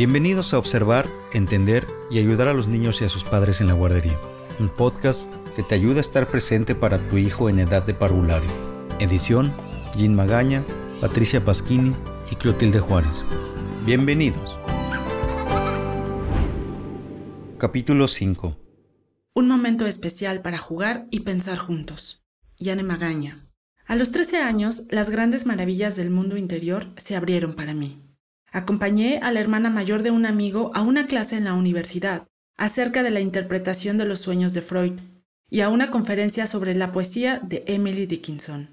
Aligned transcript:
Bienvenidos 0.00 0.54
a 0.54 0.58
observar, 0.58 1.12
entender 1.34 1.86
y 2.10 2.18
ayudar 2.18 2.48
a 2.48 2.54
los 2.54 2.68
niños 2.68 3.02
y 3.02 3.04
a 3.04 3.10
sus 3.10 3.22
padres 3.22 3.60
en 3.60 3.66
la 3.66 3.74
guardería. 3.74 4.18
Un 4.58 4.70
podcast 4.70 5.30
que 5.54 5.62
te 5.62 5.74
ayuda 5.74 5.98
a 5.98 6.00
estar 6.00 6.26
presente 6.26 6.74
para 6.74 6.96
tu 7.10 7.18
hijo 7.18 7.50
en 7.50 7.58
edad 7.58 7.84
de 7.84 7.92
parvulario. 7.92 8.48
Edición, 8.98 9.52
Jean 9.94 10.14
Magaña, 10.14 10.64
Patricia 11.02 11.44
Pasquini 11.44 11.94
y 12.32 12.36
Clotilde 12.36 12.80
Juárez. 12.80 13.12
Bienvenidos. 13.84 14.56
Capítulo 17.58 18.08
5 18.08 18.56
Un 19.34 19.48
momento 19.48 19.86
especial 19.86 20.40
para 20.40 20.56
jugar 20.56 21.08
y 21.10 21.20
pensar 21.20 21.58
juntos. 21.58 22.24
Yane 22.56 22.84
Magaña. 22.84 23.50
A 23.84 23.96
los 23.96 24.12
13 24.12 24.38
años, 24.38 24.84
las 24.88 25.10
grandes 25.10 25.44
maravillas 25.44 25.94
del 25.94 26.08
mundo 26.08 26.38
interior 26.38 26.86
se 26.96 27.16
abrieron 27.16 27.54
para 27.54 27.74
mí. 27.74 28.09
Acompañé 28.52 29.20
a 29.22 29.30
la 29.32 29.40
hermana 29.40 29.70
mayor 29.70 30.02
de 30.02 30.10
un 30.10 30.26
amigo 30.26 30.72
a 30.74 30.82
una 30.82 31.06
clase 31.06 31.36
en 31.36 31.44
la 31.44 31.54
universidad 31.54 32.26
acerca 32.56 33.02
de 33.02 33.10
la 33.10 33.20
interpretación 33.20 33.96
de 33.96 34.04
los 34.04 34.20
sueños 34.20 34.52
de 34.52 34.62
Freud 34.62 35.00
y 35.48 35.60
a 35.60 35.68
una 35.68 35.90
conferencia 35.90 36.46
sobre 36.46 36.74
la 36.74 36.92
poesía 36.92 37.40
de 37.44 37.64
Emily 37.66 38.06
Dickinson. 38.06 38.68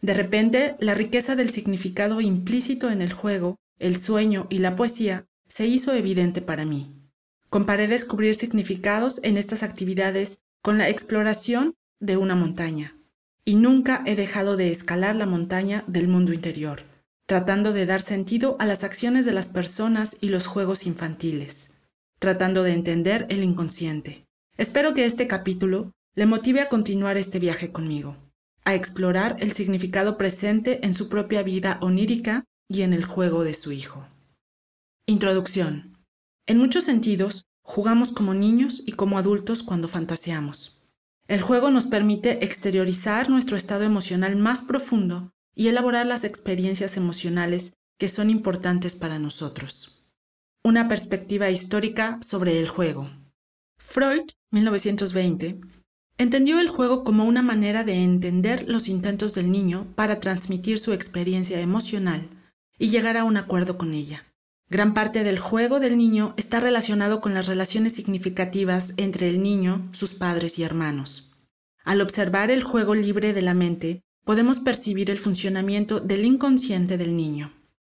De 0.00 0.14
repente, 0.14 0.76
la 0.78 0.94
riqueza 0.94 1.34
del 1.34 1.50
significado 1.50 2.20
implícito 2.20 2.90
en 2.90 3.02
el 3.02 3.12
juego, 3.12 3.56
el 3.78 3.96
sueño 3.96 4.46
y 4.50 4.58
la 4.58 4.76
poesía 4.76 5.26
se 5.48 5.66
hizo 5.66 5.92
evidente 5.92 6.40
para 6.40 6.64
mí. 6.64 6.94
Comparé 7.50 7.88
descubrir 7.88 8.34
significados 8.34 9.20
en 9.24 9.36
estas 9.36 9.62
actividades 9.62 10.38
con 10.62 10.78
la 10.78 10.88
exploración 10.88 11.74
de 11.98 12.16
una 12.16 12.36
montaña, 12.36 12.96
y 13.44 13.56
nunca 13.56 14.02
he 14.06 14.14
dejado 14.14 14.56
de 14.56 14.70
escalar 14.70 15.16
la 15.16 15.26
montaña 15.26 15.82
del 15.86 16.06
mundo 16.06 16.32
interior, 16.32 16.82
tratando 17.28 17.74
de 17.74 17.84
dar 17.84 18.00
sentido 18.00 18.56
a 18.58 18.64
las 18.64 18.84
acciones 18.84 19.26
de 19.26 19.34
las 19.34 19.48
personas 19.48 20.16
y 20.22 20.30
los 20.30 20.46
juegos 20.46 20.86
infantiles, 20.86 21.70
tratando 22.18 22.62
de 22.62 22.72
entender 22.72 23.26
el 23.28 23.42
inconsciente. 23.42 24.24
Espero 24.56 24.94
que 24.94 25.04
este 25.04 25.26
capítulo 25.26 25.92
le 26.14 26.24
motive 26.24 26.62
a 26.62 26.70
continuar 26.70 27.18
este 27.18 27.38
viaje 27.38 27.70
conmigo, 27.70 28.16
a 28.64 28.74
explorar 28.74 29.36
el 29.40 29.52
significado 29.52 30.16
presente 30.16 30.86
en 30.86 30.94
su 30.94 31.10
propia 31.10 31.42
vida 31.42 31.76
onírica 31.82 32.44
y 32.66 32.80
en 32.80 32.94
el 32.94 33.04
juego 33.04 33.44
de 33.44 33.52
su 33.52 33.72
hijo. 33.72 34.08
Introducción. 35.04 35.98
En 36.46 36.56
muchos 36.56 36.84
sentidos, 36.84 37.44
jugamos 37.62 38.10
como 38.12 38.32
niños 38.32 38.82
y 38.86 38.92
como 38.92 39.18
adultos 39.18 39.62
cuando 39.62 39.86
fantaseamos. 39.88 40.80
El 41.26 41.42
juego 41.42 41.70
nos 41.70 41.84
permite 41.84 42.42
exteriorizar 42.42 43.28
nuestro 43.28 43.58
estado 43.58 43.84
emocional 43.84 44.34
más 44.36 44.62
profundo 44.62 45.34
y 45.58 45.66
elaborar 45.66 46.06
las 46.06 46.22
experiencias 46.22 46.96
emocionales 46.96 47.72
que 47.98 48.08
son 48.08 48.30
importantes 48.30 48.94
para 48.94 49.18
nosotros. 49.18 50.04
Una 50.62 50.88
perspectiva 50.88 51.50
histórica 51.50 52.20
sobre 52.24 52.60
el 52.60 52.68
juego. 52.68 53.10
Freud, 53.76 54.22
1920, 54.52 55.58
entendió 56.16 56.60
el 56.60 56.68
juego 56.68 57.02
como 57.02 57.24
una 57.24 57.42
manera 57.42 57.82
de 57.82 58.04
entender 58.04 58.68
los 58.68 58.86
intentos 58.86 59.34
del 59.34 59.50
niño 59.50 59.92
para 59.96 60.20
transmitir 60.20 60.78
su 60.78 60.92
experiencia 60.92 61.60
emocional 61.60 62.28
y 62.78 62.90
llegar 62.90 63.16
a 63.16 63.24
un 63.24 63.36
acuerdo 63.36 63.76
con 63.76 63.94
ella. 63.94 64.26
Gran 64.70 64.94
parte 64.94 65.24
del 65.24 65.40
juego 65.40 65.80
del 65.80 65.98
niño 65.98 66.34
está 66.36 66.60
relacionado 66.60 67.20
con 67.20 67.34
las 67.34 67.48
relaciones 67.48 67.94
significativas 67.94 68.94
entre 68.96 69.28
el 69.28 69.42
niño, 69.42 69.88
sus 69.90 70.14
padres 70.14 70.56
y 70.60 70.62
hermanos. 70.62 71.32
Al 71.84 72.00
observar 72.00 72.52
el 72.52 72.62
juego 72.62 72.94
libre 72.94 73.32
de 73.32 73.42
la 73.42 73.54
mente, 73.54 74.04
podemos 74.28 74.60
percibir 74.60 75.10
el 75.10 75.18
funcionamiento 75.18 76.00
del 76.00 76.26
inconsciente 76.26 76.98
del 76.98 77.16
niño. 77.16 77.50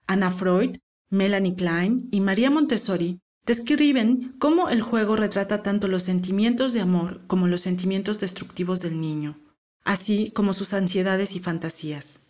Anna 0.06 0.30
Freud, 0.30 0.76
Melanie 1.08 1.54
Klein 1.54 2.06
y 2.12 2.20
María 2.20 2.50
Montessori 2.50 3.18
describen 3.46 4.34
cómo 4.38 4.68
el 4.68 4.82
juego 4.82 5.16
retrata 5.16 5.62
tanto 5.62 5.88
los 5.88 6.02
sentimientos 6.02 6.74
de 6.74 6.82
amor 6.82 7.22
como 7.28 7.46
los 7.46 7.62
sentimientos 7.62 8.20
destructivos 8.20 8.80
del 8.80 9.00
niño, 9.00 9.40
así 9.84 10.30
como 10.32 10.52
sus 10.52 10.74
ansiedades 10.74 11.34
y 11.34 11.40
fantasías. 11.40 12.20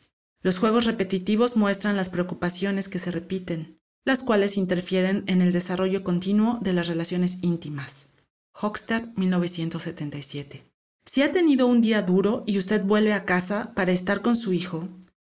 Los 0.43 0.61
juegos 0.61 0.85
repetitivos 0.85 1.57
muestran 1.57 1.97
las 1.97 2.09
preocupaciones 2.09 2.89
que 2.89 3.01
se 3.01 3.11
repiten, 3.11 3.81
las 4.05 4.23
cuales 4.23 4.59
interfieren 4.59 5.25
en 5.27 5.43
el 5.43 5.51
desarrollo 5.51 6.05
continuo 6.05 6.61
de 6.63 6.73
las 6.73 6.87
relaciones 6.87 7.39
íntimas. 7.43 8.07
Hochster, 8.53 9.09
1977. 9.17 10.78
Si 11.11 11.23
ha 11.23 11.33
tenido 11.33 11.67
un 11.67 11.81
día 11.81 12.03
duro 12.03 12.45
y 12.47 12.59
usted 12.59 12.85
vuelve 12.85 13.15
a 13.15 13.25
casa 13.25 13.73
para 13.75 13.93
estar 13.93 14.21
con 14.21 14.37
su 14.37 14.53
hijo, 14.53 14.91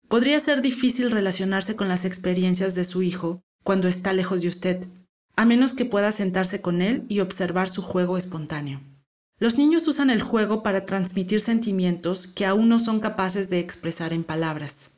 podría 0.06 0.38
ser 0.38 0.62
difícil 0.62 1.10
relacionarse 1.10 1.74
con 1.74 1.88
las 1.88 2.04
experiencias 2.04 2.76
de 2.76 2.84
su 2.84 3.02
hijo 3.02 3.42
cuando 3.64 3.88
está 3.88 4.12
lejos 4.12 4.42
de 4.42 4.48
usted, 4.48 4.86
a 5.34 5.44
menos 5.44 5.74
que 5.74 5.84
pueda 5.84 6.12
sentarse 6.12 6.60
con 6.60 6.80
él 6.80 7.04
y 7.08 7.18
observar 7.18 7.68
su 7.68 7.82
juego 7.82 8.16
espontáneo. 8.16 8.82
Los 9.40 9.58
niños 9.58 9.88
usan 9.88 10.10
el 10.10 10.22
juego 10.22 10.62
para 10.62 10.86
transmitir 10.86 11.40
sentimientos 11.40 12.28
que 12.28 12.46
aún 12.46 12.68
no 12.68 12.78
son 12.78 13.00
capaces 13.00 13.50
de 13.50 13.58
expresar 13.58 14.12
en 14.12 14.22
palabras. 14.22 14.92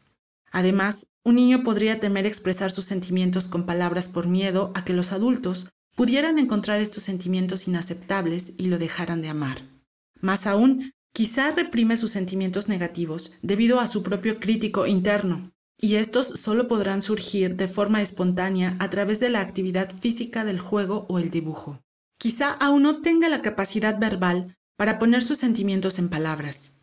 Además, 0.53 1.07
un 1.25 1.37
niño 1.37 1.65
podría 1.65 2.01
temer 2.01 2.27
expresar 2.27 2.71
sus 2.71 2.85
sentimientos 2.85 3.49
con 3.49 3.65
palabras 3.65 4.11
por 4.11 4.29
miedo 4.29 4.73
a 4.75 4.85
que 4.85 4.93
los 4.93 5.13
adultos 5.13 5.71
pudieran 5.97 6.39
encontrar 6.39 6.83
estos 6.83 7.03
sentimientos 7.03 7.67
inaceptables 7.67 8.53
y 8.59 8.67
lo 8.67 8.79
dejaran 8.79 9.23
de 9.23 9.31
amar. 9.31 9.76
Más 10.21 10.47
aún, 10.47 10.93
quizá 11.13 11.51
reprime 11.51 11.97
sus 11.97 12.11
sentimientos 12.11 12.69
negativos 12.69 13.35
debido 13.43 13.81
a 13.81 13.87
su 13.87 14.03
propio 14.03 14.41
crítico 14.41 14.87
interno, 14.87 15.53
y 15.79 15.97
estos 15.97 16.27
solo 16.27 16.69
podrán 16.69 17.03
surgir 17.03 17.57
de 17.57 17.69
forma 17.69 18.03
espontánea 18.03 18.77
a 18.79 18.91
través 18.91 19.21
de 19.21 19.29
la 19.29 19.41
actividad 19.41 19.93
física 19.93 20.45
del 20.45 20.59
juego 20.59 21.07
o 21.09 21.19
el 21.19 21.31
dibujo. 21.31 21.83
Quizá 22.19 22.51
aún 22.51 22.83
no 22.83 23.03
tenga 23.03 23.29
la 23.29 23.43
capacidad 23.43 23.99
verbal 23.99 24.57
para 24.77 24.99
poner 24.99 25.23
sus 25.23 25.39
sentimientos 25.39 25.99
en 25.99 26.09
palabras. 26.09 26.75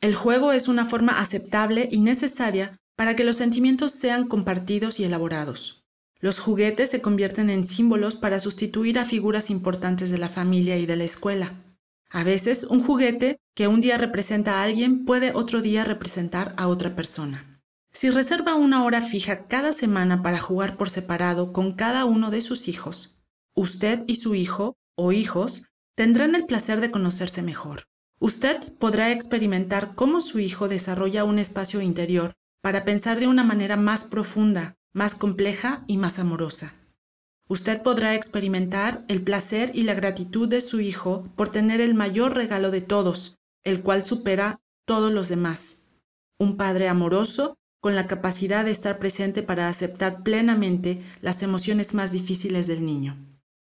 El 0.00 0.14
juego 0.14 0.52
es 0.52 0.68
una 0.68 0.86
forma 0.86 1.18
aceptable 1.18 1.88
y 1.90 2.00
necesaria 2.00 2.78
para 2.96 3.16
que 3.16 3.24
los 3.24 3.36
sentimientos 3.36 3.92
sean 3.92 4.28
compartidos 4.28 4.98
y 4.98 5.04
elaborados. 5.04 5.84
Los 6.20 6.38
juguetes 6.38 6.90
se 6.90 7.00
convierten 7.00 7.48
en 7.50 7.64
símbolos 7.64 8.16
para 8.16 8.40
sustituir 8.40 8.98
a 8.98 9.04
figuras 9.04 9.50
importantes 9.50 10.10
de 10.10 10.18
la 10.18 10.28
familia 10.28 10.76
y 10.76 10.86
de 10.86 10.96
la 10.96 11.04
escuela. 11.04 11.54
A 12.10 12.24
veces, 12.24 12.64
un 12.64 12.82
juguete 12.82 13.38
que 13.54 13.68
un 13.68 13.80
día 13.80 13.98
representa 13.98 14.60
a 14.60 14.62
alguien 14.62 15.04
puede 15.04 15.32
otro 15.34 15.60
día 15.60 15.84
representar 15.84 16.54
a 16.56 16.68
otra 16.68 16.94
persona. 16.94 17.60
Si 17.92 18.10
reserva 18.10 18.54
una 18.54 18.84
hora 18.84 19.02
fija 19.02 19.46
cada 19.46 19.72
semana 19.72 20.22
para 20.22 20.38
jugar 20.38 20.76
por 20.76 20.88
separado 20.88 21.52
con 21.52 21.72
cada 21.72 22.04
uno 22.04 22.30
de 22.30 22.40
sus 22.40 22.68
hijos, 22.68 23.18
usted 23.54 24.04
y 24.06 24.16
su 24.16 24.34
hijo 24.34 24.76
o 24.96 25.12
hijos 25.12 25.64
tendrán 25.96 26.34
el 26.34 26.46
placer 26.46 26.80
de 26.80 26.90
conocerse 26.90 27.42
mejor. 27.42 27.88
Usted 28.20 28.72
podrá 28.78 29.12
experimentar 29.12 29.94
cómo 29.94 30.20
su 30.20 30.38
hijo 30.38 30.68
desarrolla 30.68 31.24
un 31.24 31.38
espacio 31.38 31.80
interior 31.80 32.34
para 32.62 32.84
pensar 32.84 33.20
de 33.20 33.26
una 33.26 33.44
manera 33.44 33.76
más 33.76 34.04
profunda, 34.04 34.76
más 34.92 35.14
compleja 35.14 35.84
y 35.86 35.96
más 35.96 36.18
amorosa. 36.18 36.77
Usted 37.48 37.82
podrá 37.82 38.14
experimentar 38.14 39.04
el 39.08 39.22
placer 39.22 39.70
y 39.74 39.82
la 39.82 39.94
gratitud 39.94 40.48
de 40.48 40.60
su 40.60 40.80
hijo 40.80 41.28
por 41.34 41.50
tener 41.50 41.80
el 41.80 41.94
mayor 41.94 42.36
regalo 42.36 42.70
de 42.70 42.80
todos, 42.80 43.36
el 43.64 43.82
cual 43.82 44.04
supera 44.04 44.60
todos 44.86 45.12
los 45.12 45.28
demás. 45.28 45.80
Un 46.38 46.56
padre 46.56 46.88
amoroso 46.88 47.56
con 47.80 47.94
la 47.94 48.06
capacidad 48.06 48.64
de 48.64 48.70
estar 48.70 48.98
presente 48.98 49.42
para 49.42 49.68
aceptar 49.68 50.22
plenamente 50.22 51.02
las 51.20 51.42
emociones 51.42 51.94
más 51.94 52.12
difíciles 52.12 52.66
del 52.66 52.84
niño. 52.84 53.16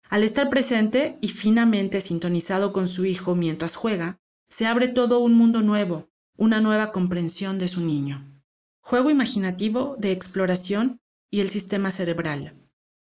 Al 0.09 0.23
estar 0.23 0.49
presente 0.49 1.17
y 1.21 1.29
finamente 1.29 2.01
sintonizado 2.01 2.71
con 2.71 2.87
su 2.87 3.05
hijo 3.05 3.35
mientras 3.35 3.75
juega, 3.75 4.17
se 4.49 4.65
abre 4.65 4.87
todo 4.87 5.19
un 5.19 5.33
mundo 5.33 5.61
nuevo, 5.61 6.09
una 6.37 6.61
nueva 6.61 6.91
comprensión 6.91 7.57
de 7.59 7.67
su 7.67 7.81
niño 7.81 8.31
juego 8.85 9.09
imaginativo 9.09 9.95
de 9.97 10.11
exploración 10.11 11.01
y 11.31 11.39
el 11.39 11.49
sistema 11.49 11.89
cerebral. 11.89 12.64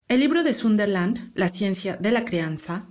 El 0.10 0.22
libro 0.22 0.42
de 0.42 0.54
Sunderland, 0.54 1.34
La 1.36 1.50
ciencia 1.50 1.98
de 1.98 2.12
la 2.12 2.24
crianza, 2.24 2.88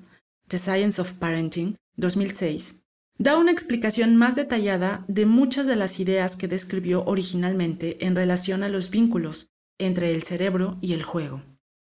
The 0.48 0.58
Science 0.58 1.00
of 1.00 1.14
Parenting, 1.14 1.78
2006, 1.96 2.76
da 3.16 3.38
una 3.38 3.52
explicación 3.52 4.16
más 4.16 4.36
detallada 4.36 5.02
de 5.08 5.24
muchas 5.24 5.64
de 5.64 5.76
las 5.76 5.98
ideas 5.98 6.36
que 6.36 6.46
describió 6.46 7.04
originalmente 7.06 8.04
en 8.04 8.16
relación 8.16 8.62
a 8.62 8.68
los 8.68 8.90
vínculos 8.90 9.48
entre 9.78 10.14
el 10.14 10.24
cerebro 10.24 10.76
y 10.82 10.92
el 10.92 11.04
juego. 11.04 11.42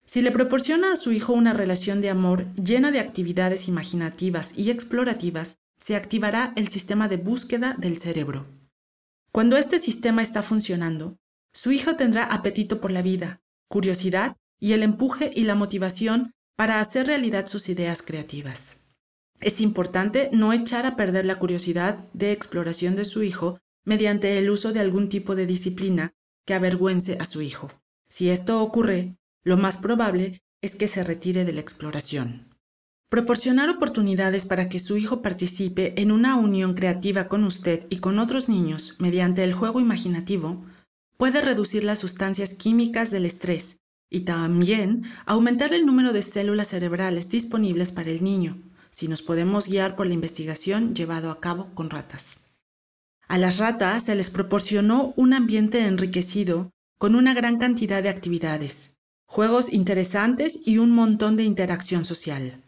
Si 0.06 0.22
le 0.22 0.32
proporciona 0.32 0.92
a 0.92 0.98
su 0.98 1.14
hijo 1.14 1.32
una 1.32 1.54
relación 1.54 2.02
de 2.02 2.10
amor 2.10 2.54
llena 2.56 2.92
de 2.92 3.00
actividades 3.00 3.70
imaginativas 3.70 4.52
y 4.58 4.72
explorativas, 4.72 5.58
se 5.78 5.96
activará 5.96 6.52
el 6.58 6.68
sistema 6.68 7.08
de 7.08 7.16
búsqueda 7.16 7.78
del 7.80 7.98
cerebro. 7.98 8.46
Cuando 9.32 9.56
este 9.56 9.80
sistema 9.80 10.22
está 10.22 10.44
funcionando, 10.44 11.16
su 11.54 11.72
hijo 11.72 11.96
tendrá 11.96 12.26
apetito 12.26 12.82
por 12.82 12.92
la 12.92 13.02
vida, 13.02 13.42
curiosidad 13.70 14.36
y 14.64 14.72
el 14.72 14.82
empuje 14.82 15.30
y 15.36 15.44
la 15.44 15.56
motivación 15.56 16.32
para 16.56 16.80
hacer 16.80 17.08
realidad 17.08 17.48
sus 17.48 17.68
ideas 17.68 18.02
creativas. 18.02 18.78
Es 19.42 19.60
importante 19.60 20.30
no 20.32 20.54
echar 20.54 20.86
a 20.86 20.96
perder 20.96 21.26
la 21.26 21.38
curiosidad 21.38 22.08
de 22.14 22.32
exploración 22.32 22.96
de 22.96 23.04
su 23.04 23.24
hijo 23.24 23.60
mediante 23.84 24.40
el 24.40 24.50
uso 24.50 24.72
de 24.72 24.80
algún 24.80 25.10
tipo 25.10 25.36
de 25.36 25.48
disciplina 25.48 26.14
que 26.46 26.54
avergüence 26.54 27.18
a 27.20 27.26
su 27.26 27.42
hijo. 27.42 27.74
Si 28.08 28.30
esto 28.30 28.62
ocurre, 28.62 29.18
lo 29.44 29.58
más 29.58 29.80
probable 29.80 30.42
es 30.62 30.78
que 30.78 30.88
se 30.88 31.04
retire 31.04 31.44
de 31.44 31.52
la 31.52 31.60
exploración. 31.60 32.48
Proporcionar 33.10 33.70
oportunidades 33.70 34.46
para 34.46 34.70
que 34.70 34.80
su 34.80 34.96
hijo 34.96 35.22
participe 35.22 36.02
en 36.02 36.10
una 36.10 36.38
unión 36.38 36.74
creativa 36.74 37.28
con 37.28 37.44
usted 37.44 37.86
y 37.90 37.98
con 37.98 38.18
otros 38.18 38.48
niños 38.48 38.96
mediante 38.98 39.44
el 39.44 39.52
juego 39.52 39.82
imaginativo 39.82 40.64
puede 41.18 41.42
reducir 41.42 41.84
las 41.84 42.00
sustancias 42.00 42.54
químicas 42.54 43.12
del 43.12 43.26
estrés 43.26 43.82
y 44.14 44.22
también 44.22 45.04
aumentar 45.26 45.74
el 45.74 45.88
número 45.88 46.14
de 46.14 46.22
células 46.22 46.68
cerebrales 46.68 47.30
disponibles 47.30 47.92
para 47.92 48.12
el 48.12 48.24
niño, 48.24 48.62
si 48.92 49.08
nos 49.08 49.24
podemos 49.24 49.68
guiar 49.68 49.96
por 49.96 50.06
la 50.06 50.14
investigación 50.14 50.94
llevado 50.94 51.32
a 51.32 51.42
cabo 51.42 51.74
con 51.74 51.90
ratas. 51.90 52.38
A 53.28 53.40
las 53.40 53.58
ratas 53.58 54.04
se 54.04 54.14
les 54.14 54.30
proporcionó 54.30 55.16
un 55.18 55.34
ambiente 55.34 55.84
enriquecido 55.88 56.70
con 57.00 57.16
una 57.16 57.34
gran 57.34 57.58
cantidad 57.58 58.04
de 58.04 58.10
actividades, 58.10 58.94
juegos 59.26 59.74
interesantes 59.74 60.60
y 60.64 60.78
un 60.78 60.92
montón 60.92 61.36
de 61.36 61.44
interacción 61.44 62.06
social. 62.06 62.64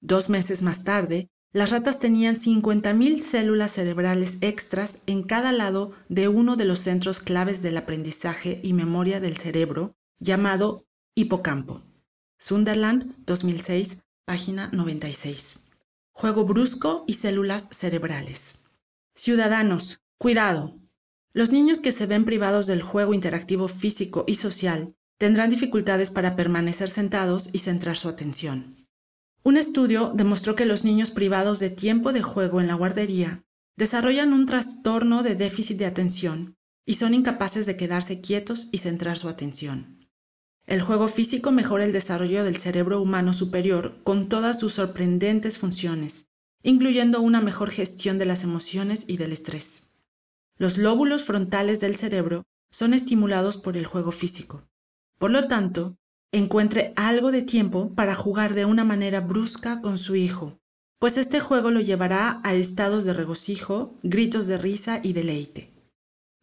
Dos 0.00 0.28
meses 0.28 0.60
más 0.60 0.82
tarde, 0.82 1.28
las 1.52 1.70
ratas 1.70 2.00
tenían 2.00 2.34
50.000 2.34 3.20
células 3.20 3.70
cerebrales 3.70 4.38
extras 4.40 4.98
en 5.06 5.22
cada 5.22 5.52
lado 5.52 5.92
de 6.08 6.26
uno 6.26 6.56
de 6.56 6.64
los 6.64 6.80
centros 6.80 7.20
claves 7.20 7.62
del 7.62 7.76
aprendizaje 7.76 8.60
y 8.64 8.72
memoria 8.72 9.20
del 9.20 9.36
cerebro, 9.36 9.94
llamado 10.20 10.86
hipocampo. 11.14 11.82
Sunderland, 12.38 13.14
2006, 13.26 13.98
página 14.26 14.68
96. 14.72 15.58
Juego 16.12 16.44
brusco 16.44 17.04
y 17.06 17.14
células 17.14 17.68
cerebrales. 17.70 18.58
Ciudadanos, 19.14 20.00
cuidado. 20.18 20.78
Los 21.32 21.52
niños 21.52 21.80
que 21.80 21.92
se 21.92 22.06
ven 22.06 22.24
privados 22.24 22.66
del 22.66 22.82
juego 22.82 23.14
interactivo 23.14 23.66
físico 23.66 24.24
y 24.26 24.34
social 24.34 24.94
tendrán 25.18 25.50
dificultades 25.50 26.10
para 26.10 26.36
permanecer 26.36 26.90
sentados 26.90 27.48
y 27.52 27.58
centrar 27.58 27.96
su 27.96 28.08
atención. 28.08 28.76
Un 29.42 29.56
estudio 29.56 30.12
demostró 30.14 30.54
que 30.54 30.66
los 30.66 30.84
niños 30.84 31.10
privados 31.10 31.60
de 31.60 31.70
tiempo 31.70 32.12
de 32.12 32.22
juego 32.22 32.60
en 32.60 32.66
la 32.66 32.74
guardería 32.74 33.42
desarrollan 33.76 34.34
un 34.34 34.44
trastorno 34.44 35.22
de 35.22 35.34
déficit 35.34 35.78
de 35.78 35.86
atención 35.86 36.56
y 36.84 36.94
son 36.94 37.14
incapaces 37.14 37.64
de 37.64 37.76
quedarse 37.76 38.20
quietos 38.20 38.68
y 38.72 38.78
centrar 38.78 39.16
su 39.16 39.28
atención. 39.28 39.99
El 40.70 40.82
juego 40.82 41.08
físico 41.08 41.50
mejora 41.50 41.84
el 41.84 41.92
desarrollo 41.92 42.44
del 42.44 42.58
cerebro 42.58 43.02
humano 43.02 43.32
superior 43.32 43.96
con 44.04 44.28
todas 44.28 44.60
sus 44.60 44.74
sorprendentes 44.74 45.58
funciones, 45.58 46.28
incluyendo 46.62 47.20
una 47.20 47.40
mejor 47.40 47.72
gestión 47.72 48.18
de 48.18 48.24
las 48.24 48.44
emociones 48.44 49.04
y 49.08 49.16
del 49.16 49.32
estrés. 49.32 49.88
Los 50.58 50.78
lóbulos 50.78 51.24
frontales 51.24 51.80
del 51.80 51.96
cerebro 51.96 52.44
son 52.70 52.94
estimulados 52.94 53.56
por 53.56 53.76
el 53.76 53.84
juego 53.84 54.12
físico. 54.12 54.62
Por 55.18 55.32
lo 55.32 55.48
tanto, 55.48 55.96
encuentre 56.30 56.92
algo 56.94 57.32
de 57.32 57.42
tiempo 57.42 57.92
para 57.96 58.14
jugar 58.14 58.54
de 58.54 58.64
una 58.64 58.84
manera 58.84 59.20
brusca 59.20 59.80
con 59.80 59.98
su 59.98 60.14
hijo, 60.14 60.60
pues 61.00 61.16
este 61.16 61.40
juego 61.40 61.72
lo 61.72 61.80
llevará 61.80 62.40
a 62.44 62.54
estados 62.54 63.02
de 63.02 63.12
regocijo, 63.12 63.98
gritos 64.04 64.46
de 64.46 64.56
risa 64.56 65.00
y 65.02 65.14
deleite. 65.14 65.72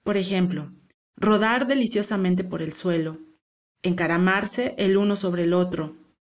Por 0.04 0.18
ejemplo, 0.18 0.74
rodar 1.16 1.66
deliciosamente 1.66 2.44
por 2.44 2.62
el 2.62 2.74
suelo, 2.74 3.20
encaramarse 3.84 4.76
el 4.78 4.98
uno 4.98 5.16
sobre 5.16 5.44
el 5.44 5.54
otro, 5.54 5.96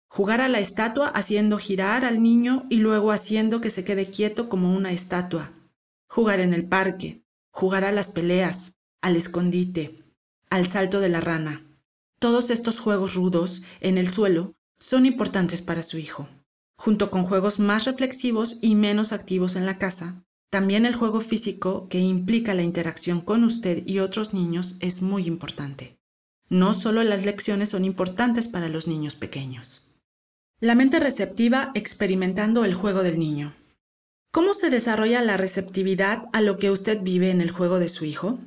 jugar 0.07 0.41
a 0.41 0.49
la 0.49 0.59
estatua 0.59 1.07
haciendo 1.07 1.57
girar 1.57 2.03
al 2.05 2.21
niño 2.21 2.65
y 2.69 2.77
luego 2.77 3.11
haciendo 3.11 3.61
que 3.61 3.69
se 3.69 3.83
quede 3.83 4.09
quieto 4.09 4.49
como 4.49 4.75
una 4.75 4.91
estatua, 4.91 5.53
jugar 6.07 6.39
en 6.39 6.53
el 6.53 6.65
parque, 6.65 7.23
jugar 7.51 7.83
a 7.85 7.91
las 7.91 8.09
peleas, 8.09 8.73
al 9.01 9.15
escondite, 9.15 10.03
al 10.49 10.67
salto 10.67 10.99
de 10.99 11.09
la 11.09 11.21
rana. 11.21 11.65
Todos 12.19 12.49
estos 12.49 12.79
juegos 12.79 13.13
rudos 13.13 13.61
en 13.79 13.97
el 13.97 14.09
suelo 14.09 14.55
son 14.79 15.05
importantes 15.05 15.61
para 15.61 15.83
su 15.83 15.97
hijo. 15.97 16.27
Junto 16.77 17.11
con 17.11 17.23
juegos 17.23 17.59
más 17.59 17.85
reflexivos 17.85 18.57
y 18.61 18.75
menos 18.75 19.11
activos 19.11 19.55
en 19.55 19.65
la 19.65 19.77
casa, 19.77 20.23
también 20.49 20.85
el 20.85 20.95
juego 20.95 21.21
físico 21.21 21.87
que 21.89 21.99
implica 21.99 22.53
la 22.53 22.63
interacción 22.63 23.21
con 23.21 23.43
usted 23.43 23.83
y 23.85 23.99
otros 23.99 24.33
niños 24.33 24.77
es 24.79 25.01
muy 25.01 25.27
importante. 25.27 25.98
No 26.49 26.73
solo 26.73 27.03
las 27.03 27.25
lecciones 27.25 27.69
son 27.69 27.85
importantes 27.85 28.47
para 28.47 28.69
los 28.69 28.87
niños 28.87 29.13
pequeños. 29.13 29.83
La 30.59 30.73
mente 30.73 30.99
receptiva 30.99 31.71
experimentando 31.75 32.65
el 32.65 32.73
juego 32.73 33.03
del 33.03 33.19
niño. 33.19 33.53
¿Cómo 34.31 34.55
se 34.55 34.71
desarrolla 34.71 35.21
la 35.21 35.37
receptividad 35.37 36.23
a 36.33 36.41
lo 36.41 36.57
que 36.57 36.71
usted 36.71 37.01
vive 37.01 37.29
en 37.29 37.41
el 37.41 37.51
juego 37.51 37.77
de 37.77 37.87
su 37.87 38.03
hijo? 38.05 38.39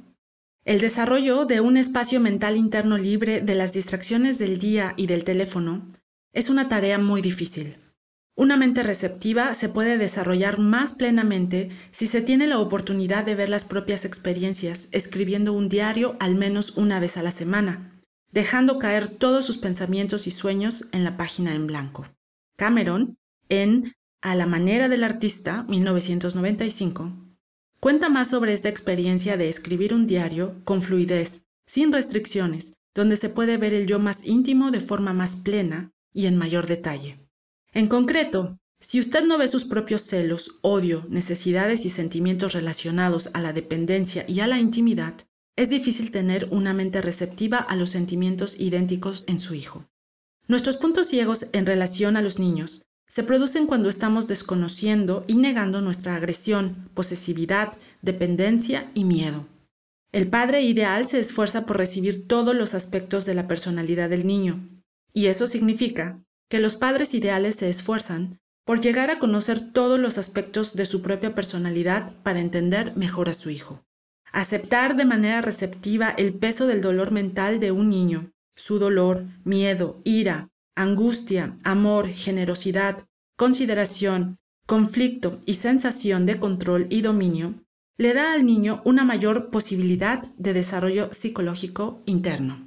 El 0.64 0.80
desarrollo 0.80 1.44
de 1.44 1.60
un 1.60 1.76
espacio 1.76 2.18
mental 2.18 2.56
interno 2.56 2.98
libre 2.98 3.40
de 3.40 3.54
las 3.54 3.72
distracciones 3.72 4.38
del 4.38 4.58
día 4.58 4.94
y 4.96 5.06
del 5.06 5.22
teléfono 5.22 5.86
es 6.32 6.50
una 6.50 6.68
tarea 6.68 6.98
muy 6.98 7.22
difícil. 7.22 7.76
Una 8.34 8.56
mente 8.56 8.82
receptiva 8.82 9.54
se 9.54 9.68
puede 9.68 9.98
desarrollar 9.98 10.58
más 10.58 10.94
plenamente 10.94 11.70
si 11.90 12.06
se 12.06 12.22
tiene 12.22 12.46
la 12.46 12.58
oportunidad 12.58 13.24
de 13.24 13.34
ver 13.34 13.48
las 13.48 13.64
propias 13.64 14.04
experiencias 14.04 14.88
escribiendo 14.90 15.52
un 15.52 15.68
diario 15.68 16.16
al 16.18 16.34
menos 16.34 16.76
una 16.76 16.98
vez 16.98 17.16
a 17.16 17.22
la 17.22 17.30
semana, 17.30 17.91
dejando 18.32 18.78
caer 18.78 19.08
todos 19.08 19.44
sus 19.44 19.58
pensamientos 19.58 20.26
y 20.26 20.30
sueños 20.30 20.86
en 20.92 21.04
la 21.04 21.16
página 21.16 21.54
en 21.54 21.66
blanco. 21.66 22.06
Cameron, 22.56 23.18
en 23.48 23.94
A 24.22 24.34
la 24.34 24.46
manera 24.46 24.88
del 24.88 25.04
artista, 25.04 25.64
1995, 25.64 27.12
cuenta 27.80 28.08
más 28.08 28.28
sobre 28.28 28.52
esta 28.52 28.68
experiencia 28.68 29.36
de 29.36 29.48
escribir 29.48 29.92
un 29.94 30.06
diario 30.06 30.62
con 30.64 30.80
fluidez, 30.80 31.44
sin 31.66 31.92
restricciones, 31.92 32.74
donde 32.94 33.16
se 33.16 33.28
puede 33.28 33.56
ver 33.56 33.74
el 33.74 33.86
yo 33.86 33.98
más 33.98 34.24
íntimo 34.24 34.70
de 34.70 34.80
forma 34.80 35.12
más 35.12 35.36
plena 35.36 35.90
y 36.12 36.26
en 36.26 36.36
mayor 36.36 36.66
detalle. 36.66 37.18
En 37.72 37.88
concreto, 37.88 38.58
si 38.78 39.00
usted 39.00 39.24
no 39.24 39.38
ve 39.38 39.48
sus 39.48 39.64
propios 39.64 40.02
celos, 40.02 40.58
odio, 40.60 41.06
necesidades 41.08 41.84
y 41.84 41.90
sentimientos 41.90 42.52
relacionados 42.52 43.30
a 43.32 43.40
la 43.40 43.52
dependencia 43.52 44.24
y 44.28 44.40
a 44.40 44.46
la 44.46 44.58
intimidad, 44.58 45.14
es 45.56 45.68
difícil 45.68 46.10
tener 46.10 46.48
una 46.50 46.72
mente 46.72 47.02
receptiva 47.02 47.58
a 47.58 47.76
los 47.76 47.90
sentimientos 47.90 48.58
idénticos 48.58 49.24
en 49.26 49.40
su 49.40 49.54
hijo. 49.54 49.84
Nuestros 50.48 50.76
puntos 50.76 51.08
ciegos 51.08 51.46
en 51.52 51.66
relación 51.66 52.16
a 52.16 52.22
los 52.22 52.38
niños 52.38 52.82
se 53.06 53.22
producen 53.22 53.66
cuando 53.66 53.90
estamos 53.90 54.26
desconociendo 54.26 55.24
y 55.26 55.36
negando 55.36 55.82
nuestra 55.82 56.14
agresión, 56.14 56.88
posesividad, 56.94 57.76
dependencia 58.00 58.90
y 58.94 59.04
miedo. 59.04 59.46
El 60.12 60.28
padre 60.28 60.62
ideal 60.62 61.06
se 61.06 61.18
esfuerza 61.18 61.66
por 61.66 61.76
recibir 61.76 62.26
todos 62.26 62.54
los 62.54 62.74
aspectos 62.74 63.26
de 63.26 63.34
la 63.34 63.46
personalidad 63.48 64.08
del 64.08 64.26
niño, 64.26 64.68
y 65.12 65.26
eso 65.26 65.46
significa 65.46 66.22
que 66.48 66.60
los 66.60 66.76
padres 66.76 67.12
ideales 67.12 67.56
se 67.56 67.68
esfuerzan 67.68 68.38
por 68.64 68.80
llegar 68.80 69.10
a 69.10 69.18
conocer 69.18 69.72
todos 69.72 69.98
los 69.98 70.16
aspectos 70.16 70.74
de 70.74 70.86
su 70.86 71.02
propia 71.02 71.34
personalidad 71.34 72.14
para 72.22 72.40
entender 72.40 72.96
mejor 72.96 73.28
a 73.28 73.34
su 73.34 73.50
hijo. 73.50 73.82
Aceptar 74.32 74.96
de 74.96 75.04
manera 75.04 75.42
receptiva 75.42 76.08
el 76.08 76.32
peso 76.32 76.66
del 76.66 76.80
dolor 76.80 77.10
mental 77.10 77.60
de 77.60 77.70
un 77.70 77.90
niño, 77.90 78.32
su 78.54 78.78
dolor, 78.78 79.26
miedo, 79.44 80.00
ira, 80.04 80.48
angustia, 80.74 81.58
amor, 81.64 82.08
generosidad, 82.08 83.06
consideración, 83.36 84.38
conflicto 84.66 85.38
y 85.44 85.54
sensación 85.54 86.24
de 86.24 86.40
control 86.40 86.86
y 86.88 87.02
dominio, 87.02 87.62
le 87.98 88.14
da 88.14 88.32
al 88.32 88.46
niño 88.46 88.80
una 88.86 89.04
mayor 89.04 89.50
posibilidad 89.50 90.22
de 90.38 90.54
desarrollo 90.54 91.12
psicológico 91.12 92.02
interno. 92.06 92.66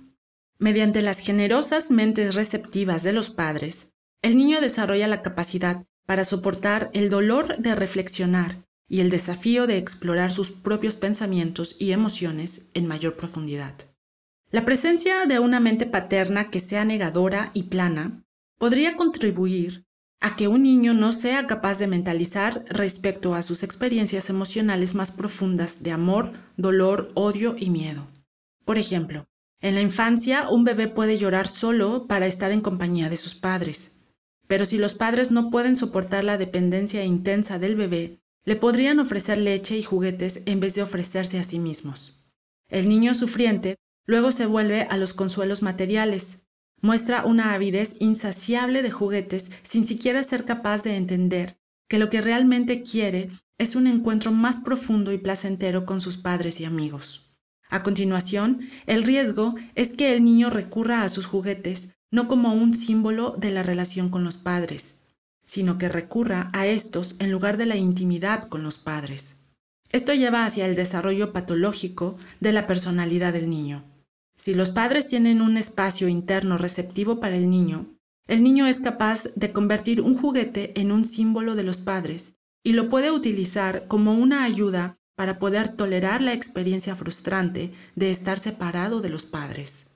Mediante 0.59 1.01
las 1.01 1.19
generosas 1.19 1.89
mentes 1.89 2.35
receptivas 2.35 3.01
de 3.01 3.11
los 3.11 3.31
padres, 3.31 3.89
el 4.21 4.37
niño 4.37 4.61
desarrolla 4.61 5.07
la 5.07 5.23
capacidad 5.23 5.83
para 6.05 6.25
soportar 6.25 6.91
el 6.93 7.09
dolor 7.09 7.57
de 7.57 7.73
reflexionar 7.73 8.64
y 8.87 8.99
el 8.99 9.09
desafío 9.09 9.67
de 9.67 9.77
explorar 9.77 10.31
sus 10.31 10.51
propios 10.51 10.95
pensamientos 10.95 11.75
y 11.79 11.91
emociones 11.91 12.63
en 12.73 12.87
mayor 12.87 13.15
profundidad. 13.15 13.75
La 14.51 14.63
presencia 14.63 15.25
de 15.25 15.39
una 15.39 15.59
mente 15.59 15.85
paterna 15.85 16.49
que 16.49 16.59
sea 16.59 16.85
negadora 16.85 17.51
y 17.53 17.63
plana 17.63 18.23
podría 18.57 18.95
contribuir 18.95 19.85
a 20.21 20.35
que 20.35 20.47
un 20.47 20.63
niño 20.63 20.93
no 20.93 21.11
sea 21.11 21.45
capaz 21.45 21.77
de 21.77 21.87
mentalizar 21.87 22.63
respecto 22.69 23.35
a 23.35 23.41
sus 23.41 23.63
experiencias 23.63 24.29
emocionales 24.29 24.95
más 24.95 25.11
profundas 25.11 25.83
de 25.83 25.91
amor, 25.91 26.31
dolor, 26.57 27.11
odio 27.15 27.55
y 27.57 27.69
miedo. 27.69 28.07
Por 28.63 28.77
ejemplo, 28.77 29.25
en 29.61 29.75
la 29.75 29.81
infancia 29.81 30.49
un 30.49 30.63
bebé 30.63 30.87
puede 30.87 31.17
llorar 31.17 31.47
solo 31.47 32.07
para 32.07 32.27
estar 32.27 32.51
en 32.51 32.61
compañía 32.61 33.09
de 33.09 33.17
sus 33.17 33.35
padres, 33.35 33.93
pero 34.47 34.65
si 34.65 34.77
los 34.77 34.93
padres 34.93 35.31
no 35.31 35.49
pueden 35.49 35.75
soportar 35.75 36.23
la 36.23 36.37
dependencia 36.37 37.03
intensa 37.03 37.59
del 37.59 37.75
bebé 37.75 38.19
le 38.45 38.55
podrían 38.55 38.99
ofrecer 38.99 39.37
leche 39.37 39.77
y 39.77 39.83
juguetes 39.83 40.41
en 40.45 40.59
vez 40.59 40.75
de 40.75 40.83
ofrecerse 40.83 41.39
a 41.39 41.43
sí 41.43 41.59
mismos. 41.59 42.23
El 42.69 42.87
niño 42.87 43.13
sufriente 43.13 43.75
luego 44.05 44.31
se 44.31 44.45
vuelve 44.45 44.83
a 44.83 44.97
los 44.97 45.13
consuelos 45.13 45.61
materiales, 45.61 46.39
muestra 46.81 47.25
una 47.25 47.53
avidez 47.53 47.95
insaciable 47.99 48.83
de 48.83 48.91
juguetes 48.91 49.51
sin 49.63 49.85
siquiera 49.85 50.23
ser 50.23 50.45
capaz 50.45 50.83
de 50.83 50.95
entender 50.95 51.57
que 51.87 51.97
lo 51.99 52.09
que 52.09 52.21
realmente 52.21 52.83
quiere 52.83 53.29
es 53.57 53.75
un 53.75 53.87
encuentro 53.87 54.31
más 54.31 54.59
profundo 54.59 55.11
y 55.11 55.17
placentero 55.17 55.85
con 55.85 56.01
sus 56.01 56.17
padres 56.17 56.59
y 56.59 56.65
amigos. 56.65 57.33
A 57.69 57.83
continuación, 57.83 58.61
el 58.85 59.03
riesgo 59.03 59.55
es 59.73 59.93
que 59.93 60.13
el 60.13 60.23
niño 60.23 60.49
recurra 60.49 61.03
a 61.03 61.09
sus 61.09 61.25
juguetes 61.25 61.89
no 62.11 62.27
como 62.27 62.53
un 62.53 62.75
símbolo 62.75 63.35
de 63.37 63.51
la 63.51 63.63
relación 63.63 64.09
con 64.09 64.23
los 64.23 64.37
padres, 64.37 64.97
sino 65.45 65.77
que 65.77 65.89
recurra 65.89 66.49
a 66.53 66.67
estos 66.67 67.15
en 67.19 67.31
lugar 67.31 67.57
de 67.57 67.65
la 67.65 67.75
intimidad 67.75 68.47
con 68.47 68.63
los 68.63 68.77
padres. 68.77 69.37
Esto 69.89 70.13
lleva 70.13 70.45
hacia 70.45 70.65
el 70.65 70.75
desarrollo 70.75 71.31
patológico 71.31 72.17
de 72.39 72.51
la 72.51 72.67
personalidad 72.67 73.33
del 73.33 73.49
niño. 73.49 73.83
Si 74.35 74.53
los 74.53 74.71
padres 74.71 75.07
tienen 75.07 75.41
un 75.41 75.57
espacio 75.57 76.09
interno 76.09 76.57
receptivo 76.57 77.19
para 77.19 77.37
el 77.37 77.49
niño, 77.49 77.95
el 78.27 78.43
niño 78.43 78.65
es 78.65 78.81
capaz 78.81 79.29
de 79.35 79.51
convertir 79.51 80.01
un 80.01 80.17
juguete 80.17 80.79
en 80.79 80.91
un 80.91 81.05
símbolo 81.05 81.55
de 81.55 81.63
los 81.63 81.77
padres 81.77 82.33
y 82.63 82.73
lo 82.73 82.89
puede 82.89 83.11
utilizar 83.11 83.87
como 83.87 84.13
una 84.15 84.43
ayuda 84.43 84.97
para 85.15 85.39
poder 85.39 85.69
tolerar 85.69 86.21
la 86.21 86.33
experiencia 86.33 86.95
frustrante 86.95 87.71
de 87.95 88.09
estar 88.09 88.39
separado 88.39 88.99
de 88.99 89.09
los 89.09 89.23
padres. 89.23 89.87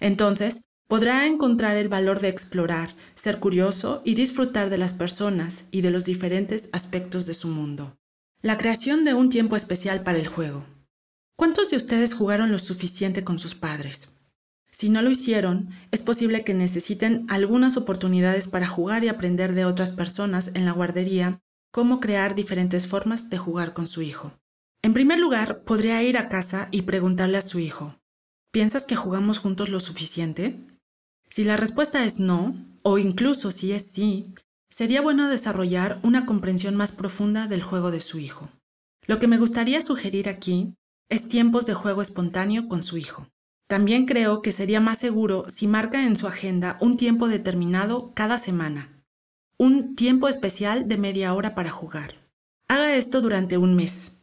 Entonces, 0.00 0.62
podrá 0.88 1.26
encontrar 1.26 1.76
el 1.76 1.88
valor 1.88 2.20
de 2.20 2.28
explorar, 2.28 2.94
ser 3.14 3.38
curioso 3.38 4.02
y 4.04 4.14
disfrutar 4.14 4.70
de 4.70 4.78
las 4.78 4.92
personas 4.92 5.66
y 5.70 5.80
de 5.80 5.90
los 5.90 6.04
diferentes 6.04 6.68
aspectos 6.72 7.26
de 7.26 7.34
su 7.34 7.48
mundo. 7.48 7.96
La 8.42 8.58
creación 8.58 9.04
de 9.04 9.14
un 9.14 9.30
tiempo 9.30 9.56
especial 9.56 10.02
para 10.02 10.18
el 10.18 10.26
juego. 10.26 10.64
¿Cuántos 11.36 11.70
de 11.70 11.76
ustedes 11.76 12.14
jugaron 12.14 12.52
lo 12.52 12.58
suficiente 12.58 13.24
con 13.24 13.38
sus 13.38 13.54
padres? 13.54 14.10
Si 14.70 14.88
no 14.88 15.02
lo 15.02 15.10
hicieron, 15.10 15.70
es 15.90 16.02
posible 16.02 16.44
que 16.44 16.54
necesiten 16.54 17.26
algunas 17.28 17.76
oportunidades 17.76 18.48
para 18.48 18.66
jugar 18.66 19.04
y 19.04 19.08
aprender 19.08 19.54
de 19.54 19.64
otras 19.64 19.90
personas 19.90 20.50
en 20.54 20.64
la 20.64 20.72
guardería 20.72 21.40
cómo 21.72 22.00
crear 22.00 22.34
diferentes 22.34 22.86
formas 22.86 23.30
de 23.30 23.38
jugar 23.38 23.74
con 23.74 23.86
su 23.86 24.02
hijo. 24.02 24.32
En 24.82 24.92
primer 24.92 25.18
lugar, 25.18 25.64
podría 25.64 26.02
ir 26.02 26.18
a 26.18 26.28
casa 26.28 26.68
y 26.70 26.82
preguntarle 26.82 27.38
a 27.38 27.42
su 27.42 27.58
hijo, 27.58 28.00
¿piensas 28.50 28.84
que 28.84 28.96
jugamos 28.96 29.38
juntos 29.38 29.68
lo 29.68 29.80
suficiente? 29.80 30.60
Si 31.32 31.44
la 31.44 31.56
respuesta 31.56 32.04
es 32.04 32.20
no, 32.20 32.54
o 32.82 32.98
incluso 32.98 33.52
si 33.52 33.72
es 33.72 33.90
sí, 33.90 34.34
sería 34.68 35.00
bueno 35.00 35.30
desarrollar 35.30 35.98
una 36.02 36.26
comprensión 36.26 36.76
más 36.76 36.92
profunda 36.92 37.46
del 37.46 37.62
juego 37.62 37.90
de 37.90 38.00
su 38.00 38.18
hijo. 38.18 38.50
Lo 39.06 39.18
que 39.18 39.28
me 39.28 39.38
gustaría 39.38 39.80
sugerir 39.80 40.28
aquí 40.28 40.74
es 41.08 41.30
tiempos 41.30 41.64
de 41.64 41.72
juego 41.72 42.02
espontáneo 42.02 42.68
con 42.68 42.82
su 42.82 42.98
hijo. 42.98 43.28
También 43.66 44.04
creo 44.04 44.42
que 44.42 44.52
sería 44.52 44.78
más 44.78 44.98
seguro 44.98 45.46
si 45.48 45.66
marca 45.66 46.06
en 46.06 46.16
su 46.16 46.26
agenda 46.26 46.76
un 46.82 46.98
tiempo 46.98 47.28
determinado 47.28 48.12
cada 48.12 48.36
semana, 48.36 49.02
un 49.56 49.96
tiempo 49.96 50.28
especial 50.28 50.86
de 50.86 50.98
media 50.98 51.32
hora 51.32 51.54
para 51.54 51.70
jugar. 51.70 52.16
Haga 52.68 52.94
esto 52.94 53.22
durante 53.22 53.56
un 53.56 53.74
mes. 53.74 54.18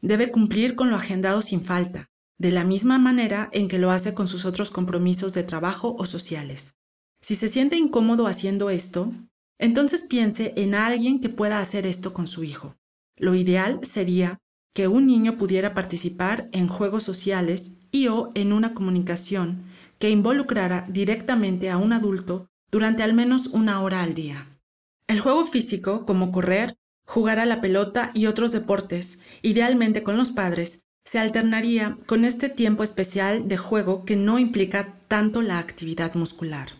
Debe 0.00 0.30
cumplir 0.30 0.74
con 0.74 0.88
lo 0.88 0.96
agendado 0.96 1.42
sin 1.42 1.62
falta, 1.62 2.08
de 2.38 2.50
la 2.50 2.64
misma 2.64 2.98
manera 2.98 3.48
en 3.52 3.68
que 3.68 3.78
lo 3.78 3.90
hace 3.90 4.14
con 4.14 4.28
sus 4.28 4.44
otros 4.44 4.70
compromisos 4.70 5.32
de 5.34 5.42
trabajo 5.42 5.96
o 5.98 6.06
sociales. 6.06 6.74
Si 7.20 7.34
se 7.34 7.48
siente 7.48 7.76
incómodo 7.76 8.26
haciendo 8.26 8.70
esto, 8.70 9.12
entonces 9.58 10.04
piense 10.08 10.52
en 10.56 10.74
alguien 10.74 11.20
que 11.20 11.28
pueda 11.28 11.60
hacer 11.60 11.86
esto 11.86 12.12
con 12.12 12.26
su 12.26 12.44
hijo. 12.44 12.76
Lo 13.16 13.34
ideal 13.34 13.80
sería 13.82 14.38
que 14.74 14.88
un 14.88 15.06
niño 15.06 15.38
pudiera 15.38 15.72
participar 15.72 16.50
en 16.52 16.68
juegos 16.68 17.02
sociales 17.02 17.72
y 17.90 18.08
o 18.08 18.30
en 18.34 18.52
una 18.52 18.74
comunicación 18.74 19.64
que 19.98 20.10
involucrara 20.10 20.86
directamente 20.90 21.70
a 21.70 21.78
un 21.78 21.94
adulto 21.94 22.50
durante 22.70 23.02
al 23.02 23.14
menos 23.14 23.46
una 23.46 23.80
hora 23.80 24.02
al 24.02 24.12
día. 24.12 24.60
El 25.08 25.20
juego 25.20 25.46
físico, 25.46 26.04
como 26.04 26.30
correr, 26.30 26.76
jugar 27.06 27.38
a 27.38 27.46
la 27.46 27.62
pelota 27.62 28.10
y 28.12 28.26
otros 28.26 28.52
deportes, 28.52 29.18
idealmente 29.40 30.02
con 30.02 30.18
los 30.18 30.32
padres, 30.32 30.82
se 31.06 31.20
alternaría 31.20 31.96
con 32.06 32.24
este 32.24 32.48
tiempo 32.48 32.82
especial 32.82 33.46
de 33.46 33.56
juego 33.56 34.04
que 34.04 34.16
no 34.16 34.40
implica 34.40 34.98
tanto 35.06 35.40
la 35.40 35.60
actividad 35.60 36.14
muscular. 36.16 36.70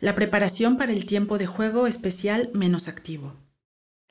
La 0.00 0.14
preparación 0.14 0.78
para 0.78 0.92
el 0.92 1.04
tiempo 1.04 1.36
de 1.36 1.46
juego 1.46 1.86
especial 1.86 2.50
menos 2.54 2.88
activo. 2.88 3.36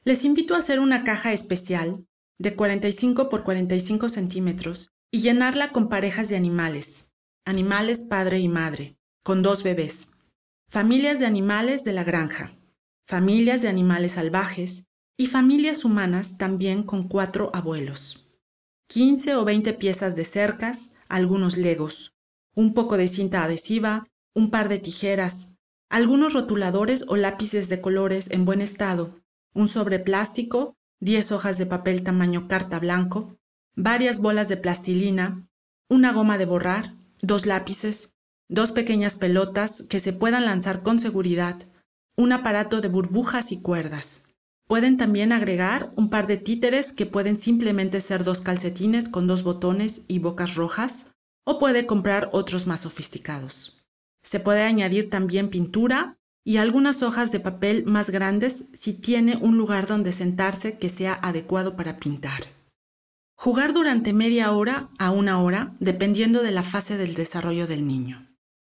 Les 0.03 0.25
invito 0.25 0.53
a 0.53 0.59
hacer 0.59 0.79
una 0.79 1.03
caja 1.03 1.33
especial 1.33 2.05
de 2.37 2.55
45 2.55 3.29
por 3.29 3.43
45 3.43 4.09
centímetros 4.09 4.91
y 5.11 5.21
llenarla 5.21 5.71
con 5.71 5.89
parejas 5.89 6.29
de 6.29 6.35
animales, 6.35 7.09
animales 7.43 8.03
padre 8.03 8.39
y 8.39 8.47
madre, 8.47 8.95
con 9.23 9.41
dos 9.41 9.63
bebés, 9.63 10.09
familias 10.67 11.19
de 11.19 11.25
animales 11.25 11.83
de 11.83 11.93
la 11.93 12.03
granja, 12.03 12.55
familias 13.07 13.63
de 13.63 13.69
animales 13.69 14.11
salvajes 14.11 14.83
y 15.17 15.25
familias 15.25 15.83
humanas 15.83 16.37
también 16.37 16.83
con 16.83 17.07
cuatro 17.07 17.49
abuelos. 17.55 18.26
15 18.89 19.35
o 19.35 19.43
20 19.43 19.73
piezas 19.73 20.15
de 20.15 20.23
cercas, 20.23 20.91
algunos 21.09 21.57
legos, 21.57 22.13
un 22.55 22.73
poco 22.73 22.95
de 22.95 23.09
cinta 23.09 23.43
adhesiva, 23.43 24.07
un 24.33 24.49
par 24.49 24.69
de 24.69 24.79
tijeras, 24.79 25.49
algunos 25.89 26.33
rotuladores 26.33 27.03
o 27.09 27.17
lápices 27.17 27.67
de 27.67 27.81
colores 27.81 28.29
en 28.31 28.45
buen 28.45 28.61
estado, 28.61 29.19
un 29.53 29.67
sobre 29.67 29.99
plástico, 29.99 30.75
10 31.01 31.33
hojas 31.33 31.57
de 31.57 31.65
papel 31.65 32.03
tamaño 32.03 32.47
carta 32.47 32.79
blanco, 32.79 33.37
varias 33.75 34.21
bolas 34.21 34.47
de 34.47 34.55
plastilina, 34.55 35.47
una 35.89 36.13
goma 36.13 36.37
de 36.37 36.45
borrar, 36.45 36.95
dos 37.21 37.45
lápices, 37.45 38.13
dos 38.47 38.71
pequeñas 38.71 39.17
pelotas 39.17 39.83
que 39.83 39.99
se 39.99 40.13
puedan 40.13 40.45
lanzar 40.45 40.81
con 40.81 40.99
seguridad, 40.99 41.57
un 42.15 42.31
aparato 42.31 42.79
de 42.79 42.87
burbujas 42.87 43.51
y 43.51 43.61
cuerdas. 43.61 44.23
Pueden 44.67 44.97
también 44.97 45.31
agregar 45.31 45.93
un 45.95 46.09
par 46.09 46.27
de 46.27 46.37
títeres 46.37 46.91
que 46.91 47.05
pueden 47.05 47.39
simplemente 47.39 48.01
ser 48.01 48.25
dos 48.25 48.41
calcetines 48.41 49.07
con 49.07 49.25
dos 49.25 49.43
botones 49.43 50.01
y 50.09 50.19
bocas 50.19 50.55
rojas, 50.55 51.11
o 51.45 51.57
puede 51.57 51.85
comprar 51.85 52.29
otros 52.33 52.67
más 52.67 52.81
sofisticados. 52.81 53.81
Se 54.23 54.41
puede 54.41 54.63
añadir 54.63 55.09
también 55.09 55.49
pintura 55.49 56.17
y 56.43 56.57
algunas 56.57 57.01
hojas 57.01 57.31
de 57.31 57.39
papel 57.39 57.85
más 57.85 58.09
grandes 58.09 58.65
si 58.73 58.91
tiene 58.91 59.37
un 59.37 59.57
lugar 59.57 59.87
donde 59.87 60.11
sentarse 60.11 60.77
que 60.77 60.89
sea 60.89 61.13
adecuado 61.13 61.77
para 61.77 61.97
pintar. 61.99 62.47
Jugar 63.37 63.73
durante 63.73 64.11
media 64.11 64.51
hora 64.51 64.89
a 64.97 65.11
una 65.11 65.41
hora, 65.41 65.75
dependiendo 65.79 66.43
de 66.43 66.51
la 66.51 66.63
fase 66.63 66.97
del 66.97 67.13
desarrollo 67.13 67.67
del 67.67 67.87
niño. 67.87 68.27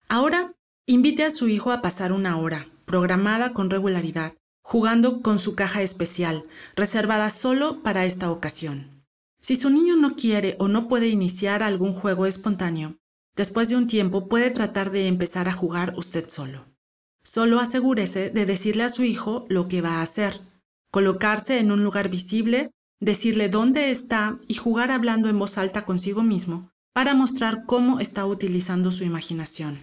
Ahora, 0.08 0.54
invite 0.86 1.24
a 1.24 1.32
su 1.32 1.50
hijo 1.50 1.72
a 1.72 1.82
pasar 1.82 2.14
una 2.14 2.38
hora, 2.38 2.68
programada 2.86 3.54
con 3.54 3.70
regularidad, 3.70 4.34
jugando 4.62 5.22
con 5.22 5.40
su 5.40 5.56
caja 5.56 5.82
especial, 5.82 6.46
reservada 6.76 7.30
solo 7.30 7.82
para 7.82 8.06
esta 8.06 8.32
ocasión. 8.32 9.04
Si 9.42 9.56
su 9.56 9.70
niño 9.70 9.96
no 9.96 10.16
quiere 10.16 10.56
o 10.60 10.68
no 10.68 10.88
puede 10.88 11.08
iniciar 11.08 11.64
algún 11.64 11.94
juego 11.94 12.26
espontáneo, 12.26 12.98
después 13.36 13.70
de 13.70 13.76
un 13.76 13.88
tiempo 13.88 14.28
puede 14.28 14.52
tratar 14.52 14.92
de 14.92 15.08
empezar 15.08 15.50
a 15.50 15.54
jugar 15.54 15.94
usted 15.98 16.30
solo. 16.30 16.66
Solo 17.24 17.60
asegúrese 17.60 18.30
de 18.30 18.46
decirle 18.46 18.84
a 18.84 18.90
su 18.90 19.04
hijo 19.04 19.46
lo 19.50 19.68
que 19.68 19.82
va 19.82 20.00
a 20.00 20.02
hacer, 20.02 20.42
colocarse 20.92 21.60
en 21.60 21.72
un 21.72 21.84
lugar 21.84 22.10
visible, 22.10 22.72
decirle 23.00 23.50
dónde 23.50 23.90
está 23.90 24.38
y 24.48 24.56
jugar 24.56 24.92
hablando 24.92 25.28
en 25.30 25.40
voz 25.40 25.58
alta 25.58 25.86
consigo 25.86 26.24
mismo 26.24 26.72
para 26.94 27.14
mostrar 27.14 27.66
cómo 27.66 28.00
está 28.00 28.26
utilizando 28.26 28.92
su 28.92 29.04
imaginación. 29.04 29.80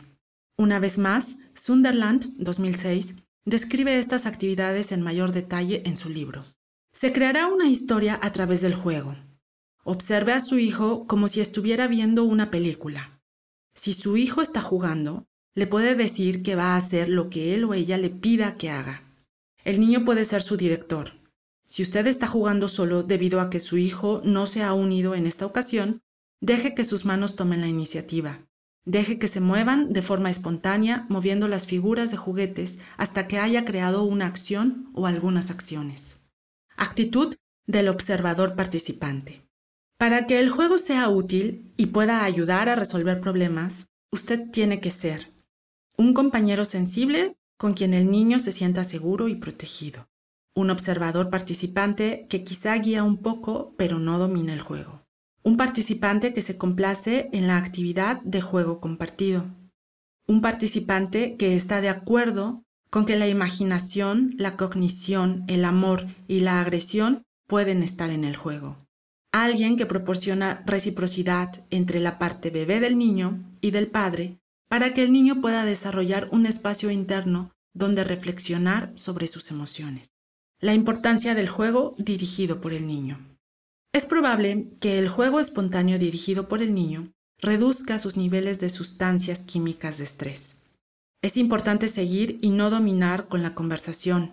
Una 0.56 0.78
vez 0.78 0.98
más, 0.98 1.36
Sunderland, 1.54 2.34
2006, 2.36 3.16
describe 3.48 3.98
estas 3.98 4.26
actividades 4.26 4.92
en 4.92 5.02
mayor 5.02 5.32
detalle 5.32 5.82
en 5.86 5.96
su 5.96 6.10
libro. 6.10 6.44
Se 6.92 7.12
creará 7.12 7.46
una 7.46 7.68
historia 7.68 8.18
a 8.22 8.32
través 8.32 8.60
del 8.60 8.74
juego. 8.74 9.16
Observe 9.84 10.32
a 10.32 10.40
su 10.40 10.58
hijo 10.58 11.06
como 11.06 11.28
si 11.28 11.40
estuviera 11.40 11.86
viendo 11.86 12.24
una 12.24 12.50
película. 12.50 13.20
Si 13.74 13.94
su 13.94 14.16
hijo 14.16 14.42
está 14.42 14.60
jugando, 14.60 15.26
le 15.54 15.66
puede 15.66 15.94
decir 15.94 16.42
que 16.42 16.56
va 16.56 16.74
a 16.74 16.76
hacer 16.76 17.08
lo 17.08 17.30
que 17.30 17.54
él 17.54 17.64
o 17.64 17.74
ella 17.74 17.96
le 17.96 18.10
pida 18.10 18.56
que 18.56 18.70
haga. 18.70 19.04
El 19.64 19.80
niño 19.80 20.04
puede 20.04 20.24
ser 20.24 20.42
su 20.42 20.56
director. 20.56 21.12
Si 21.66 21.82
usted 21.82 22.06
está 22.06 22.26
jugando 22.26 22.68
solo 22.68 23.02
debido 23.02 23.40
a 23.40 23.50
que 23.50 23.60
su 23.60 23.78
hijo 23.78 24.20
no 24.24 24.46
se 24.46 24.62
ha 24.62 24.72
unido 24.72 25.14
en 25.14 25.26
esta 25.26 25.46
ocasión, 25.46 26.00
deje 26.40 26.74
que 26.74 26.84
sus 26.84 27.04
manos 27.04 27.36
tomen 27.36 27.60
la 27.60 27.68
iniciativa. 27.68 28.47
Deje 28.88 29.18
que 29.18 29.28
se 29.28 29.40
muevan 29.40 29.92
de 29.92 30.00
forma 30.00 30.30
espontánea, 30.30 31.04
moviendo 31.10 31.46
las 31.46 31.66
figuras 31.66 32.10
de 32.10 32.16
juguetes 32.16 32.78
hasta 32.96 33.28
que 33.28 33.38
haya 33.38 33.66
creado 33.66 34.04
una 34.04 34.24
acción 34.24 34.90
o 34.94 35.06
algunas 35.06 35.50
acciones. 35.50 36.22
Actitud 36.74 37.36
del 37.66 37.88
observador 37.88 38.56
participante. 38.56 39.46
Para 39.98 40.26
que 40.26 40.40
el 40.40 40.48
juego 40.48 40.78
sea 40.78 41.10
útil 41.10 41.74
y 41.76 41.86
pueda 41.86 42.24
ayudar 42.24 42.70
a 42.70 42.76
resolver 42.76 43.20
problemas, 43.20 43.88
usted 44.10 44.50
tiene 44.50 44.80
que 44.80 44.90
ser 44.90 45.34
un 45.98 46.14
compañero 46.14 46.64
sensible 46.64 47.36
con 47.58 47.74
quien 47.74 47.92
el 47.92 48.10
niño 48.10 48.40
se 48.40 48.52
sienta 48.52 48.84
seguro 48.84 49.28
y 49.28 49.34
protegido. 49.34 50.08
Un 50.54 50.70
observador 50.70 51.28
participante 51.28 52.26
que 52.30 52.42
quizá 52.42 52.74
guía 52.76 53.04
un 53.04 53.18
poco 53.18 53.74
pero 53.76 53.98
no 53.98 54.18
domina 54.18 54.54
el 54.54 54.62
juego 54.62 55.07
un 55.48 55.56
participante 55.56 56.34
que 56.34 56.42
se 56.42 56.58
complace 56.58 57.30
en 57.32 57.46
la 57.46 57.56
actividad 57.56 58.20
de 58.20 58.42
juego 58.42 58.80
compartido, 58.80 59.46
un 60.26 60.42
participante 60.42 61.36
que 61.36 61.56
está 61.56 61.80
de 61.80 61.88
acuerdo 61.88 62.64
con 62.90 63.06
que 63.06 63.16
la 63.16 63.28
imaginación, 63.28 64.34
la 64.36 64.58
cognición, 64.58 65.44
el 65.48 65.64
amor 65.64 66.06
y 66.26 66.40
la 66.40 66.60
agresión 66.60 67.22
pueden 67.46 67.82
estar 67.82 68.10
en 68.10 68.24
el 68.24 68.36
juego. 68.36 68.76
Alguien 69.32 69.76
que 69.76 69.86
proporciona 69.86 70.62
reciprocidad 70.66 71.64
entre 71.70 72.00
la 72.00 72.18
parte 72.18 72.50
bebé 72.50 72.78
del 72.78 72.98
niño 72.98 73.42
y 73.62 73.70
del 73.70 73.86
padre 73.86 74.36
para 74.68 74.92
que 74.92 75.02
el 75.02 75.12
niño 75.12 75.40
pueda 75.40 75.64
desarrollar 75.64 76.28
un 76.30 76.44
espacio 76.44 76.90
interno 76.90 77.52
donde 77.72 78.04
reflexionar 78.04 78.92
sobre 78.96 79.26
sus 79.26 79.50
emociones. 79.50 80.12
La 80.60 80.74
importancia 80.74 81.34
del 81.34 81.48
juego 81.48 81.94
dirigido 81.96 82.60
por 82.60 82.74
el 82.74 82.86
niño. 82.86 83.37
Es 83.92 84.04
probable 84.04 84.70
que 84.80 84.98
el 84.98 85.08
juego 85.08 85.40
espontáneo 85.40 85.98
dirigido 85.98 86.48
por 86.48 86.62
el 86.62 86.74
niño 86.74 87.12
reduzca 87.40 87.98
sus 87.98 88.16
niveles 88.16 88.60
de 88.60 88.68
sustancias 88.68 89.42
químicas 89.42 89.98
de 89.98 90.04
estrés. 90.04 90.58
Es 91.22 91.36
importante 91.36 91.88
seguir 91.88 92.38
y 92.42 92.50
no 92.50 92.70
dominar 92.70 93.28
con 93.28 93.42
la 93.42 93.54
conversación. 93.54 94.32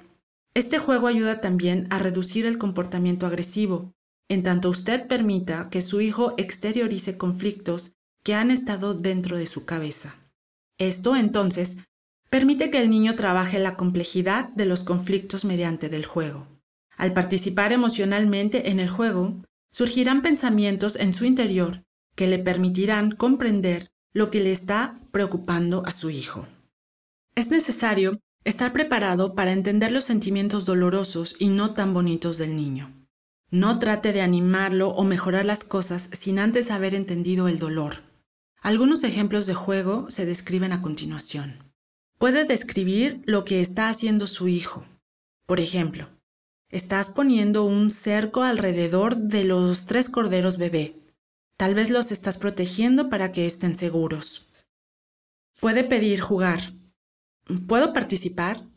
Este 0.54 0.78
juego 0.78 1.08
ayuda 1.08 1.42
también 1.42 1.88
a 1.90 2.00
reducir 2.00 2.46
el 2.46 2.58
comportamiento 2.58 3.26
agresivo, 3.26 3.92
en 4.30 4.44
tanto 4.44 4.70
usted 4.70 5.08
permita 5.08 5.70
que 5.70 5.82
su 5.82 6.02
hijo 6.02 6.34
exteriorice 6.38 7.18
conflictos 7.18 7.94
que 8.24 8.34
han 8.34 8.52
estado 8.52 8.94
dentro 8.94 9.38
de 9.38 9.46
su 9.46 9.66
cabeza. 9.66 10.16
Esto 10.80 11.16
entonces 11.16 11.78
permite 12.30 12.70
que 12.72 12.82
el 12.82 12.90
niño 12.90 13.16
trabaje 13.16 13.60
la 13.60 13.78
complejidad 13.78 14.50
de 14.50 14.66
los 14.66 14.84
conflictos 14.84 15.46
mediante 15.46 15.90
del 15.90 16.06
juego. 16.06 16.48
Al 16.98 17.14
participar 17.14 17.74
emocionalmente 17.74 18.70
en 18.70 18.80
el 18.80 18.90
juego, 18.90 19.44
surgirán 19.72 20.22
pensamientos 20.22 20.96
en 20.96 21.14
su 21.14 21.26
interior 21.26 21.84
que 22.16 22.28
le 22.28 22.40
permitirán 22.40 23.12
comprender 23.12 23.90
lo 24.14 24.32
que 24.32 24.40
le 24.40 24.52
está 24.52 25.02
preocupando 25.12 25.86
a 25.86 25.92
su 25.92 26.10
hijo. 26.10 26.48
Es 27.36 27.50
necesario 27.50 28.20
estar 28.46 28.72
preparado 28.72 29.36
para 29.36 29.52
entender 29.52 29.92
los 29.92 30.06
sentimientos 30.06 30.64
dolorosos 30.64 31.36
y 31.38 31.50
no 31.50 31.74
tan 31.74 31.94
bonitos 31.94 32.38
del 32.38 32.56
niño. 32.56 32.94
No 33.52 33.80
trate 33.80 34.14
de 34.14 34.22
animarlo 34.22 34.90
o 34.90 35.04
mejorar 35.04 35.46
las 35.46 35.64
cosas 35.64 36.10
sin 36.14 36.40
antes 36.40 36.72
haber 36.72 36.96
entendido 36.96 37.48
el 37.48 37.60
dolor. 37.60 38.04
Algunos 38.62 39.04
ejemplos 39.04 39.46
de 39.46 39.54
juego 39.54 40.10
se 40.10 40.26
describen 40.26 40.72
a 40.72 40.82
continuación. 40.82 41.74
Puede 42.18 42.46
describir 42.46 43.22
lo 43.26 43.44
que 43.44 43.62
está 43.62 43.90
haciendo 43.90 44.26
su 44.28 44.48
hijo. 44.48 44.86
Por 45.46 45.60
ejemplo, 45.60 46.08
estás 46.76 47.10
poniendo 47.10 47.64
un 47.64 47.90
cerco 47.90 48.44
alrededor 48.44 49.16
de 49.16 49.46
los 49.46 49.86
tres 49.86 50.10
corderos 50.10 50.58
bebé. 50.58 51.00
Tal 51.56 51.74
vez 51.74 51.90
los 51.90 52.12
estás 52.12 52.38
protegiendo 52.38 53.10
para 53.10 53.32
que 53.32 53.46
estén 53.46 53.78
seguros. 53.78 54.46
Puede 55.62 55.86
pedir 55.86 56.20
jugar. 56.20 56.74
¿Puedo 57.68 57.94
participar? 57.94 58.68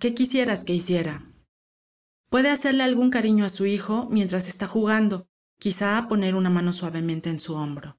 ¿Qué 0.00 0.14
quisieras 0.14 0.64
que 0.64 0.74
hiciera? 0.74 1.32
Puede 2.28 2.50
hacerle 2.50 2.82
algún 2.82 3.10
cariño 3.10 3.44
a 3.44 3.50
su 3.50 3.66
hijo 3.66 4.08
mientras 4.10 4.48
está 4.48 4.66
jugando, 4.66 5.28
quizá 5.60 6.06
poner 6.08 6.34
una 6.34 6.50
mano 6.50 6.72
suavemente 6.72 7.30
en 7.30 7.38
su 7.38 7.54
hombro. 7.54 7.98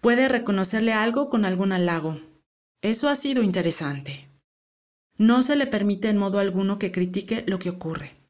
Puede 0.00 0.26
reconocerle 0.28 0.92
algo 0.92 1.30
con 1.30 1.44
algún 1.44 1.70
halago, 1.70 2.18
eso 2.82 3.08
ha 3.08 3.14
sido 3.14 3.44
interesante. 3.44 4.28
No 5.16 5.42
se 5.42 5.54
le 5.54 5.68
permite 5.68 6.08
en 6.08 6.18
modo 6.18 6.40
alguno 6.40 6.80
que 6.80 6.90
critique 6.90 7.44
lo 7.46 7.60
que 7.60 7.70
ocurre. 7.70 8.23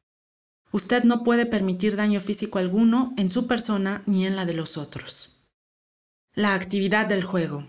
Usted 0.75 1.05
no 1.05 1.23
puede 1.23 1.45
permitir 1.45 1.95
daño 1.95 2.19
físico 2.19 2.59
alguno 2.59 3.13
en 3.15 3.29
su 3.29 3.47
persona 3.47 4.03
ni 4.05 4.25
en 4.25 4.35
la 4.35 4.45
de 4.45 4.51
los 4.51 4.75
otros. 4.75 5.41
La 6.33 6.53
actividad 6.53 7.05
del 7.05 7.23
juego. 7.23 7.65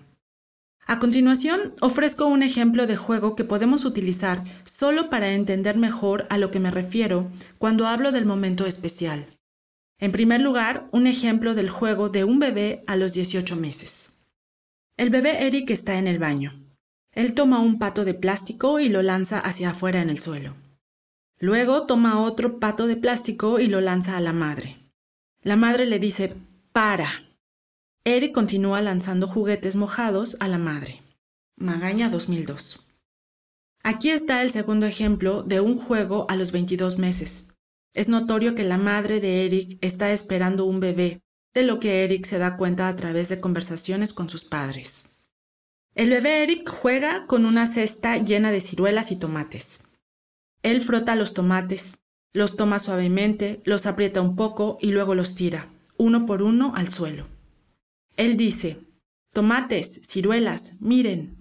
A 0.88 0.98
continuación, 0.98 1.72
ofrezco 1.80 2.26
un 2.26 2.42
ejemplo 2.42 2.88
de 2.88 2.96
juego 2.96 3.36
que 3.36 3.44
podemos 3.44 3.84
utilizar 3.84 4.42
solo 4.64 5.08
para 5.08 5.34
entender 5.34 5.76
mejor 5.76 6.26
a 6.30 6.36
lo 6.36 6.50
que 6.50 6.58
me 6.58 6.72
refiero 6.72 7.30
cuando 7.58 7.86
hablo 7.86 8.10
del 8.10 8.26
momento 8.26 8.66
especial. 8.66 9.38
En 10.00 10.10
primer 10.10 10.40
lugar, 10.40 10.88
un 10.90 11.06
ejemplo 11.06 11.54
del 11.54 11.70
juego 11.70 12.08
de 12.08 12.24
un 12.24 12.40
bebé 12.40 12.82
a 12.88 12.96
los 12.96 13.12
18 13.12 13.54
meses. 13.54 14.10
El 14.96 15.10
bebé 15.10 15.46
Eric 15.46 15.70
está 15.70 16.00
en 16.00 16.08
el 16.08 16.18
baño. 16.18 16.60
Él 17.12 17.34
toma 17.34 17.60
un 17.60 17.78
pato 17.78 18.04
de 18.04 18.14
plástico 18.14 18.80
y 18.80 18.88
lo 18.88 19.00
lanza 19.02 19.38
hacia 19.38 19.70
afuera 19.70 20.00
en 20.00 20.10
el 20.10 20.18
suelo. 20.18 20.65
Luego 21.38 21.86
toma 21.86 22.22
otro 22.22 22.58
pato 22.58 22.86
de 22.86 22.96
plástico 22.96 23.60
y 23.60 23.66
lo 23.66 23.80
lanza 23.80 24.16
a 24.16 24.20
la 24.20 24.32
madre. 24.32 24.78
La 25.42 25.56
madre 25.56 25.84
le 25.86 25.98
dice, 25.98 26.34
para. 26.72 27.08
Eric 28.04 28.32
continúa 28.32 28.80
lanzando 28.80 29.26
juguetes 29.26 29.76
mojados 29.76 30.36
a 30.40 30.48
la 30.48 30.58
madre. 30.58 31.02
Magaña 31.56 32.08
2002. 32.08 32.86
Aquí 33.82 34.10
está 34.10 34.42
el 34.42 34.50
segundo 34.50 34.86
ejemplo 34.86 35.42
de 35.42 35.60
un 35.60 35.78
juego 35.78 36.26
a 36.28 36.36
los 36.36 36.52
22 36.52 36.98
meses. 36.98 37.44
Es 37.92 38.08
notorio 38.08 38.54
que 38.54 38.64
la 38.64 38.78
madre 38.78 39.20
de 39.20 39.46
Eric 39.46 39.78
está 39.80 40.12
esperando 40.12 40.64
un 40.64 40.80
bebé, 40.80 41.20
de 41.54 41.62
lo 41.62 41.80
que 41.80 42.04
Eric 42.04 42.26
se 42.26 42.38
da 42.38 42.56
cuenta 42.56 42.88
a 42.88 42.96
través 42.96 43.28
de 43.28 43.40
conversaciones 43.40 44.12
con 44.12 44.28
sus 44.28 44.44
padres. 44.44 45.06
El 45.94 46.10
bebé 46.10 46.42
Eric 46.42 46.68
juega 46.68 47.26
con 47.26 47.46
una 47.46 47.66
cesta 47.66 48.18
llena 48.18 48.50
de 48.50 48.60
ciruelas 48.60 49.12
y 49.12 49.16
tomates. 49.16 49.80
Él 50.66 50.80
frota 50.80 51.14
los 51.14 51.32
tomates, 51.32 51.96
los 52.32 52.56
toma 52.56 52.80
suavemente, 52.80 53.60
los 53.64 53.86
aprieta 53.86 54.20
un 54.20 54.34
poco 54.34 54.78
y 54.80 54.90
luego 54.90 55.14
los 55.14 55.36
tira, 55.36 55.70
uno 55.96 56.26
por 56.26 56.42
uno, 56.42 56.72
al 56.74 56.92
suelo. 56.92 57.28
Él 58.16 58.36
dice, 58.36 58.80
tomates, 59.32 60.00
ciruelas, 60.04 60.74
miren. 60.80 61.36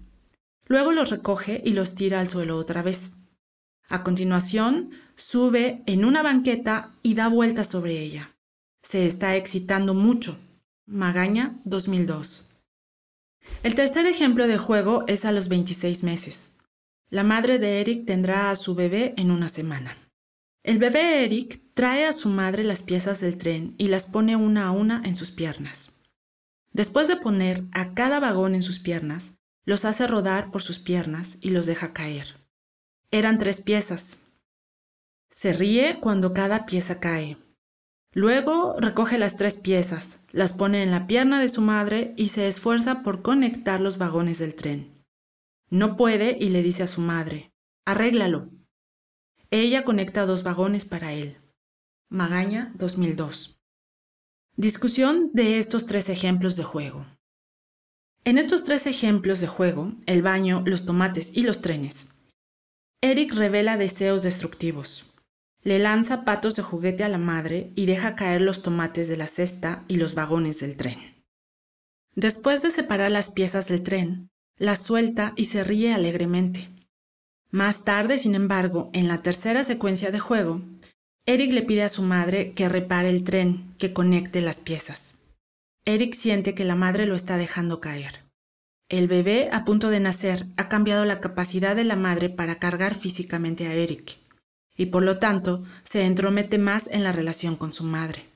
Luego 0.66 0.92
los 0.92 1.10
recoge 1.10 1.60
y 1.64 1.72
los 1.72 1.96
tira 1.96 2.20
al 2.20 2.28
suelo 2.28 2.56
otra 2.56 2.82
vez. 2.82 3.14
A 3.88 4.04
continuación, 4.04 4.92
sube 5.16 5.82
en 5.86 6.04
una 6.04 6.22
banqueta 6.22 6.94
y 7.02 7.14
da 7.14 7.26
vueltas 7.26 7.66
sobre 7.66 7.98
ella. 7.98 8.36
Se 8.84 9.06
está 9.06 9.34
excitando 9.34 9.92
mucho. 9.92 10.38
Magaña 10.86 11.56
2002. 11.64 12.48
El 13.64 13.74
tercer 13.74 14.06
ejemplo 14.06 14.46
de 14.46 14.56
juego 14.56 15.02
es 15.08 15.24
a 15.24 15.32
los 15.32 15.48
26 15.48 16.04
meses. 16.04 16.52
La 17.08 17.22
madre 17.22 17.60
de 17.60 17.80
Eric 17.80 18.04
tendrá 18.04 18.50
a 18.50 18.56
su 18.56 18.74
bebé 18.74 19.14
en 19.16 19.30
una 19.30 19.48
semana. 19.48 19.96
El 20.64 20.78
bebé 20.78 21.24
Eric 21.24 21.60
trae 21.74 22.04
a 22.04 22.12
su 22.12 22.28
madre 22.28 22.64
las 22.64 22.82
piezas 22.82 23.20
del 23.20 23.36
tren 23.36 23.76
y 23.78 23.86
las 23.86 24.06
pone 24.06 24.34
una 24.34 24.66
a 24.66 24.70
una 24.72 25.02
en 25.04 25.14
sus 25.14 25.30
piernas. 25.30 25.92
Después 26.72 27.06
de 27.06 27.16
poner 27.16 27.62
a 27.70 27.94
cada 27.94 28.18
vagón 28.18 28.56
en 28.56 28.64
sus 28.64 28.80
piernas, 28.80 29.34
los 29.64 29.84
hace 29.84 30.08
rodar 30.08 30.50
por 30.50 30.62
sus 30.62 30.80
piernas 30.80 31.38
y 31.40 31.50
los 31.50 31.66
deja 31.66 31.92
caer. 31.92 32.44
Eran 33.12 33.38
tres 33.38 33.60
piezas. 33.60 34.18
Se 35.30 35.52
ríe 35.52 35.98
cuando 36.00 36.34
cada 36.34 36.66
pieza 36.66 36.98
cae. 36.98 37.36
Luego 38.12 38.74
recoge 38.80 39.16
las 39.16 39.36
tres 39.36 39.58
piezas, 39.58 40.18
las 40.32 40.54
pone 40.54 40.82
en 40.82 40.90
la 40.90 41.06
pierna 41.06 41.40
de 41.40 41.48
su 41.48 41.62
madre 41.62 42.14
y 42.16 42.28
se 42.28 42.48
esfuerza 42.48 43.02
por 43.02 43.22
conectar 43.22 43.80
los 43.80 43.96
vagones 43.96 44.38
del 44.38 44.56
tren. 44.56 44.95
No 45.70 45.96
puede 45.96 46.36
y 46.40 46.48
le 46.50 46.62
dice 46.62 46.82
a 46.82 46.86
su 46.86 47.00
madre, 47.00 47.52
arréglalo. 47.84 48.50
Ella 49.50 49.84
conecta 49.84 50.26
dos 50.26 50.42
vagones 50.42 50.84
para 50.84 51.12
él. 51.12 51.38
Magaña 52.08 52.72
2002. 52.76 53.58
Discusión 54.56 55.30
de 55.32 55.58
estos 55.58 55.86
tres 55.86 56.08
ejemplos 56.08 56.56
de 56.56 56.64
juego. 56.64 57.06
En 58.24 58.38
estos 58.38 58.64
tres 58.64 58.86
ejemplos 58.86 59.40
de 59.40 59.46
juego, 59.46 59.94
el 60.06 60.22
baño, 60.22 60.62
los 60.66 60.84
tomates 60.84 61.36
y 61.36 61.42
los 61.42 61.60
trenes, 61.60 62.08
Eric 63.00 63.34
revela 63.34 63.76
deseos 63.76 64.22
destructivos 64.22 65.06
le 65.66 65.80
lanza 65.80 66.24
patos 66.24 66.54
de 66.54 66.62
juguete 66.62 67.02
a 67.02 67.08
la 67.08 67.18
madre 67.18 67.72
y 67.74 67.86
deja 67.86 68.14
caer 68.14 68.40
los 68.40 68.62
tomates 68.62 69.08
de 69.08 69.16
la 69.16 69.26
cesta 69.26 69.84
y 69.88 69.96
los 69.96 70.14
vagones 70.14 70.60
del 70.60 70.76
tren. 70.76 71.24
Después 72.14 72.62
de 72.62 72.70
separar 72.70 73.10
las 73.10 73.30
piezas 73.30 73.66
del 73.66 73.82
tren, 73.82 74.30
las 74.58 74.82
suelta 74.82 75.32
y 75.36 75.46
se 75.46 75.64
ríe 75.64 75.92
alegremente. 75.92 76.68
Más 77.50 77.84
tarde, 77.84 78.18
sin 78.18 78.34
embargo, 78.34 78.90
en 78.92 79.08
la 79.08 79.22
tercera 79.22 79.64
secuencia 79.64 80.10
de 80.10 80.18
juego, 80.18 80.62
Eric 81.26 81.52
le 81.52 81.62
pide 81.62 81.82
a 81.82 81.88
su 81.88 82.02
madre 82.02 82.52
que 82.52 82.68
repare 82.68 83.10
el 83.10 83.24
tren, 83.24 83.74
que 83.78 83.92
conecte 83.92 84.40
las 84.40 84.60
piezas. 84.60 85.16
Eric 85.84 86.14
siente 86.14 86.54
que 86.54 86.64
la 86.64 86.74
madre 86.74 87.06
lo 87.06 87.14
está 87.14 87.36
dejando 87.38 87.80
caer. 87.80 88.24
El 88.88 89.08
bebé, 89.08 89.48
a 89.52 89.64
punto 89.64 89.90
de 89.90 90.00
nacer, 90.00 90.46
ha 90.56 90.68
cambiado 90.68 91.04
la 91.04 91.20
capacidad 91.20 91.74
de 91.74 91.84
la 91.84 91.96
madre 91.96 92.28
para 92.28 92.58
cargar 92.58 92.94
físicamente 92.94 93.66
a 93.66 93.74
Eric 93.74 94.18
y 94.76 94.86
por 94.86 95.02
lo 95.02 95.18
tanto 95.18 95.64
se 95.82 96.04
entromete 96.04 96.58
más 96.58 96.88
en 96.92 97.02
la 97.02 97.12
relación 97.12 97.56
con 97.56 97.72
su 97.72 97.84
madre. 97.84 98.26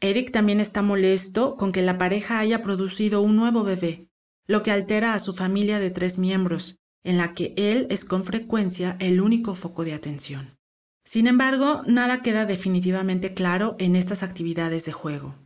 Eric 0.00 0.30
también 0.30 0.60
está 0.60 0.82
molesto 0.82 1.56
con 1.56 1.72
que 1.72 1.82
la 1.82 1.98
pareja 1.98 2.38
haya 2.38 2.62
producido 2.62 3.22
un 3.22 3.36
nuevo 3.36 3.64
bebé, 3.64 4.06
lo 4.50 4.64
que 4.64 4.72
altera 4.72 5.14
a 5.14 5.20
su 5.20 5.32
familia 5.32 5.78
de 5.78 5.90
tres 5.90 6.18
miembros, 6.18 6.80
en 7.04 7.18
la 7.18 7.34
que 7.34 7.54
él 7.56 7.86
es 7.88 8.04
con 8.04 8.24
frecuencia 8.24 8.96
el 8.98 9.20
único 9.20 9.54
foco 9.54 9.84
de 9.84 9.94
atención. 9.94 10.58
Sin 11.04 11.28
embargo, 11.28 11.84
nada 11.86 12.20
queda 12.20 12.46
definitivamente 12.46 13.32
claro 13.32 13.76
en 13.78 13.94
estas 13.94 14.24
actividades 14.24 14.84
de 14.84 14.90
juego. 14.90 15.36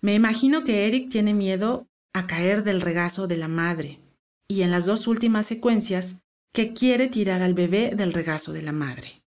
Me 0.00 0.14
imagino 0.14 0.64
que 0.64 0.86
Eric 0.86 1.10
tiene 1.10 1.34
miedo 1.34 1.86
a 2.14 2.26
caer 2.26 2.64
del 2.64 2.80
regazo 2.80 3.26
de 3.26 3.36
la 3.36 3.48
madre, 3.48 4.00
y 4.48 4.62
en 4.62 4.70
las 4.70 4.86
dos 4.86 5.06
últimas 5.06 5.44
secuencias, 5.44 6.16
que 6.54 6.72
quiere 6.72 7.08
tirar 7.08 7.42
al 7.42 7.52
bebé 7.52 7.92
del 7.94 8.14
regazo 8.14 8.54
de 8.54 8.62
la 8.62 8.72
madre. 8.72 9.22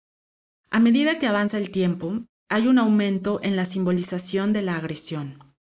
A 0.71 0.79
medida 0.79 1.19
que 1.19 1.27
avanza 1.27 1.59
el 1.59 1.69
tiempo, 1.69 2.23
hay 2.49 2.65
un 2.65 2.79
aumento 2.79 3.39
en 3.43 3.55
la 3.55 3.65
simbolización 3.65 4.53
de 4.53 4.63
la 4.63 4.75
agresión. 4.75 5.53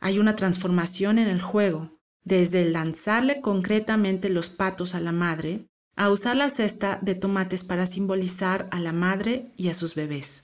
Hay 0.00 0.18
una 0.18 0.34
transformación 0.34 1.18
en 1.18 1.28
el 1.28 1.40
juego, 1.40 2.01
desde 2.24 2.68
lanzarle 2.70 3.40
concretamente 3.40 4.28
los 4.28 4.48
patos 4.48 4.94
a 4.94 5.00
la 5.00 5.12
madre, 5.12 5.66
a 5.96 6.10
usar 6.10 6.36
la 6.36 6.50
cesta 6.50 6.98
de 7.02 7.14
tomates 7.14 7.64
para 7.64 7.86
simbolizar 7.86 8.68
a 8.70 8.80
la 8.80 8.92
madre 8.92 9.52
y 9.56 9.68
a 9.68 9.74
sus 9.74 9.94
bebés. 9.94 10.42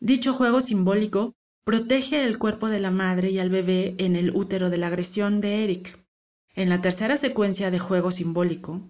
Dicho 0.00 0.32
juego 0.32 0.60
simbólico 0.60 1.34
protege 1.64 2.24
el 2.24 2.38
cuerpo 2.38 2.68
de 2.68 2.80
la 2.80 2.90
madre 2.90 3.30
y 3.30 3.38
al 3.38 3.50
bebé 3.50 3.94
en 3.98 4.14
el 4.16 4.34
útero 4.34 4.70
de 4.70 4.78
la 4.78 4.86
agresión 4.86 5.40
de 5.40 5.64
Eric. 5.64 5.98
En 6.54 6.68
la 6.68 6.80
tercera 6.80 7.16
secuencia 7.16 7.70
de 7.70 7.78
juego 7.78 8.10
simbólico, 8.10 8.80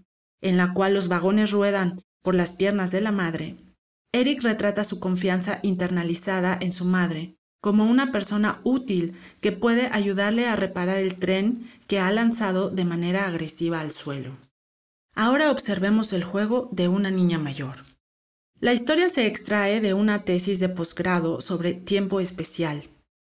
en 0.40 0.56
la 0.56 0.74
cual 0.74 0.94
los 0.94 1.08
vagones 1.08 1.50
ruedan 1.50 2.02
por 2.22 2.34
las 2.34 2.52
piernas 2.52 2.90
de 2.90 3.00
la 3.00 3.12
madre, 3.12 3.56
Eric 4.12 4.42
retrata 4.42 4.84
su 4.84 5.00
confianza 5.00 5.58
internalizada 5.62 6.56
en 6.60 6.72
su 6.72 6.84
madre 6.84 7.35
como 7.66 7.90
una 7.90 8.12
persona 8.12 8.60
útil 8.62 9.16
que 9.40 9.50
puede 9.50 9.88
ayudarle 9.90 10.46
a 10.46 10.54
reparar 10.54 10.98
el 10.98 11.16
tren 11.16 11.68
que 11.88 11.98
ha 11.98 12.12
lanzado 12.12 12.70
de 12.70 12.84
manera 12.84 13.26
agresiva 13.26 13.80
al 13.80 13.90
suelo. 13.90 14.36
Ahora 15.16 15.50
observemos 15.50 16.12
el 16.12 16.22
juego 16.22 16.68
de 16.70 16.86
una 16.86 17.10
niña 17.10 17.40
mayor. 17.40 17.84
La 18.60 18.72
historia 18.72 19.08
se 19.08 19.26
extrae 19.26 19.80
de 19.80 19.94
una 19.94 20.22
tesis 20.22 20.60
de 20.60 20.68
posgrado 20.68 21.40
sobre 21.40 21.74
tiempo 21.74 22.20
especial. 22.20 22.84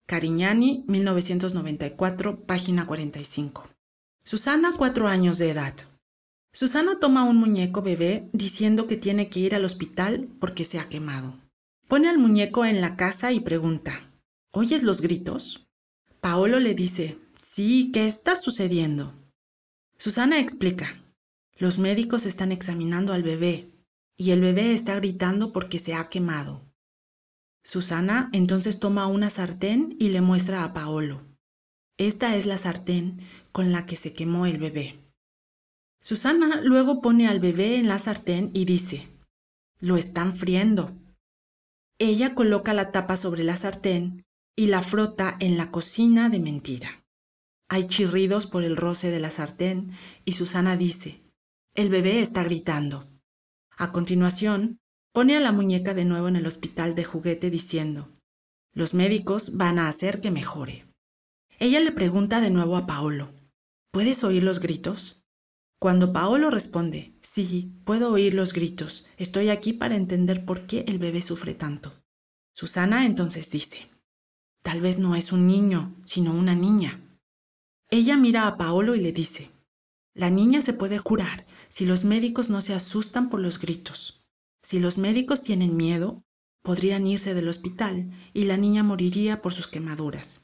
Cariñani, 0.06 0.86
1994, 0.88 2.46
página 2.46 2.86
45. 2.86 3.68
Susana, 4.24 4.72
cuatro 4.78 5.08
años 5.08 5.36
de 5.36 5.50
edad. 5.50 5.74
Susana 6.54 6.98
toma 6.98 7.24
un 7.24 7.36
muñeco 7.36 7.82
bebé 7.82 8.30
diciendo 8.32 8.86
que 8.86 8.96
tiene 8.96 9.28
que 9.28 9.40
ir 9.40 9.54
al 9.54 9.66
hospital 9.66 10.30
porque 10.40 10.64
se 10.64 10.78
ha 10.78 10.88
quemado. 10.88 11.34
Pone 11.86 12.08
al 12.08 12.16
muñeco 12.16 12.64
en 12.64 12.80
la 12.80 12.96
casa 12.96 13.30
y 13.32 13.40
pregunta, 13.40 14.08
¿Oyes 14.54 14.82
los 14.82 15.00
gritos? 15.00 15.66
Paolo 16.20 16.60
le 16.60 16.74
dice, 16.74 17.18
sí, 17.38 17.90
¿qué 17.90 18.04
está 18.04 18.36
sucediendo? 18.36 19.14
Susana 19.96 20.40
explica, 20.40 21.02
los 21.56 21.78
médicos 21.78 22.26
están 22.26 22.52
examinando 22.52 23.14
al 23.14 23.22
bebé 23.22 23.70
y 24.18 24.32
el 24.32 24.42
bebé 24.42 24.74
está 24.74 24.94
gritando 24.96 25.52
porque 25.52 25.78
se 25.78 25.94
ha 25.94 26.10
quemado. 26.10 26.70
Susana 27.64 28.28
entonces 28.34 28.78
toma 28.78 29.06
una 29.06 29.30
sartén 29.30 29.96
y 29.98 30.10
le 30.10 30.20
muestra 30.20 30.64
a 30.64 30.74
Paolo. 30.74 31.22
Esta 31.96 32.36
es 32.36 32.44
la 32.44 32.58
sartén 32.58 33.20
con 33.52 33.72
la 33.72 33.86
que 33.86 33.96
se 33.96 34.12
quemó 34.12 34.44
el 34.44 34.58
bebé. 34.58 34.98
Susana 36.02 36.60
luego 36.60 37.00
pone 37.00 37.26
al 37.26 37.40
bebé 37.40 37.76
en 37.76 37.88
la 37.88 37.98
sartén 37.98 38.50
y 38.52 38.66
dice, 38.66 39.08
lo 39.80 39.96
están 39.96 40.34
friendo. 40.34 40.92
Ella 41.98 42.34
coloca 42.34 42.74
la 42.74 42.92
tapa 42.92 43.16
sobre 43.16 43.44
la 43.44 43.56
sartén 43.56 44.26
y 44.56 44.66
la 44.66 44.82
frota 44.82 45.36
en 45.40 45.56
la 45.56 45.70
cocina 45.70 46.28
de 46.28 46.38
mentira. 46.38 47.04
Hay 47.68 47.86
chirridos 47.86 48.46
por 48.46 48.64
el 48.64 48.76
roce 48.76 49.10
de 49.10 49.20
la 49.20 49.30
sartén 49.30 49.92
y 50.24 50.32
Susana 50.32 50.76
dice, 50.76 51.22
el 51.74 51.88
bebé 51.88 52.20
está 52.20 52.42
gritando. 52.42 53.08
A 53.78 53.92
continuación, 53.92 54.78
pone 55.12 55.36
a 55.36 55.40
la 55.40 55.52
muñeca 55.52 55.94
de 55.94 56.04
nuevo 56.04 56.28
en 56.28 56.36
el 56.36 56.46
hospital 56.46 56.94
de 56.94 57.04
juguete 57.04 57.48
diciendo, 57.48 58.10
los 58.74 58.92
médicos 58.92 59.56
van 59.56 59.78
a 59.78 59.88
hacer 59.88 60.20
que 60.20 60.30
mejore. 60.30 60.86
Ella 61.58 61.80
le 61.80 61.92
pregunta 61.92 62.40
de 62.40 62.50
nuevo 62.50 62.76
a 62.76 62.86
Paolo, 62.86 63.32
¿puedes 63.90 64.24
oír 64.24 64.42
los 64.42 64.60
gritos? 64.60 65.22
Cuando 65.78 66.12
Paolo 66.12 66.50
responde, 66.50 67.16
sí, 67.22 67.72
puedo 67.84 68.12
oír 68.12 68.34
los 68.34 68.52
gritos, 68.52 69.06
estoy 69.16 69.48
aquí 69.48 69.72
para 69.72 69.96
entender 69.96 70.44
por 70.44 70.66
qué 70.66 70.84
el 70.88 70.98
bebé 70.98 71.22
sufre 71.22 71.54
tanto. 71.54 72.02
Susana 72.52 73.06
entonces 73.06 73.50
dice, 73.50 73.91
Tal 74.62 74.80
vez 74.80 74.98
no 74.98 75.16
es 75.16 75.32
un 75.32 75.46
niño, 75.46 75.94
sino 76.04 76.32
una 76.32 76.54
niña. 76.54 77.00
Ella 77.90 78.16
mira 78.16 78.46
a 78.46 78.56
Paolo 78.56 78.94
y 78.94 79.00
le 79.00 79.12
dice, 79.12 79.50
la 80.14 80.30
niña 80.30 80.62
se 80.62 80.72
puede 80.72 81.00
curar 81.00 81.46
si 81.68 81.86
los 81.86 82.04
médicos 82.04 82.50
no 82.50 82.60
se 82.60 82.74
asustan 82.74 83.28
por 83.28 83.40
los 83.40 83.58
gritos. 83.58 84.22
Si 84.62 84.78
los 84.78 84.98
médicos 84.98 85.42
tienen 85.42 85.76
miedo, 85.76 86.22
podrían 86.62 87.06
irse 87.06 87.34
del 87.34 87.48
hospital 87.48 88.10
y 88.32 88.44
la 88.44 88.56
niña 88.56 88.82
moriría 88.82 89.42
por 89.42 89.52
sus 89.52 89.68
quemaduras. 89.68 90.40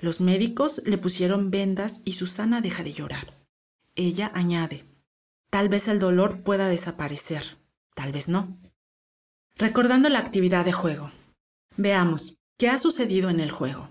Los 0.00 0.20
médicos 0.20 0.82
le 0.84 0.98
pusieron 0.98 1.50
vendas 1.50 2.00
y 2.04 2.14
Susana 2.14 2.60
deja 2.60 2.82
de 2.82 2.92
llorar. 2.92 3.38
Ella 3.94 4.32
añade, 4.34 4.84
tal 5.50 5.68
vez 5.68 5.86
el 5.86 5.98
dolor 5.98 6.42
pueda 6.42 6.68
desaparecer, 6.68 7.58
tal 7.94 8.10
vez 8.10 8.28
no. 8.28 8.58
Recordando 9.56 10.08
la 10.08 10.18
actividad 10.18 10.64
de 10.64 10.72
juego. 10.72 11.12
Veamos, 11.76 12.38
¿Qué 12.62 12.68
ha 12.68 12.78
sucedido 12.78 13.28
en 13.28 13.40
el 13.40 13.50
juego? 13.50 13.88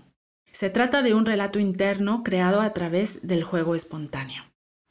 Se 0.50 0.70
trata 0.70 1.02
de 1.02 1.12
un 1.12 1.26
relato 1.26 1.58
interno 1.58 2.22
creado 2.22 2.62
a 2.62 2.72
través 2.72 3.20
del 3.20 3.44
juego 3.44 3.74
espontáneo. 3.74 4.44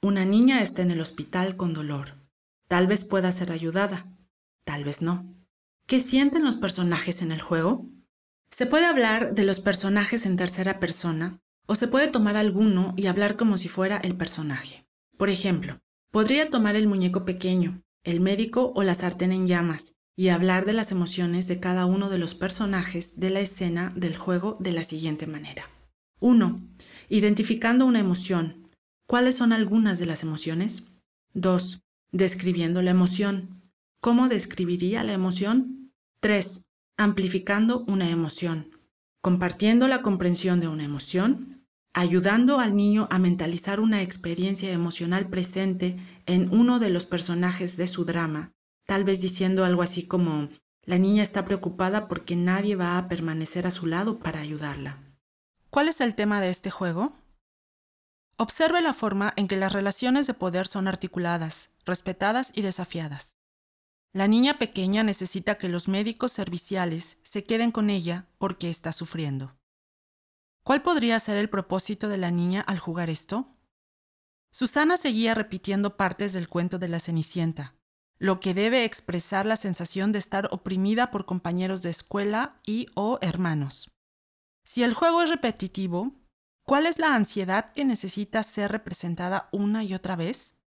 Una 0.03 0.23
niña 0.23 0.61
está 0.61 0.83
en 0.83 0.91
el 0.91 1.01
hospital 1.01 1.57
con 1.57 1.73
dolor. 1.73 2.19
Tal 2.67 2.85
vez 2.85 3.05
pueda 3.05 3.31
ser 3.31 3.51
ayudada, 3.51 4.05
tal 4.65 4.83
vez 4.83 5.01
no. 5.01 5.25
¿Qué 5.87 5.99
sienten 5.99 6.43
los 6.43 6.57
personajes 6.57 7.23
en 7.23 7.31
el 7.31 7.41
juego? 7.41 7.89
Se 8.51 8.67
puede 8.67 8.85
hablar 8.85 9.33
de 9.33 9.45
los 9.45 9.59
personajes 9.59 10.27
en 10.27 10.37
tercera 10.37 10.79
persona 10.79 11.39
o 11.65 11.73
se 11.73 11.87
puede 11.87 12.07
tomar 12.07 12.37
alguno 12.37 12.93
y 12.97 13.07
hablar 13.07 13.35
como 13.35 13.57
si 13.57 13.67
fuera 13.67 13.97
el 13.97 14.15
personaje. 14.15 14.85
Por 15.17 15.31
ejemplo, 15.31 15.79
podría 16.11 16.51
tomar 16.51 16.75
el 16.75 16.85
muñeco 16.87 17.25
pequeño, 17.25 17.81
el 18.03 18.21
médico 18.21 18.73
o 18.75 18.83
la 18.83 18.93
sartén 18.93 19.31
en 19.31 19.47
llamas 19.47 19.95
y 20.21 20.29
hablar 20.29 20.65
de 20.65 20.73
las 20.73 20.91
emociones 20.91 21.47
de 21.47 21.59
cada 21.59 21.87
uno 21.87 22.07
de 22.07 22.19
los 22.19 22.35
personajes 22.35 23.19
de 23.19 23.31
la 23.31 23.39
escena 23.39 23.91
del 23.95 24.15
juego 24.15 24.55
de 24.59 24.71
la 24.71 24.83
siguiente 24.83 25.25
manera. 25.25 25.63
1. 26.19 26.61
Identificando 27.09 27.87
una 27.87 28.01
emoción. 28.01 28.69
¿Cuáles 29.07 29.33
son 29.33 29.51
algunas 29.51 29.97
de 29.97 30.05
las 30.05 30.21
emociones? 30.21 30.83
2. 31.33 31.81
Describiendo 32.11 32.83
la 32.83 32.91
emoción. 32.91 33.63
¿Cómo 33.99 34.29
describiría 34.29 35.03
la 35.03 35.13
emoción? 35.13 35.91
3. 36.19 36.61
Amplificando 36.99 37.83
una 37.87 38.07
emoción. 38.07 38.77
Compartiendo 39.23 39.87
la 39.87 40.03
comprensión 40.03 40.59
de 40.59 40.67
una 40.67 40.83
emoción. 40.83 41.65
Ayudando 41.95 42.59
al 42.59 42.75
niño 42.75 43.07
a 43.09 43.17
mentalizar 43.17 43.79
una 43.79 44.03
experiencia 44.03 44.71
emocional 44.71 45.29
presente 45.29 45.97
en 46.27 46.53
uno 46.53 46.77
de 46.77 46.91
los 46.91 47.07
personajes 47.07 47.75
de 47.75 47.87
su 47.87 48.05
drama 48.05 48.51
tal 48.91 49.05
vez 49.05 49.21
diciendo 49.21 49.63
algo 49.63 49.83
así 49.83 50.05
como, 50.05 50.49
la 50.83 50.97
niña 50.97 51.23
está 51.23 51.45
preocupada 51.45 52.09
porque 52.09 52.35
nadie 52.35 52.75
va 52.75 52.97
a 52.97 53.07
permanecer 53.07 53.65
a 53.65 53.71
su 53.71 53.85
lado 53.85 54.19
para 54.19 54.41
ayudarla. 54.41 54.97
¿Cuál 55.69 55.87
es 55.87 56.01
el 56.01 56.13
tema 56.13 56.41
de 56.41 56.49
este 56.49 56.71
juego? 56.71 57.13
Observe 58.35 58.81
la 58.81 58.91
forma 58.91 59.31
en 59.37 59.47
que 59.47 59.55
las 59.55 59.71
relaciones 59.71 60.27
de 60.27 60.33
poder 60.33 60.67
son 60.67 60.89
articuladas, 60.89 61.69
respetadas 61.85 62.51
y 62.53 62.63
desafiadas. 62.63 63.37
La 64.11 64.27
niña 64.27 64.59
pequeña 64.59 65.03
necesita 65.03 65.57
que 65.57 65.69
los 65.69 65.87
médicos 65.87 66.33
serviciales 66.33 67.19
se 67.23 67.45
queden 67.45 67.71
con 67.71 67.89
ella 67.89 68.27
porque 68.39 68.69
está 68.69 68.91
sufriendo. 68.91 69.55
¿Cuál 70.65 70.81
podría 70.81 71.17
ser 71.19 71.37
el 71.37 71.49
propósito 71.49 72.09
de 72.09 72.17
la 72.17 72.29
niña 72.29 72.59
al 72.59 72.79
jugar 72.79 73.09
esto? 73.09 73.55
Susana 74.51 74.97
seguía 74.97 75.33
repitiendo 75.33 75.95
partes 75.95 76.33
del 76.33 76.49
cuento 76.49 76.77
de 76.77 76.89
la 76.89 76.99
Cenicienta, 76.99 77.73
lo 78.21 78.39
que 78.39 78.53
debe 78.53 78.85
expresar 78.85 79.47
la 79.47 79.55
sensación 79.55 80.11
de 80.11 80.19
estar 80.19 80.47
oprimida 80.51 81.09
por 81.09 81.25
compañeros 81.25 81.81
de 81.81 81.89
escuela 81.89 82.61
y 82.63 82.85
o 82.93 83.17
hermanos. 83.19 83.97
Si 84.63 84.83
el 84.83 84.93
juego 84.93 85.23
es 85.23 85.31
repetitivo, 85.31 86.13
¿cuál 86.63 86.85
es 86.85 86.99
la 86.99 87.15
ansiedad 87.15 87.71
que 87.71 87.83
necesita 87.83 88.43
ser 88.43 88.71
representada 88.71 89.49
una 89.51 89.83
y 89.83 89.95
otra 89.95 90.15
vez? 90.15 90.61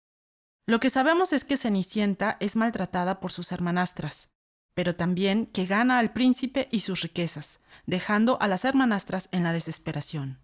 Lo 0.66 0.80
que 0.80 0.88
sabemos 0.88 1.34
es 1.34 1.44
que 1.44 1.58
Cenicienta 1.58 2.38
es 2.40 2.56
maltratada 2.56 3.20
por 3.20 3.32
sus 3.32 3.52
hermanastras, 3.52 4.30
pero 4.74 4.96
también 4.96 5.44
que 5.44 5.66
gana 5.66 5.98
al 5.98 6.14
príncipe 6.14 6.68
y 6.72 6.80
sus 6.80 7.02
riquezas, 7.02 7.60
dejando 7.84 8.40
a 8.40 8.48
las 8.48 8.64
hermanastras 8.64 9.28
en 9.30 9.44
la 9.44 9.52
desesperación. 9.52 10.40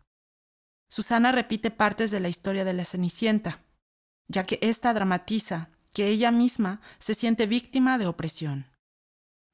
Susana 0.90 1.32
repite 1.32 1.70
partes 1.70 2.10
de 2.10 2.20
la 2.20 2.28
historia 2.28 2.66
de 2.66 2.74
la 2.74 2.84
Cenicienta, 2.84 3.64
ya 4.28 4.44
que 4.44 4.58
ésta 4.60 4.92
dramatiza 4.92 5.70
que 5.92 6.09
ella 6.09 6.31
misma 6.31 6.81
se 6.98 7.14
siente 7.14 7.46
víctima 7.46 7.98
de 7.98 8.07
opresión. 8.07 8.66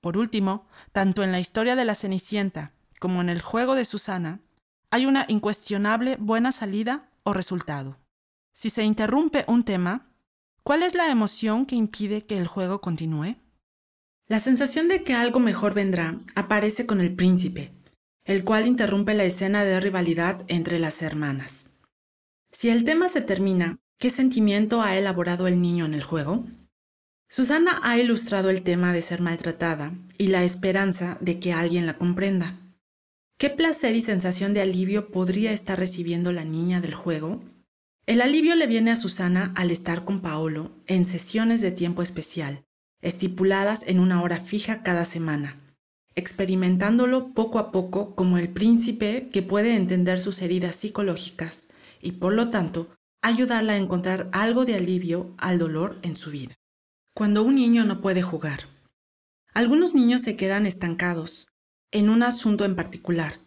Por 0.01 0.19
último, 0.19 0.67
tanto 0.93 1.23
en 1.23 1.33
la 1.33 1.41
historia 1.41 1.77
de 1.77 1.85
la 1.85 1.95
Cenicienta 1.95 2.73
como 3.01 3.21
en 3.21 3.29
el 3.29 3.41
juego 3.41 3.75
de 3.75 3.85
Susana, 3.85 4.41
hay 4.91 5.07
una 5.07 5.25
incuestionable 5.29 6.17
buena 6.21 6.53
salida 6.53 7.11
o 7.23 7.33
resultado. 7.33 7.99
Si 8.53 8.71
se 8.71 8.85
interrumpe 8.85 9.45
un 9.49 9.65
tema, 9.65 10.13
¿cuál 10.63 10.83
es 10.83 10.95
la 10.95 11.11
emoción 11.11 11.67
que 11.67 11.77
impide 11.77 12.27
que 12.27 12.39
el 12.39 12.47
juego 12.47 12.81
continúe? 12.81 13.37
La 14.27 14.39
sensación 14.39 14.89
de 14.89 15.03
que 15.03 15.15
algo 15.15 15.41
mejor 15.41 15.75
vendrá 15.75 16.21
aparece 16.35 16.87
con 16.87 17.01
el 17.01 17.15
príncipe, 17.15 17.73
el 18.25 18.45
cual 18.45 18.67
interrumpe 18.67 19.15
la 19.15 19.25
escena 19.25 19.65
de 19.65 19.81
rivalidad 19.81 20.45
entre 20.49 20.79
las 20.79 21.03
hermanas. 21.03 21.67
Si 22.51 22.71
el 22.71 22.85
tema 22.85 23.09
se 23.09 23.21
termina, 23.21 23.79
¿Qué 23.99 24.11
sentimiento 24.11 24.83
ha 24.83 24.97
elaborado 24.97 25.47
el 25.47 25.63
niño 25.63 25.87
en 25.87 25.95
el 25.95 26.03
juego? 26.03 26.45
Susana 27.29 27.81
ha 27.83 27.99
ilustrado 27.99 28.51
el 28.51 28.63
tema 28.63 28.93
de 28.93 29.03
ser 29.03 29.21
maltratada 29.21 29.95
y 30.19 30.29
la 30.29 30.45
esperanza 30.45 31.17
de 31.21 31.41
que 31.41 31.53
alguien 31.53 31.87
la 31.87 31.97
comprenda. 31.97 32.61
¿Qué 33.39 33.51
placer 33.51 33.97
y 33.97 34.01
sensación 34.01 34.55
de 34.55 34.61
alivio 34.61 35.11
podría 35.11 35.53
estar 35.53 35.79
recibiendo 35.79 36.33
la 36.33 36.45
niña 36.45 36.81
del 36.81 36.95
juego? 36.95 37.43
El 38.07 38.21
alivio 38.21 38.55
le 38.55 38.67
viene 38.67 38.91
a 38.91 38.97
Susana 38.97 39.53
al 39.57 39.71
estar 39.71 40.05
con 40.05 40.21
Paolo 40.21 40.71
en 40.87 41.05
sesiones 41.05 41.61
de 41.61 41.73
tiempo 41.73 42.03
especial, 42.03 42.65
estipuladas 43.01 43.83
en 43.87 43.99
una 43.99 44.23
hora 44.23 44.37
fija 44.37 44.83
cada 44.83 45.05
semana, 45.05 45.59
experimentándolo 46.15 47.33
poco 47.33 47.59
a 47.59 47.73
poco 47.73 48.15
como 48.15 48.39
el 48.39 48.51
príncipe 48.51 49.31
que 49.33 49.43
puede 49.43 49.75
entender 49.75 50.21
sus 50.21 50.43
heridas 50.43 50.77
psicológicas 50.77 51.69
y 52.01 52.13
por 52.13 52.35
lo 52.35 52.51
tanto 52.51 52.89
ayudarla 53.25 53.73
a 53.73 53.79
encontrar 53.79 54.29
algo 54.33 54.67
de 54.67 54.75
alivio 54.75 55.35
al 55.39 55.59
dolor 55.59 55.99
en 56.03 56.15
su 56.15 56.31
vida. 56.31 56.55
Cuando 57.15 57.43
un 57.43 57.55
niño 57.55 57.85
no 57.85 58.03
puede 58.03 58.21
jugar. 58.21 58.69
Algunos 59.55 59.95
niños 59.95 60.21
se 60.21 60.37
quedan 60.37 60.67
estancados 60.67 61.49
en 61.91 62.11
un 62.11 62.23
asunto 62.23 62.67
en 62.67 62.77
particular, 62.77 63.41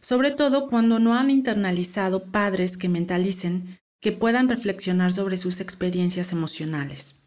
sobre 0.00 0.30
todo 0.30 0.68
cuando 0.68 1.00
no 1.00 1.14
han 1.14 1.30
internalizado 1.30 2.30
padres 2.30 2.76
que 2.76 2.88
mentalicen 2.88 3.80
que 4.00 4.12
puedan 4.12 4.48
reflexionar 4.48 5.12
sobre 5.12 5.36
sus 5.36 5.60
experiencias 5.60 6.30
emocionales. 6.30 7.20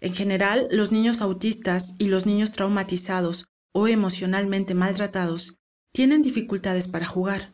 En 0.00 0.12
general, 0.12 0.66
los 0.72 0.90
niños 0.90 1.20
autistas 1.20 1.94
y 1.98 2.06
los 2.06 2.26
niños 2.26 2.50
traumatizados 2.50 3.46
o 3.72 3.86
emocionalmente 3.86 4.74
maltratados 4.74 5.56
tienen 5.92 6.22
dificultades 6.22 6.88
para 6.88 7.06
jugar. 7.06 7.52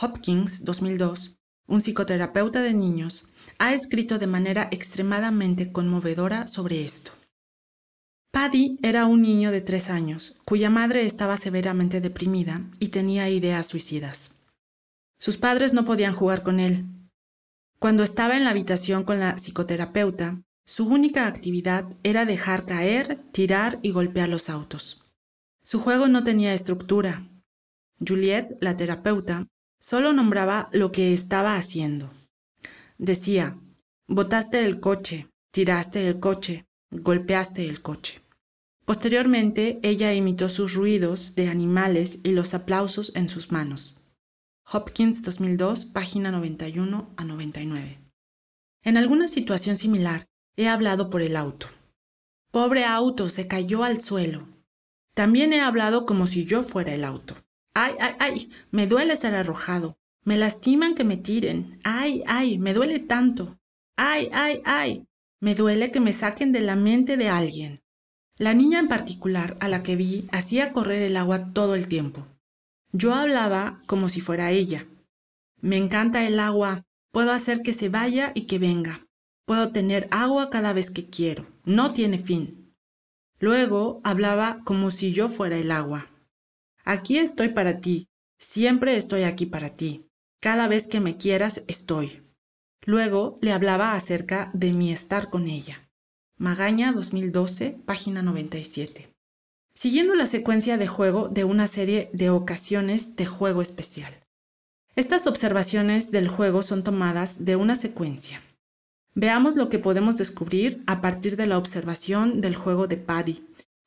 Hopkins, 0.00 0.64
2002, 0.64 1.39
un 1.70 1.80
psicoterapeuta 1.80 2.60
de 2.60 2.74
niños, 2.74 3.26
ha 3.58 3.72
escrito 3.72 4.18
de 4.18 4.26
manera 4.26 4.68
extremadamente 4.70 5.72
conmovedora 5.72 6.46
sobre 6.46 6.84
esto. 6.84 7.12
Paddy 8.30 8.78
era 8.82 9.06
un 9.06 9.22
niño 9.22 9.50
de 9.50 9.62
tres 9.62 9.88
años, 9.88 10.36
cuya 10.44 10.68
madre 10.68 11.06
estaba 11.06 11.38
severamente 11.38 12.02
deprimida 12.02 12.66
y 12.78 12.88
tenía 12.88 13.30
ideas 13.30 13.64
suicidas. 13.66 14.32
Sus 15.18 15.38
padres 15.38 15.72
no 15.72 15.86
podían 15.86 16.12
jugar 16.12 16.42
con 16.42 16.60
él, 16.60 16.84
cuando 17.80 18.02
estaba 18.02 18.36
en 18.36 18.44
la 18.44 18.50
habitación 18.50 19.04
con 19.04 19.20
la 19.20 19.38
psicoterapeuta, 19.38 20.42
su 20.66 20.86
única 20.86 21.26
actividad 21.26 21.86
era 22.02 22.26
dejar 22.26 22.66
caer, 22.66 23.22
tirar 23.32 23.78
y 23.80 23.90
golpear 23.90 24.28
los 24.28 24.50
autos. 24.50 25.02
Su 25.62 25.80
juego 25.80 26.06
no 26.06 26.22
tenía 26.22 26.52
estructura. 26.52 27.26
Juliette, 28.06 28.58
la 28.60 28.76
terapeuta, 28.76 29.46
solo 29.80 30.12
nombraba 30.12 30.68
lo 30.72 30.92
que 30.92 31.12
estaba 31.12 31.56
haciendo. 31.56 32.10
Decía, 32.98 33.58
botaste 34.06 34.64
el 34.64 34.78
coche, 34.78 35.28
tiraste 35.50 36.06
el 36.06 36.20
coche, 36.20 36.66
golpeaste 36.90 37.66
el 37.66 37.82
coche. 37.82 38.20
Posteriormente, 38.84 39.80
ella 39.82 40.12
imitó 40.14 40.48
sus 40.48 40.74
ruidos 40.74 41.34
de 41.34 41.48
animales 41.48 42.20
y 42.22 42.32
los 42.32 42.54
aplausos 42.54 43.12
en 43.14 43.28
sus 43.28 43.52
manos. 43.52 43.96
Hopkins 44.72 45.22
2002, 45.22 45.86
página 45.86 46.30
91 46.30 47.10
a 47.16 47.24
99. 47.24 47.98
En 48.82 48.96
alguna 48.96 49.28
situación 49.28 49.76
similar, 49.76 50.26
he 50.56 50.68
hablado 50.68 51.10
por 51.10 51.22
el 51.22 51.36
auto. 51.36 51.68
Pobre 52.50 52.84
auto, 52.84 53.28
se 53.28 53.46
cayó 53.46 53.84
al 53.84 54.00
suelo. 54.00 54.48
También 55.14 55.52
he 55.52 55.60
hablado 55.60 56.06
como 56.06 56.26
si 56.26 56.44
yo 56.44 56.62
fuera 56.62 56.94
el 56.94 57.04
auto. 57.04 57.36
Ay, 57.82 57.94
ay, 57.98 58.14
ay, 58.18 58.50
me 58.70 58.86
duele 58.86 59.16
ser 59.16 59.34
arrojado. 59.34 59.96
Me 60.22 60.36
lastiman 60.36 60.94
que 60.94 61.02
me 61.02 61.16
tiren. 61.16 61.80
Ay, 61.82 62.22
ay, 62.26 62.58
me 62.58 62.74
duele 62.74 62.98
tanto. 62.98 63.58
Ay, 63.96 64.28
ay, 64.34 64.60
ay, 64.66 65.06
me 65.40 65.54
duele 65.54 65.90
que 65.90 65.98
me 65.98 66.12
saquen 66.12 66.52
de 66.52 66.60
la 66.60 66.76
mente 66.76 67.16
de 67.16 67.30
alguien. 67.30 67.80
La 68.36 68.52
niña 68.52 68.80
en 68.80 68.88
particular 68.88 69.56
a 69.60 69.68
la 69.68 69.82
que 69.82 69.96
vi 69.96 70.28
hacía 70.30 70.74
correr 70.74 71.00
el 71.00 71.16
agua 71.16 71.54
todo 71.54 71.74
el 71.74 71.88
tiempo. 71.88 72.26
Yo 72.92 73.14
hablaba 73.14 73.80
como 73.86 74.10
si 74.10 74.20
fuera 74.20 74.50
ella. 74.50 74.86
Me 75.62 75.78
encanta 75.78 76.26
el 76.26 76.38
agua, 76.38 76.84
puedo 77.12 77.32
hacer 77.32 77.62
que 77.62 77.72
se 77.72 77.88
vaya 77.88 78.32
y 78.34 78.42
que 78.42 78.58
venga. 78.58 79.06
Puedo 79.46 79.72
tener 79.72 80.06
agua 80.10 80.50
cada 80.50 80.74
vez 80.74 80.90
que 80.90 81.08
quiero, 81.08 81.46
no 81.64 81.94
tiene 81.94 82.18
fin. 82.18 82.74
Luego 83.38 84.02
hablaba 84.04 84.60
como 84.64 84.90
si 84.90 85.14
yo 85.14 85.30
fuera 85.30 85.56
el 85.56 85.72
agua. 85.72 86.09
Aquí 86.84 87.18
estoy 87.18 87.50
para 87.50 87.80
ti, 87.80 88.08
siempre 88.38 88.96
estoy 88.96 89.22
aquí 89.24 89.46
para 89.46 89.70
ti. 89.70 90.06
Cada 90.40 90.68
vez 90.68 90.86
que 90.86 91.00
me 91.00 91.16
quieras, 91.16 91.62
estoy. 91.68 92.22
Luego 92.84 93.38
le 93.42 93.52
hablaba 93.52 93.94
acerca 93.94 94.50
de 94.54 94.72
mi 94.72 94.90
estar 94.90 95.30
con 95.30 95.48
ella. 95.48 95.88
Magaña 96.36 96.92
2012, 96.92 97.78
página 97.84 98.22
97 98.22 99.10
siguiendo 99.80 100.14
la 100.14 100.26
secuencia 100.26 100.76
de 100.76 100.86
juego 100.86 101.30
de 101.30 101.44
una 101.44 101.66
serie 101.66 102.10
de 102.12 102.28
ocasiones 102.28 103.16
de 103.16 103.24
juego 103.24 103.62
especial. 103.62 104.12
Estas 104.94 105.26
observaciones 105.26 106.10
del 106.10 106.28
juego 106.28 106.60
son 106.60 106.82
tomadas 106.82 107.46
de 107.46 107.56
una 107.56 107.74
secuencia. 107.76 108.42
Veamos 109.14 109.56
lo 109.56 109.70
que 109.70 109.78
podemos 109.78 110.18
descubrir 110.18 110.82
a 110.86 111.00
partir 111.00 111.36
de 111.36 111.46
la 111.46 111.56
observación 111.56 112.42
del 112.42 112.56
juego 112.56 112.88
de 112.88 112.98
Paddy, 112.98 113.42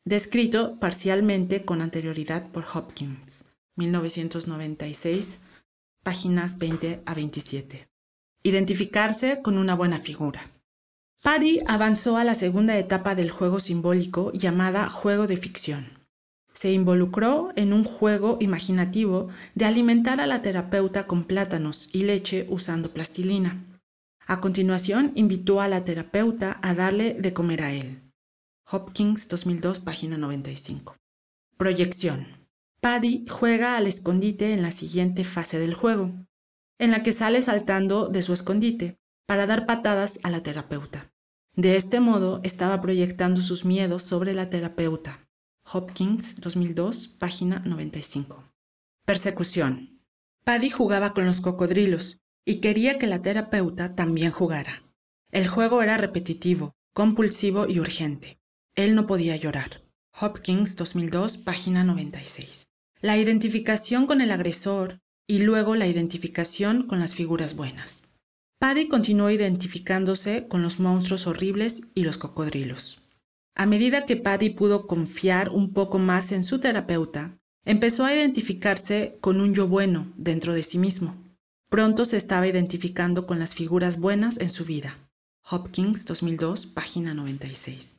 descrito 0.06 0.78
parcialmente 0.80 1.64
con 1.64 1.82
anterioridad 1.82 2.52
por 2.52 2.66
Hopkins, 2.74 3.46
1996, 3.76 5.40
páginas 6.04 6.58
20 6.58 7.04
a 7.06 7.14
27. 7.14 7.88
Identificarse 8.44 9.42
con 9.42 9.58
una 9.58 9.76
buena 9.76 10.00
figura. 10.00 10.52
Paddy 11.22 11.62
avanzó 11.68 12.18
a 12.18 12.26
la 12.26 12.34
segunda 12.34 12.78
etapa 12.78 13.16
del 13.16 13.32
juego 13.32 13.62
simbólico 13.62 14.34
llamada 14.34 14.90
juego 14.90 15.26
de 15.26 15.38
ficción. 15.38 16.06
Se 16.54 16.72
involucró 16.74 17.54
en 17.56 17.72
un 17.72 17.86
juego 17.86 18.38
imaginativo 18.42 19.30
de 19.56 19.66
alimentar 19.66 20.20
a 20.20 20.28
la 20.28 20.42
terapeuta 20.42 21.08
con 21.08 21.24
plátanos 21.24 21.90
y 21.94 22.04
leche 22.04 22.46
usando 22.50 22.92
plastilina. 22.92 23.66
A 24.28 24.42
continuación, 24.42 25.14
invitó 25.16 25.62
a 25.62 25.70
la 25.70 25.86
terapeuta 25.86 26.60
a 26.62 26.74
darle 26.74 27.14
de 27.14 27.34
comer 27.34 27.64
a 27.64 27.72
él. 27.72 28.03
Hopkins 28.72 29.28
2002, 29.28 29.82
página 29.82 30.18
95. 30.18 30.96
Proyección. 31.58 32.48
Paddy 32.82 33.26
juega 33.30 33.78
al 33.78 33.88
escondite 33.88 34.54
en 34.54 34.62
la 34.62 34.72
siguiente 34.72 35.24
fase 35.24 35.60
del 35.60 35.74
juego, 35.74 36.14
en 36.80 36.92
la 36.92 37.04
que 37.04 37.12
sale 37.12 37.42
saltando 37.42 38.08
de 38.08 38.24
su 38.24 38.34
escondite 38.34 38.98
para 39.28 39.46
dar 39.46 39.66
patadas 39.66 40.20
a 40.24 40.30
la 40.30 40.42
terapeuta. 40.44 41.12
De 41.56 41.76
este 41.76 42.00
modo, 42.00 42.40
estaba 42.44 42.82
proyectando 42.82 43.42
sus 43.42 43.64
miedos 43.64 44.04
sobre 44.04 44.34
la 44.34 44.50
terapeuta. 44.50 45.28
Hopkins, 45.72 46.36
2002, 46.42 47.10
página 47.10 47.60
95. 47.60 48.44
Persecución. 49.06 50.02
Paddy 50.44 50.70
jugaba 50.70 51.14
con 51.14 51.26
los 51.26 51.42
cocodrilos 51.42 52.22
y 52.46 52.60
quería 52.60 52.98
que 52.98 53.08
la 53.08 53.22
terapeuta 53.22 53.96
también 53.96 54.32
jugara. 54.32 54.84
El 55.32 55.48
juego 55.48 55.82
era 55.82 55.98
repetitivo, 55.98 56.74
compulsivo 56.94 57.68
y 57.68 57.80
urgente. 57.80 58.40
Él 58.76 58.96
no 58.96 59.06
podía 59.06 59.36
llorar. 59.36 59.84
Hopkins, 60.20 60.76
2002, 60.76 61.38
página 61.38 61.84
96. 61.84 62.64
La 63.02 63.18
identificación 63.18 64.08
con 64.08 64.20
el 64.20 64.32
agresor 64.32 65.00
y 65.28 65.40
luego 65.40 65.76
la 65.76 65.86
identificación 65.86 66.88
con 66.88 67.00
las 67.00 67.14
figuras 67.14 67.56
buenas. 67.56 68.04
Paddy 68.58 68.88
continuó 68.88 69.30
identificándose 69.30 70.48
con 70.48 70.64
los 70.64 70.80
monstruos 70.80 71.28
horribles 71.28 71.84
y 71.94 72.04
los 72.04 72.18
cocodrilos. 72.18 73.00
A 73.56 73.68
medida 73.68 74.08
que 74.08 74.16
Paddy 74.16 74.50
pudo 74.50 74.88
confiar 74.88 75.50
un 75.50 75.74
poco 75.74 76.00
más 76.00 76.32
en 76.32 76.44
su 76.44 76.60
terapeuta, 76.60 77.38
empezó 77.66 78.06
a 78.06 78.16
identificarse 78.16 79.18
con 79.22 79.40
un 79.40 79.54
yo 79.54 79.68
bueno 79.68 80.12
dentro 80.18 80.54
de 80.54 80.64
sí 80.64 80.80
mismo. 80.80 81.16
Pronto 81.70 82.06
se 82.06 82.18
estaba 82.18 82.48
identificando 82.48 83.28
con 83.28 83.38
las 83.38 83.54
figuras 83.54 84.00
buenas 84.00 84.40
en 84.40 84.50
su 84.50 84.66
vida. 84.66 84.98
Hopkins 85.48 86.06
2002, 86.06 86.66
página 86.66 87.14
96. 87.14 87.93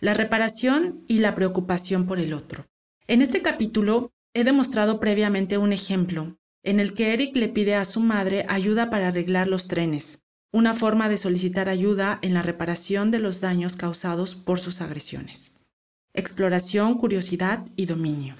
La 0.00 0.14
reparación 0.14 1.04
y 1.08 1.18
la 1.18 1.34
preocupación 1.34 2.06
por 2.06 2.18
el 2.18 2.32
otro. 2.32 2.66
En 3.06 3.22
este 3.22 3.42
capítulo 3.42 4.12
he 4.34 4.44
demostrado 4.44 4.98
previamente 4.98 5.58
un 5.58 5.72
ejemplo 5.72 6.38
en 6.62 6.80
el 6.80 6.94
que 6.94 7.12
Eric 7.12 7.36
le 7.36 7.48
pide 7.48 7.74
a 7.74 7.84
su 7.84 8.00
madre 8.00 8.44
ayuda 8.48 8.90
para 8.90 9.08
arreglar 9.08 9.48
los 9.48 9.68
trenes, 9.68 10.20
una 10.52 10.74
forma 10.74 11.08
de 11.08 11.16
solicitar 11.16 11.68
ayuda 11.68 12.18
en 12.22 12.34
la 12.34 12.42
reparación 12.42 13.10
de 13.10 13.18
los 13.18 13.40
daños 13.40 13.76
causados 13.76 14.34
por 14.34 14.58
sus 14.60 14.80
agresiones. 14.80 15.54
Exploración, 16.12 16.98
curiosidad 16.98 17.64
y 17.76 17.86
dominio. 17.86 18.34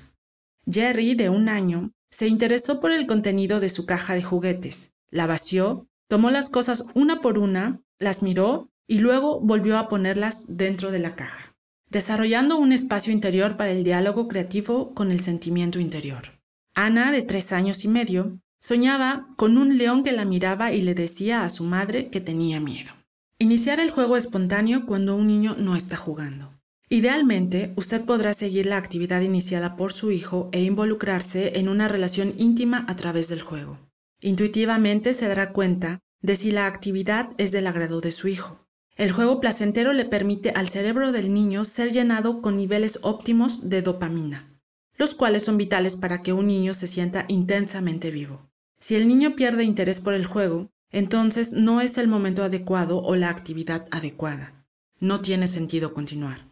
Jerry, 0.70 1.14
de 1.14 1.30
un 1.30 1.48
año, 1.48 1.92
se 2.10 2.26
interesó 2.26 2.80
por 2.80 2.92
el 2.92 3.06
contenido 3.06 3.60
de 3.60 3.68
su 3.68 3.86
caja 3.86 4.14
de 4.14 4.22
juguetes, 4.22 4.92
la 5.10 5.26
vació, 5.26 5.86
tomó 6.08 6.30
las 6.30 6.50
cosas 6.50 6.84
una 6.94 7.20
por 7.20 7.38
una, 7.38 7.80
las 7.98 8.22
miró 8.22 8.70
y 8.86 8.98
luego 8.98 9.40
volvió 9.40 9.78
a 9.78 9.88
ponerlas 9.88 10.44
dentro 10.48 10.90
de 10.90 10.98
la 10.98 11.14
caja, 11.14 11.49
desarrollando 11.90 12.56
un 12.56 12.72
espacio 12.72 13.12
interior 13.12 13.56
para 13.56 13.72
el 13.72 13.84
diálogo 13.84 14.28
creativo 14.28 14.94
con 14.94 15.10
el 15.10 15.20
sentimiento 15.20 15.78
interior. 15.80 16.40
Ana, 16.74 17.12
de 17.12 17.22
tres 17.22 17.52
años 17.52 17.84
y 17.84 17.88
medio, 17.88 18.40
soñaba 18.60 19.26
con 19.36 19.58
un 19.58 19.76
león 19.76 20.04
que 20.04 20.12
la 20.12 20.24
miraba 20.24 20.72
y 20.72 20.82
le 20.82 20.94
decía 20.94 21.44
a 21.44 21.48
su 21.48 21.64
madre 21.64 22.08
que 22.08 22.20
tenía 22.20 22.60
miedo. 22.60 22.92
Iniciar 23.38 23.80
el 23.80 23.90
juego 23.90 24.16
espontáneo 24.16 24.86
cuando 24.86 25.16
un 25.16 25.26
niño 25.26 25.56
no 25.58 25.74
está 25.76 25.96
jugando. 25.96 26.54
Idealmente, 26.88 27.72
usted 27.76 28.04
podrá 28.04 28.34
seguir 28.34 28.66
la 28.66 28.76
actividad 28.76 29.20
iniciada 29.20 29.76
por 29.76 29.92
su 29.92 30.10
hijo 30.10 30.48
e 30.52 30.62
involucrarse 30.62 31.58
en 31.58 31.68
una 31.68 31.88
relación 31.88 32.34
íntima 32.36 32.84
a 32.88 32.96
través 32.96 33.28
del 33.28 33.42
juego. 33.42 33.78
Intuitivamente 34.20 35.12
se 35.12 35.26
dará 35.26 35.52
cuenta 35.52 36.00
de 36.20 36.36
si 36.36 36.50
la 36.50 36.66
actividad 36.66 37.30
es 37.38 37.52
del 37.52 37.66
agrado 37.66 38.00
de 38.00 38.12
su 38.12 38.28
hijo. 38.28 38.59
El 39.00 39.12
juego 39.12 39.40
placentero 39.40 39.94
le 39.94 40.04
permite 40.04 40.50
al 40.50 40.68
cerebro 40.68 41.10
del 41.10 41.32
niño 41.32 41.64
ser 41.64 41.90
llenado 41.90 42.42
con 42.42 42.58
niveles 42.58 42.98
óptimos 43.00 43.70
de 43.70 43.80
dopamina, 43.80 44.52
los 44.98 45.14
cuales 45.14 45.42
son 45.42 45.56
vitales 45.56 45.96
para 45.96 46.22
que 46.22 46.34
un 46.34 46.46
niño 46.46 46.74
se 46.74 46.86
sienta 46.86 47.24
intensamente 47.28 48.10
vivo. 48.10 48.46
Si 48.78 48.96
el 48.96 49.08
niño 49.08 49.36
pierde 49.36 49.64
interés 49.64 50.02
por 50.02 50.12
el 50.12 50.26
juego, 50.26 50.68
entonces 50.92 51.54
no 51.54 51.80
es 51.80 51.96
el 51.96 52.08
momento 52.08 52.42
adecuado 52.44 52.98
o 52.98 53.16
la 53.16 53.30
actividad 53.30 53.86
adecuada. 53.90 54.66
No 54.98 55.22
tiene 55.22 55.48
sentido 55.48 55.94
continuar. 55.94 56.44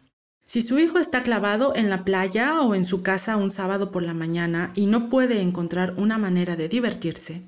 Si 0.47 0.63
su 0.63 0.79
hijo 0.79 0.97
está 0.97 1.21
clavado 1.21 1.75
en 1.75 1.87
la 1.87 2.03
playa 2.03 2.61
o 2.61 2.73
en 2.73 2.83
su 2.83 3.03
casa 3.03 3.37
un 3.37 3.51
sábado 3.51 3.91
por 3.91 4.01
la 4.01 4.15
mañana 4.15 4.71
y 4.73 4.87
no 4.87 5.11
puede 5.11 5.43
encontrar 5.43 5.93
una 5.97 6.17
manera 6.17 6.55
de 6.55 6.67
divertirse, 6.67 7.43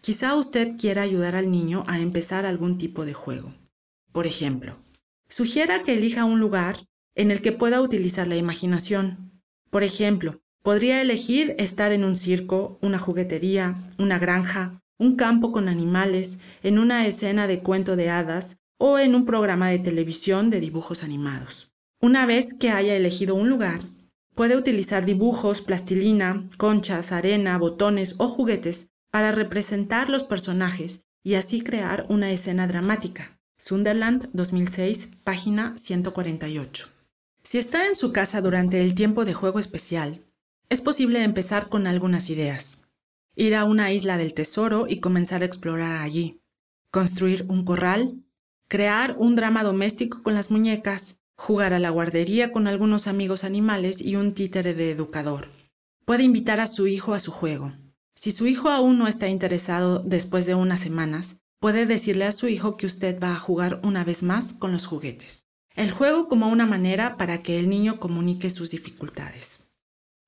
quizá 0.00 0.34
usted 0.34 0.78
quiera 0.78 1.02
ayudar 1.02 1.36
al 1.36 1.50
niño 1.50 1.84
a 1.86 1.98
empezar 1.98 2.46
algún 2.46 2.78
tipo 2.78 3.04
de 3.04 3.12
juego. 3.12 3.52
Por 4.16 4.26
ejemplo, 4.26 4.78
sugiera 5.28 5.82
que 5.82 5.92
elija 5.92 6.24
un 6.24 6.40
lugar 6.40 6.78
en 7.14 7.30
el 7.30 7.42
que 7.42 7.52
pueda 7.52 7.82
utilizar 7.82 8.26
la 8.26 8.36
imaginación. 8.36 9.42
Por 9.68 9.82
ejemplo, 9.84 10.40
podría 10.62 11.02
elegir 11.02 11.54
estar 11.58 11.92
en 11.92 12.02
un 12.02 12.16
circo, 12.16 12.78
una 12.80 12.98
juguetería, 12.98 13.90
una 13.98 14.18
granja, 14.18 14.80
un 14.96 15.16
campo 15.16 15.52
con 15.52 15.68
animales, 15.68 16.38
en 16.62 16.78
una 16.78 17.06
escena 17.06 17.46
de 17.46 17.60
cuento 17.60 17.94
de 17.94 18.08
hadas 18.08 18.56
o 18.78 18.98
en 18.98 19.14
un 19.14 19.26
programa 19.26 19.68
de 19.68 19.80
televisión 19.80 20.48
de 20.48 20.60
dibujos 20.60 21.04
animados. 21.04 21.70
Una 22.00 22.24
vez 22.24 22.54
que 22.54 22.70
haya 22.70 22.96
elegido 22.96 23.34
un 23.34 23.50
lugar, 23.50 23.82
puede 24.34 24.56
utilizar 24.56 25.04
dibujos, 25.04 25.60
plastilina, 25.60 26.48
conchas, 26.56 27.12
arena, 27.12 27.58
botones 27.58 28.14
o 28.16 28.28
juguetes 28.28 28.88
para 29.10 29.30
representar 29.30 30.08
los 30.08 30.24
personajes 30.24 31.02
y 31.22 31.34
así 31.34 31.60
crear 31.60 32.06
una 32.08 32.30
escena 32.30 32.66
dramática. 32.66 33.35
Sunderland 33.58 34.28
2006, 34.34 35.08
página 35.24 35.76
148. 35.78 36.88
Si 37.42 37.58
está 37.58 37.86
en 37.86 37.96
su 37.96 38.12
casa 38.12 38.42
durante 38.42 38.82
el 38.82 38.94
tiempo 38.94 39.24
de 39.24 39.32
juego 39.32 39.58
especial, 39.58 40.24
es 40.68 40.82
posible 40.82 41.22
empezar 41.22 41.70
con 41.70 41.86
algunas 41.86 42.28
ideas. 42.28 42.82
Ir 43.34 43.54
a 43.54 43.64
una 43.64 43.92
isla 43.92 44.18
del 44.18 44.34
tesoro 44.34 44.86
y 44.88 45.00
comenzar 45.00 45.42
a 45.42 45.46
explorar 45.46 46.02
allí. 46.02 46.40
Construir 46.90 47.46
un 47.48 47.64
corral. 47.64 48.22
Crear 48.68 49.16
un 49.18 49.36
drama 49.36 49.62
doméstico 49.62 50.22
con 50.22 50.34
las 50.34 50.50
muñecas. 50.50 51.16
Jugar 51.36 51.72
a 51.72 51.78
la 51.78 51.90
guardería 51.90 52.52
con 52.52 52.66
algunos 52.66 53.06
amigos 53.06 53.42
animales 53.42 54.02
y 54.02 54.16
un 54.16 54.34
títere 54.34 54.74
de 54.74 54.90
educador. 54.90 55.48
Puede 56.04 56.24
invitar 56.24 56.60
a 56.60 56.66
su 56.66 56.86
hijo 56.86 57.14
a 57.14 57.20
su 57.20 57.32
juego. 57.32 57.72
Si 58.14 58.32
su 58.32 58.46
hijo 58.46 58.68
aún 58.68 58.98
no 58.98 59.08
está 59.08 59.28
interesado 59.28 60.00
después 60.00 60.46
de 60.46 60.54
unas 60.54 60.80
semanas, 60.80 61.38
Puede 61.58 61.86
decirle 61.86 62.26
a 62.26 62.32
su 62.32 62.48
hijo 62.48 62.76
que 62.76 62.86
usted 62.86 63.18
va 63.18 63.32
a 63.32 63.38
jugar 63.38 63.80
una 63.82 64.04
vez 64.04 64.22
más 64.22 64.52
con 64.52 64.72
los 64.72 64.86
juguetes. 64.86 65.46
El 65.74 65.90
juego 65.90 66.28
como 66.28 66.48
una 66.48 66.66
manera 66.66 67.16
para 67.16 67.42
que 67.42 67.58
el 67.58 67.68
niño 67.68 67.98
comunique 67.98 68.50
sus 68.50 68.70
dificultades. 68.70 69.60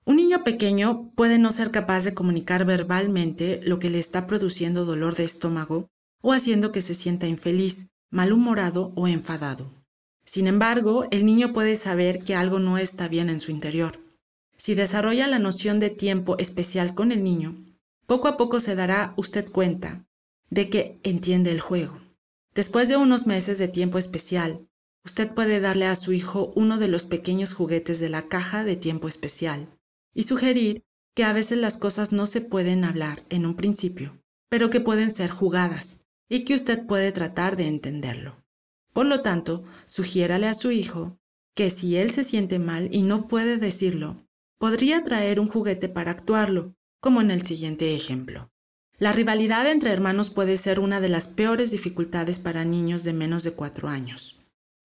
Un 0.07 0.17
niño 0.17 0.43
pequeño 0.43 1.11
puede 1.15 1.39
no 1.39 1.53
ser 1.53 1.71
capaz 1.71 2.03
de 2.05 2.15
comunicar 2.15 2.65
verbalmente 2.65 3.61
lo 3.63 3.79
que 3.79 3.91
le 3.91 3.99
está 3.99 4.27
produciendo 4.27 4.87
dolor 4.87 5.17
de 5.17 5.25
estómago 5.25 5.89
o 6.23 6.33
haciendo 6.33 6.73
que 6.73 6.81
se 6.81 6.95
sienta 6.95 7.27
infeliz, 7.27 7.89
malhumorado 8.11 8.93
o 8.97 9.07
enfadado. 9.07 9.71
Sin 10.25 10.47
embargo, 10.47 11.07
el 11.11 11.27
niño 11.27 11.53
puede 11.53 11.77
saber 11.77 12.25
que 12.25 12.35
algo 12.35 12.59
no 12.59 12.79
está 12.79 13.09
bien 13.09 13.29
en 13.29 13.41
su 13.41 13.51
interior. 13.51 14.01
Si 14.57 14.75
desarrolla 14.75 15.27
la 15.27 15.39
noción 15.39 15.79
de 15.79 15.91
tiempo 15.91 16.39
especial 16.39 16.95
con 16.95 17.13
el 17.13 17.23
niño, 17.23 17.55
poco 18.07 18.29
a 18.29 18.39
poco 18.39 18.61
se 18.61 18.75
dará 18.75 19.13
usted 19.17 19.51
cuenta 19.51 20.08
de 20.51 20.71
que 20.71 21.01
entiende 21.03 21.51
el 21.51 21.61
juego. 21.61 22.01
Después 22.55 22.89
de 22.89 22.97
unos 22.97 23.27
meses 23.27 23.59
de 23.59 23.69
tiempo 23.69 23.99
especial, 23.99 24.67
usted 25.05 25.33
puede 25.33 25.61
darle 25.61 25.87
a 25.87 25.97
su 25.97 26.13
hijo 26.13 26.53
uno 26.57 26.79
de 26.79 26.89
los 26.89 27.05
pequeños 27.05 27.55
juguetes 27.55 28.01
de 28.01 28.09
la 28.09 28.29
caja 28.29 28.65
de 28.65 28.77
tiempo 28.77 29.09
especial 29.09 29.69
y 30.15 30.25
sugerir 30.25 30.85
que 31.15 31.25
a 31.25 31.33
veces 31.33 31.59
las 31.59 31.77
cosas 31.77 32.13
no 32.13 32.27
se 32.27 32.41
pueden 32.41 32.85
hablar 32.85 33.23
en 33.29 33.47
un 33.47 33.57
principio, 33.57 34.21
pero 34.49 34.71
que 34.71 34.81
pueden 34.81 35.11
ser 35.11 35.31
jugadas 35.31 36.01
y 36.29 36.45
que 36.45 36.55
usted 36.55 36.87
puede 36.87 37.13
tratar 37.13 37.57
de 37.57 37.67
entenderlo. 37.67 38.45
Por 38.93 39.07
lo 39.07 39.23
tanto, 39.23 39.65
sugiérale 39.87 40.47
a 40.47 40.55
su 40.55 40.71
hijo 40.71 41.19
que 41.55 41.71
si 41.71 41.97
él 41.97 42.11
se 42.11 42.25
siente 42.25 42.59
mal 42.59 42.89
y 42.93 43.03
no 43.03 43.29
puede 43.29 43.59
decirlo, 43.59 44.27
podría 44.59 45.05
traer 45.05 45.41
un 45.41 45.49
juguete 45.49 45.89
para 45.89 46.11
actuarlo, 46.11 46.75
como 47.01 47.21
en 47.21 47.31
el 47.31 47.43
siguiente 47.43 47.95
ejemplo. 47.95 48.51
La 49.01 49.13
rivalidad 49.13 49.71
entre 49.71 49.93
hermanos 49.93 50.29
puede 50.29 50.57
ser 50.57 50.81
una 50.81 51.01
de 51.01 51.09
las 51.09 51.29
peores 51.29 51.71
dificultades 51.71 52.41
para 52.41 52.65
niños 52.65 53.05
de 53.05 53.13
menos 53.13 53.45
de 53.45 53.53
cuatro 53.53 53.89
años. 53.89 54.41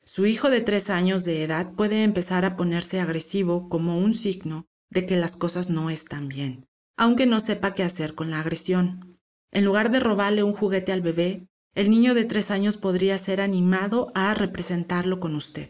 Su 0.06 0.28
hijo 0.28 0.52
de 0.52 0.62
tres 0.62 0.92
años 0.92 1.24
de 1.24 1.44
edad 1.44 1.72
puede 1.74 2.04
empezar 2.04 2.46
a 2.46 2.56
ponerse 2.56 3.00
agresivo 3.00 3.70
como 3.70 3.98
un 3.98 4.14
signo 4.14 4.68
de 4.92 5.08
que 5.08 5.18
las 5.18 5.36
cosas 5.36 5.72
no 5.72 5.90
están 5.90 6.28
bien, 6.28 6.68
aunque 6.96 7.26
no 7.26 7.40
sepa 7.40 7.74
qué 7.74 7.82
hacer 7.82 8.14
con 8.14 8.30
la 8.30 8.40
agresión. 8.40 9.18
En 9.50 9.66
lugar 9.66 9.90
de 9.90 10.00
robarle 10.00 10.44
un 10.44 10.54
juguete 10.54 10.92
al 10.92 11.02
bebé, 11.02 11.48
el 11.74 11.90
niño 11.90 12.14
de 12.14 12.26
tres 12.26 12.52
años 12.52 12.78
podría 12.78 13.18
ser 13.18 13.42
animado 13.42 14.12
a 14.14 14.36
representarlo 14.36 15.20
con 15.20 15.34
usted. 15.34 15.70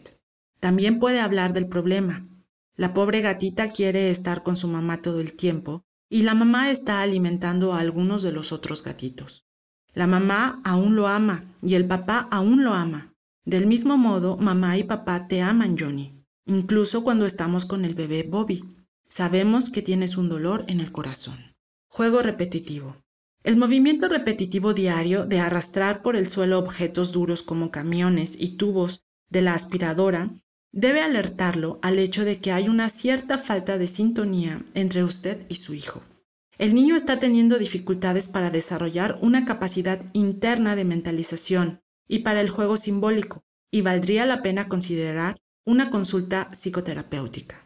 También 0.60 0.98
puede 0.98 1.20
hablar 1.20 1.54
del 1.54 1.66
problema. 1.66 2.28
La 2.76 2.92
pobre 2.92 3.22
gatita 3.22 3.70
quiere 3.70 4.10
estar 4.10 4.42
con 4.42 4.56
su 4.56 4.68
mamá 4.68 5.00
todo 5.00 5.20
el 5.20 5.32
tiempo 5.32 5.82
y 6.14 6.22
la 6.22 6.36
mamá 6.36 6.70
está 6.70 7.02
alimentando 7.02 7.74
a 7.74 7.80
algunos 7.80 8.22
de 8.22 8.30
los 8.30 8.52
otros 8.52 8.84
gatitos. 8.84 9.48
La 9.94 10.06
mamá 10.06 10.60
aún 10.62 10.94
lo 10.94 11.08
ama 11.08 11.56
y 11.60 11.74
el 11.74 11.88
papá 11.88 12.28
aún 12.30 12.62
lo 12.62 12.72
ama. 12.74 13.12
Del 13.44 13.66
mismo 13.66 13.96
modo, 13.96 14.36
mamá 14.36 14.78
y 14.78 14.84
papá 14.84 15.26
te 15.26 15.42
aman, 15.42 15.74
Johnny, 15.76 16.24
incluso 16.46 17.02
cuando 17.02 17.26
estamos 17.26 17.64
con 17.64 17.84
el 17.84 17.96
bebé 17.96 18.22
Bobby. 18.22 18.62
Sabemos 19.08 19.70
que 19.70 19.82
tienes 19.82 20.16
un 20.16 20.28
dolor 20.28 20.64
en 20.68 20.78
el 20.78 20.92
corazón. 20.92 21.56
Juego 21.88 22.22
repetitivo. 22.22 23.02
El 23.42 23.56
movimiento 23.56 24.06
repetitivo 24.06 24.72
diario 24.72 25.26
de 25.26 25.40
arrastrar 25.40 26.00
por 26.00 26.14
el 26.14 26.28
suelo 26.28 26.60
objetos 26.60 27.10
duros 27.10 27.42
como 27.42 27.72
camiones 27.72 28.40
y 28.40 28.50
tubos 28.50 29.00
de 29.30 29.42
la 29.42 29.54
aspiradora 29.54 30.30
debe 30.74 31.02
alertarlo 31.02 31.78
al 31.82 32.00
hecho 32.00 32.24
de 32.24 32.40
que 32.40 32.50
hay 32.50 32.68
una 32.68 32.88
cierta 32.88 33.38
falta 33.38 33.78
de 33.78 33.86
sintonía 33.86 34.64
entre 34.74 35.04
usted 35.04 35.46
y 35.48 35.54
su 35.54 35.72
hijo. 35.72 36.02
El 36.58 36.74
niño 36.74 36.96
está 36.96 37.20
teniendo 37.20 37.58
dificultades 37.58 38.28
para 38.28 38.50
desarrollar 38.50 39.18
una 39.22 39.44
capacidad 39.44 40.02
interna 40.12 40.74
de 40.74 40.84
mentalización 40.84 41.80
y 42.08 42.20
para 42.20 42.40
el 42.40 42.50
juego 42.50 42.76
simbólico, 42.76 43.44
y 43.70 43.82
valdría 43.82 44.26
la 44.26 44.42
pena 44.42 44.68
considerar 44.68 45.36
una 45.64 45.90
consulta 45.90 46.50
psicoterapéutica. 46.52 47.64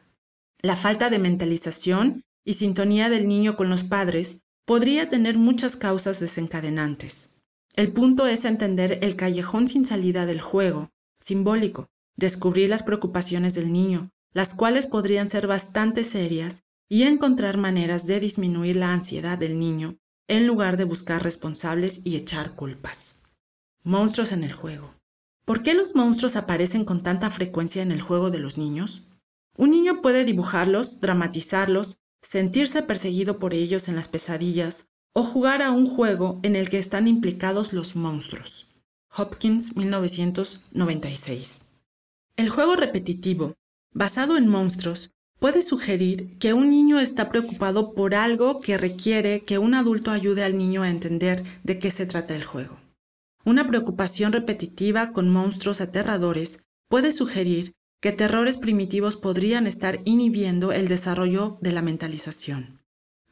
La 0.61 0.77
falta 0.77 1.09
de 1.09 1.19
mentalización 1.19 2.25
y 2.45 2.55
sintonía 2.55 3.09
del 3.09 3.27
niño 3.27 3.57
con 3.57 3.71
los 3.71 3.85
padres 3.85 4.41
podría 4.67 5.09
tener 5.09 5.39
muchas 5.39 5.77
causas 5.77 6.21
desencadenantes. 6.21 7.31
El 7.75 7.91
punto 7.93 8.27
es 8.27 8.45
entender 8.45 8.99
el 9.03 9.17
callejón 9.17 9.67
sin 9.67 9.87
salida 9.87 10.27
del 10.27 10.43
juego 10.43 10.91
simbólico 11.21 11.89
descubrir 12.19 12.69
las 12.69 12.83
preocupaciones 12.83 13.55
del 13.55 13.73
niño, 13.73 14.11
las 14.35 14.53
cuales 14.55 14.87
podrían 14.87 15.31
ser 15.31 15.47
bastante 15.47 16.05
serias, 16.05 16.65
y 16.91 17.05
encontrar 17.05 17.59
maneras 17.59 18.07
de 18.07 18.19
disminuir 18.19 18.77
la 18.77 18.93
ansiedad 18.93 19.39
del 19.39 19.59
niño, 19.59 19.99
en 20.27 20.47
lugar 20.47 20.77
de 20.77 20.85
buscar 20.85 21.23
responsables 21.23 22.01
y 22.05 22.17
echar 22.17 22.55
culpas. 22.55 23.21
Monstruos 23.85 24.33
en 24.33 24.43
el 24.43 24.53
juego. 24.53 24.95
¿Por 25.45 25.63
qué 25.63 25.75
los 25.75 25.95
monstruos 25.95 26.35
aparecen 26.37 26.85
con 26.85 27.03
tanta 27.03 27.31
frecuencia 27.31 27.83
en 27.83 27.93
el 27.93 28.03
juego 28.03 28.31
de 28.31 28.39
los 28.39 28.59
niños? 28.59 29.05
Un 29.57 29.71
niño 29.71 30.03
puede 30.03 30.25
dibujarlos, 30.25 31.01
dramatizarlos, 31.01 31.99
sentirse 32.21 32.83
perseguido 32.83 33.39
por 33.39 33.55
ellos 33.55 33.89
en 33.89 33.97
las 33.97 34.09
pesadillas 34.09 34.89
o 35.13 35.23
jugar 35.23 35.63
a 35.63 35.71
un 35.71 35.89
juego 35.89 36.41
en 36.43 36.57
el 36.57 36.69
que 36.69 36.79
están 36.79 37.07
implicados 37.07 37.73
los 37.73 37.97
monstruos. 37.97 38.67
Hopkins, 39.17 39.77
1996. 39.77 41.61
El 42.39 42.51
juego 42.51 42.77
repetitivo, 42.77 43.57
basado 43.93 44.37
en 44.37 44.47
monstruos, 44.47 45.11
puede 45.41 45.61
sugerir 45.61 46.39
que 46.39 46.53
un 46.53 46.71
niño 46.71 47.01
está 47.01 47.31
preocupado 47.31 47.95
por 47.95 48.15
algo 48.15 48.61
que 48.61 48.79
requiere 48.79 49.41
que 49.41 49.59
un 49.59 49.75
adulto 49.75 50.13
ayude 50.13 50.45
al 50.45 50.57
niño 50.57 50.85
a 50.85 50.89
entender 50.89 51.43
de 51.65 51.81
qué 51.81 51.91
se 51.91 52.07
trata 52.07 52.37
el 52.37 52.45
juego. 52.45 52.79
Una 53.45 53.67
preocupación 53.67 54.33
repetitiva 54.33 55.13
con 55.13 55.29
monstruos 55.29 55.81
aterradores 55.81 56.61
puede 56.89 57.11
sugerir 57.11 57.73
que 58.01 58.13
terrores 58.13 58.57
primitivos 58.57 59.17
podrían 59.17 59.67
estar 59.67 59.99
inhibiendo 60.05 60.71
el 60.71 60.87
desarrollo 60.87 61.59
de 61.61 61.73
la 61.73 61.83
mentalización. 61.83 62.79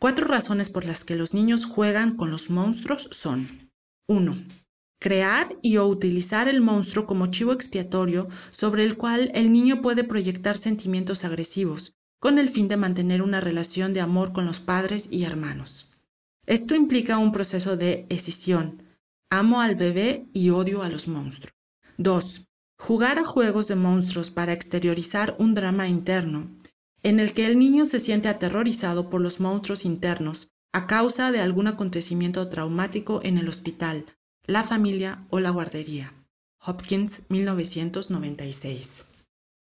Cuatro 0.00 0.26
razones 0.26 0.68
por 0.68 0.84
las 0.84 1.04
que 1.04 1.14
los 1.14 1.32
niños 1.32 1.64
juegan 1.64 2.16
con 2.16 2.32
los 2.32 2.50
monstruos 2.50 3.08
son 3.12 3.70
1 4.08 4.65
crear 4.98 5.56
y 5.62 5.76
o 5.76 5.86
utilizar 5.86 6.48
el 6.48 6.60
monstruo 6.60 7.06
como 7.06 7.26
chivo 7.28 7.52
expiatorio 7.52 8.28
sobre 8.50 8.84
el 8.84 8.96
cual 8.96 9.30
el 9.34 9.52
niño 9.52 9.82
puede 9.82 10.04
proyectar 10.04 10.56
sentimientos 10.56 11.24
agresivos, 11.24 11.94
con 12.18 12.38
el 12.38 12.48
fin 12.48 12.68
de 12.68 12.76
mantener 12.76 13.22
una 13.22 13.40
relación 13.40 13.92
de 13.92 14.00
amor 14.00 14.32
con 14.32 14.46
los 14.46 14.60
padres 14.60 15.08
y 15.10 15.24
hermanos. 15.24 15.92
Esto 16.46 16.74
implica 16.74 17.18
un 17.18 17.32
proceso 17.32 17.76
de 17.76 18.06
escisión, 18.08 18.82
Amo 19.28 19.60
al 19.60 19.74
bebé 19.74 20.28
y 20.32 20.50
odio 20.50 20.84
a 20.84 20.88
los 20.88 21.08
monstruos. 21.08 21.52
2. 21.98 22.46
Jugar 22.78 23.18
a 23.18 23.24
juegos 23.24 23.66
de 23.66 23.74
monstruos 23.74 24.30
para 24.30 24.52
exteriorizar 24.52 25.34
un 25.40 25.54
drama 25.54 25.88
interno, 25.88 26.48
en 27.02 27.18
el 27.18 27.34
que 27.34 27.46
el 27.46 27.58
niño 27.58 27.86
se 27.86 27.98
siente 27.98 28.28
aterrorizado 28.28 29.10
por 29.10 29.20
los 29.20 29.40
monstruos 29.40 29.84
internos 29.84 30.50
a 30.72 30.86
causa 30.86 31.32
de 31.32 31.40
algún 31.40 31.66
acontecimiento 31.66 32.48
traumático 32.48 33.20
en 33.24 33.38
el 33.38 33.48
hospital, 33.48 34.06
la 34.46 34.62
familia 34.62 35.26
o 35.30 35.40
la 35.40 35.50
guardería. 35.50 36.12
Hopkins, 36.64 37.22
1996. 37.28 39.04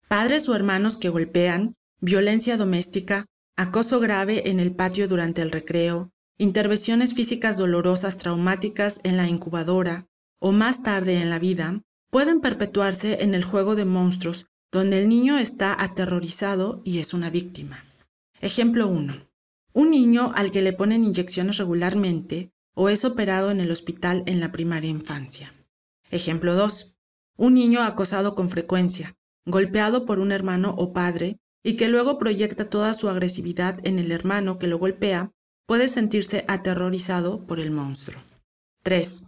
Padres 0.08 0.48
o 0.48 0.54
hermanos 0.54 0.96
que 0.96 1.08
golpean, 1.08 1.74
violencia 2.00 2.56
doméstica, 2.56 3.26
acoso 3.56 4.00
grave 4.00 4.50
en 4.50 4.60
el 4.60 4.74
patio 4.74 5.08
durante 5.08 5.42
el 5.42 5.50
recreo, 5.50 6.10
intervenciones 6.38 7.14
físicas 7.14 7.56
dolorosas 7.56 8.16
traumáticas 8.16 9.00
en 9.02 9.16
la 9.16 9.26
incubadora 9.26 10.06
o 10.38 10.52
más 10.52 10.82
tarde 10.84 11.20
en 11.20 11.30
la 11.30 11.40
vida, 11.40 11.82
pueden 12.10 12.40
perpetuarse 12.40 13.22
en 13.22 13.34
el 13.34 13.42
juego 13.42 13.74
de 13.74 13.84
monstruos 13.84 14.46
donde 14.70 15.02
el 15.02 15.08
niño 15.08 15.38
está 15.38 15.74
aterrorizado 15.82 16.82
y 16.84 16.98
es 16.98 17.14
una 17.14 17.30
víctima. 17.30 17.84
Ejemplo 18.40 18.86
1. 18.86 19.14
Un 19.72 19.90
niño 19.90 20.30
al 20.34 20.50
que 20.50 20.62
le 20.62 20.72
ponen 20.72 21.04
inyecciones 21.04 21.56
regularmente 21.56 22.52
o 22.80 22.88
es 22.88 23.04
operado 23.04 23.50
en 23.50 23.58
el 23.58 23.72
hospital 23.72 24.22
en 24.26 24.38
la 24.38 24.52
primaria 24.52 24.88
infancia. 24.88 25.52
Ejemplo 26.12 26.54
2. 26.54 26.94
Un 27.36 27.54
niño 27.54 27.82
acosado 27.82 28.36
con 28.36 28.48
frecuencia, 28.48 29.16
golpeado 29.44 30.06
por 30.06 30.20
un 30.20 30.30
hermano 30.30 30.76
o 30.78 30.92
padre 30.92 31.40
y 31.64 31.74
que 31.74 31.88
luego 31.88 32.18
proyecta 32.18 32.70
toda 32.70 32.94
su 32.94 33.08
agresividad 33.08 33.84
en 33.84 33.98
el 33.98 34.12
hermano 34.12 34.60
que 34.60 34.68
lo 34.68 34.78
golpea, 34.78 35.32
puede 35.66 35.88
sentirse 35.88 36.44
aterrorizado 36.46 37.44
por 37.48 37.58
el 37.58 37.72
monstruo. 37.72 38.22
3. 38.84 39.24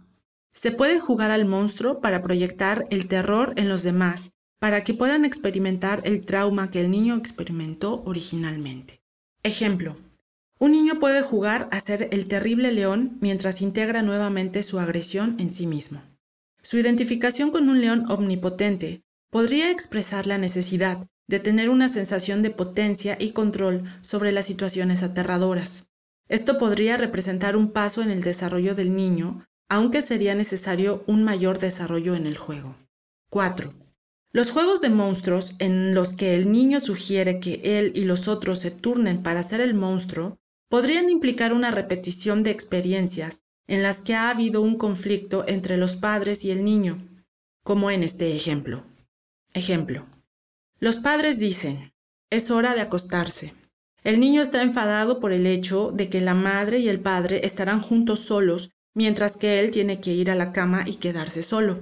Se 0.53 0.71
puede 0.71 1.01
jugar 1.01 1.29
al 1.29 1.43
monstruo 1.43 1.99
para 1.99 2.23
proyectar 2.23 2.87
el 2.89 3.09
terror 3.09 3.51
en 3.57 3.67
los 3.67 3.83
demás, 3.83 4.31
para 4.59 4.85
que 4.85 4.93
puedan 4.93 5.25
experimentar 5.25 6.01
el 6.05 6.25
trauma 6.25 6.71
que 6.71 6.79
el 6.79 6.89
niño 6.89 7.17
experimentó 7.17 8.01
originalmente. 8.05 9.01
Ejemplo, 9.43 9.97
un 10.61 10.73
niño 10.73 10.99
puede 10.99 11.23
jugar 11.23 11.67
a 11.71 11.79
ser 11.79 12.07
el 12.11 12.27
terrible 12.27 12.71
león 12.71 13.17
mientras 13.19 13.63
integra 13.63 14.03
nuevamente 14.03 14.61
su 14.61 14.79
agresión 14.79 15.35
en 15.39 15.51
sí 15.51 15.65
mismo. 15.65 16.03
Su 16.61 16.77
identificación 16.77 17.49
con 17.49 17.67
un 17.67 17.81
león 17.81 18.05
omnipotente 18.11 19.01
podría 19.31 19.71
expresar 19.71 20.27
la 20.27 20.37
necesidad 20.37 21.07
de 21.27 21.39
tener 21.39 21.71
una 21.71 21.89
sensación 21.89 22.43
de 22.43 22.51
potencia 22.51 23.17
y 23.19 23.31
control 23.31 23.85
sobre 24.01 24.31
las 24.31 24.45
situaciones 24.45 25.01
aterradoras. 25.01 25.87
Esto 26.29 26.59
podría 26.59 26.95
representar 26.95 27.57
un 27.57 27.71
paso 27.71 28.03
en 28.03 28.11
el 28.11 28.21
desarrollo 28.21 28.75
del 28.75 28.95
niño, 28.95 29.43
aunque 29.67 30.03
sería 30.03 30.35
necesario 30.35 31.03
un 31.07 31.23
mayor 31.23 31.57
desarrollo 31.57 32.13
en 32.13 32.27
el 32.27 32.37
juego. 32.37 32.75
4. 33.31 33.73
Los 34.31 34.51
juegos 34.51 34.79
de 34.79 34.89
monstruos 34.89 35.55
en 35.57 35.95
los 35.95 36.13
que 36.13 36.35
el 36.35 36.51
niño 36.51 36.79
sugiere 36.79 37.39
que 37.39 37.79
él 37.79 37.93
y 37.95 38.05
los 38.05 38.27
otros 38.27 38.59
se 38.59 38.69
turnen 38.69 39.23
para 39.23 39.41
ser 39.41 39.59
el 39.59 39.73
monstruo 39.73 40.37
podrían 40.71 41.09
implicar 41.09 41.51
una 41.51 41.69
repetición 41.69 42.43
de 42.43 42.51
experiencias 42.51 43.43
en 43.67 43.83
las 43.83 44.01
que 44.01 44.15
ha 44.15 44.29
habido 44.29 44.61
un 44.61 44.77
conflicto 44.77 45.43
entre 45.45 45.75
los 45.75 45.97
padres 45.97 46.45
y 46.45 46.51
el 46.51 46.63
niño, 46.63 47.09
como 47.61 47.91
en 47.91 48.03
este 48.03 48.37
ejemplo. 48.37 48.85
Ejemplo. 49.53 50.07
Los 50.79 50.95
padres 50.95 51.39
dicen, 51.39 51.91
es 52.29 52.51
hora 52.51 52.73
de 52.73 52.79
acostarse. 52.79 53.53
El 54.05 54.21
niño 54.21 54.41
está 54.41 54.63
enfadado 54.63 55.19
por 55.19 55.33
el 55.33 55.45
hecho 55.45 55.91
de 55.91 56.07
que 56.07 56.21
la 56.21 56.35
madre 56.35 56.79
y 56.79 56.87
el 56.87 57.01
padre 57.01 57.41
estarán 57.43 57.81
juntos 57.81 58.21
solos 58.21 58.71
mientras 58.93 59.35
que 59.35 59.59
él 59.59 59.71
tiene 59.71 59.99
que 59.99 60.13
ir 60.13 60.31
a 60.31 60.35
la 60.35 60.53
cama 60.53 60.85
y 60.87 60.95
quedarse 60.95 61.43
solo. 61.43 61.81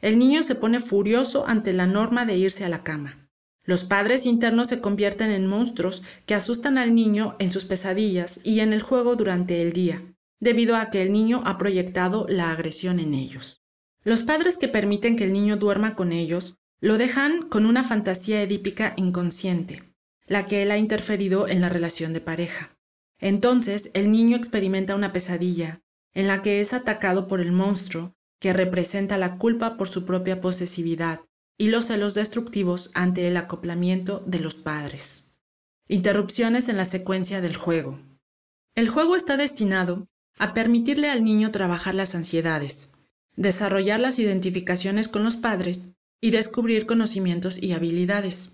El 0.00 0.20
niño 0.20 0.44
se 0.44 0.54
pone 0.54 0.78
furioso 0.78 1.48
ante 1.48 1.72
la 1.72 1.88
norma 1.88 2.24
de 2.26 2.36
irse 2.36 2.64
a 2.64 2.68
la 2.68 2.84
cama. 2.84 3.28
Los 3.64 3.84
padres 3.84 4.26
internos 4.26 4.68
se 4.68 4.80
convierten 4.80 5.30
en 5.30 5.46
monstruos 5.46 6.02
que 6.26 6.34
asustan 6.34 6.78
al 6.78 6.94
niño 6.94 7.36
en 7.38 7.52
sus 7.52 7.64
pesadillas 7.64 8.40
y 8.42 8.60
en 8.60 8.72
el 8.72 8.82
juego 8.82 9.16
durante 9.16 9.60
el 9.62 9.72
día, 9.72 10.02
debido 10.40 10.76
a 10.76 10.90
que 10.90 11.02
el 11.02 11.12
niño 11.12 11.42
ha 11.44 11.58
proyectado 11.58 12.26
la 12.28 12.50
agresión 12.50 12.98
en 13.00 13.14
ellos. 13.14 13.62
Los 14.02 14.22
padres 14.22 14.56
que 14.56 14.68
permiten 14.68 15.16
que 15.16 15.24
el 15.24 15.32
niño 15.32 15.56
duerma 15.56 15.94
con 15.94 16.12
ellos 16.12 16.56
lo 16.80 16.96
dejan 16.96 17.42
con 17.42 17.66
una 17.66 17.84
fantasía 17.84 18.42
edípica 18.42 18.94
inconsciente, 18.96 19.92
la 20.26 20.46
que 20.46 20.62
él 20.62 20.70
ha 20.70 20.78
interferido 20.78 21.46
en 21.46 21.60
la 21.60 21.68
relación 21.68 22.14
de 22.14 22.22
pareja. 22.22 22.78
Entonces 23.18 23.90
el 23.92 24.10
niño 24.10 24.36
experimenta 24.36 24.94
una 24.94 25.12
pesadilla, 25.12 25.82
en 26.14 26.26
la 26.26 26.40
que 26.40 26.60
es 26.60 26.72
atacado 26.72 27.28
por 27.28 27.40
el 27.40 27.52
monstruo, 27.52 28.14
que 28.38 28.54
representa 28.54 29.18
la 29.18 29.36
culpa 29.36 29.76
por 29.76 29.88
su 29.88 30.06
propia 30.06 30.40
posesividad, 30.40 31.20
y 31.60 31.68
los 31.68 31.88
celos 31.88 32.14
destructivos 32.14 32.90
ante 32.94 33.28
el 33.28 33.36
acoplamiento 33.36 34.24
de 34.26 34.40
los 34.40 34.54
padres. 34.54 35.24
Interrupciones 35.88 36.70
en 36.70 36.78
la 36.78 36.86
secuencia 36.86 37.42
del 37.42 37.54
juego. 37.54 38.00
El 38.74 38.88
juego 38.88 39.14
está 39.14 39.36
destinado 39.36 40.06
a 40.38 40.54
permitirle 40.54 41.10
al 41.10 41.22
niño 41.22 41.50
trabajar 41.50 41.94
las 41.94 42.14
ansiedades, 42.14 42.88
desarrollar 43.36 44.00
las 44.00 44.18
identificaciones 44.18 45.06
con 45.08 45.22
los 45.22 45.36
padres 45.36 45.90
y 46.18 46.30
descubrir 46.30 46.86
conocimientos 46.86 47.62
y 47.62 47.72
habilidades. 47.72 48.52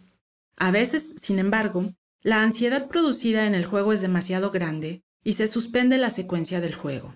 A 0.56 0.72
veces, 0.72 1.14
sin 1.20 1.38
embargo, 1.38 1.94
la 2.22 2.42
ansiedad 2.42 2.88
producida 2.88 3.46
en 3.46 3.54
el 3.54 3.66
juego 3.66 3.92
es 3.92 4.00
demasiado 4.00 4.50
grande 4.50 5.04
y 5.22 5.34
se 5.34 5.46
suspende 5.46 5.96
la 5.96 6.10
secuencia 6.10 6.60
del 6.60 6.74
juego. 6.74 7.14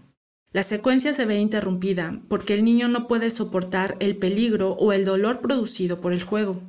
La 0.52 0.64
secuencia 0.64 1.14
se 1.14 1.26
ve 1.26 1.38
interrumpida 1.38 2.20
porque 2.28 2.54
el 2.54 2.64
niño 2.64 2.88
no 2.88 3.06
puede 3.06 3.30
soportar 3.30 3.96
el 4.00 4.16
peligro 4.16 4.72
o 4.72 4.92
el 4.92 5.04
dolor 5.04 5.40
producido 5.40 6.00
por 6.00 6.12
el 6.12 6.24
juego. 6.24 6.60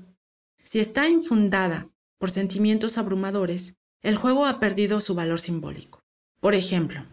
Si 0.63 0.79
está 0.79 1.09
infundada 1.09 1.89
por 2.19 2.29
sentimientos 2.29 2.99
abrumadores, 2.99 3.75
el 4.03 4.17
juego 4.17 4.45
ha 4.45 4.59
perdido 4.59 5.01
su 5.01 5.15
valor 5.15 5.39
simbólico. 5.39 5.99
Por 6.39 6.53
ejemplo, 6.53 7.03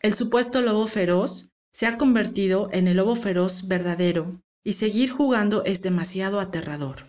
el 0.00 0.14
supuesto 0.14 0.62
lobo 0.62 0.86
feroz 0.86 1.50
se 1.74 1.86
ha 1.86 1.98
convertido 1.98 2.70
en 2.72 2.88
el 2.88 2.96
lobo 2.96 3.14
feroz 3.14 3.68
verdadero 3.68 4.40
y 4.64 4.72
seguir 4.72 5.10
jugando 5.10 5.62
es 5.64 5.82
demasiado 5.82 6.40
aterrador. 6.40 7.06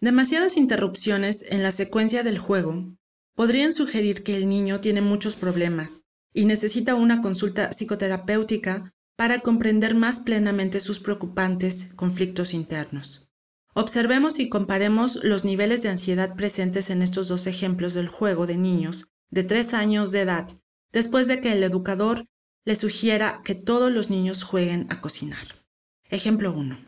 Demasiadas 0.00 0.56
interrupciones 0.56 1.44
en 1.48 1.62
la 1.62 1.70
secuencia 1.70 2.24
del 2.24 2.38
juego 2.38 2.96
podrían 3.36 3.72
sugerir 3.72 4.24
que 4.24 4.36
el 4.36 4.48
niño 4.48 4.80
tiene 4.80 5.02
muchos 5.02 5.36
problemas 5.36 6.03
y 6.34 6.44
necesita 6.44 6.96
una 6.96 7.22
consulta 7.22 7.70
psicoterapéutica 7.70 8.92
para 9.16 9.38
comprender 9.40 9.94
más 9.94 10.20
plenamente 10.20 10.80
sus 10.80 10.98
preocupantes 10.98 11.86
conflictos 11.94 12.52
internos. 12.52 13.28
Observemos 13.72 14.38
y 14.38 14.48
comparemos 14.48 15.16
los 15.22 15.44
niveles 15.44 15.82
de 15.82 15.88
ansiedad 15.88 16.34
presentes 16.34 16.90
en 16.90 17.02
estos 17.02 17.28
dos 17.28 17.46
ejemplos 17.46 17.94
del 17.94 18.08
juego 18.08 18.46
de 18.46 18.56
niños 18.56 19.08
de 19.30 19.44
tres 19.44 19.74
años 19.74 20.12
de 20.12 20.20
edad, 20.20 20.48
después 20.92 21.26
de 21.26 21.40
que 21.40 21.52
el 21.52 21.62
educador 21.62 22.26
le 22.64 22.76
sugiera 22.76 23.42
que 23.44 23.54
todos 23.54 23.90
los 23.90 24.10
niños 24.10 24.42
jueguen 24.42 24.86
a 24.90 25.00
cocinar. 25.00 25.64
Ejemplo 26.08 26.52
1. 26.52 26.78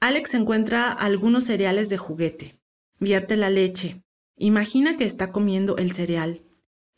Alex 0.00 0.34
encuentra 0.34 0.92
algunos 0.92 1.44
cereales 1.44 1.88
de 1.88 1.98
juguete, 1.98 2.60
vierte 3.00 3.36
la 3.36 3.50
leche, 3.50 4.02
imagina 4.36 4.96
que 4.96 5.04
está 5.04 5.32
comiendo 5.32 5.76
el 5.76 5.92
cereal 5.92 6.42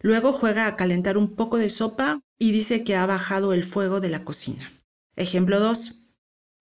Luego 0.01 0.33
juega 0.33 0.67
a 0.67 0.77
calentar 0.77 1.17
un 1.17 1.35
poco 1.35 1.57
de 1.59 1.71
sopa 1.71 2.21
y 2.39 2.53
dice 2.53 2.85
que 2.85 2.97
ha 2.97 3.07
bajado 3.07 3.53
el 3.53 3.65
fuego 3.65 4.01
de 4.01 4.11
la 4.11 4.25
cocina. 4.25 4.73
Ejemplo 5.17 5.59
2. 5.61 6.05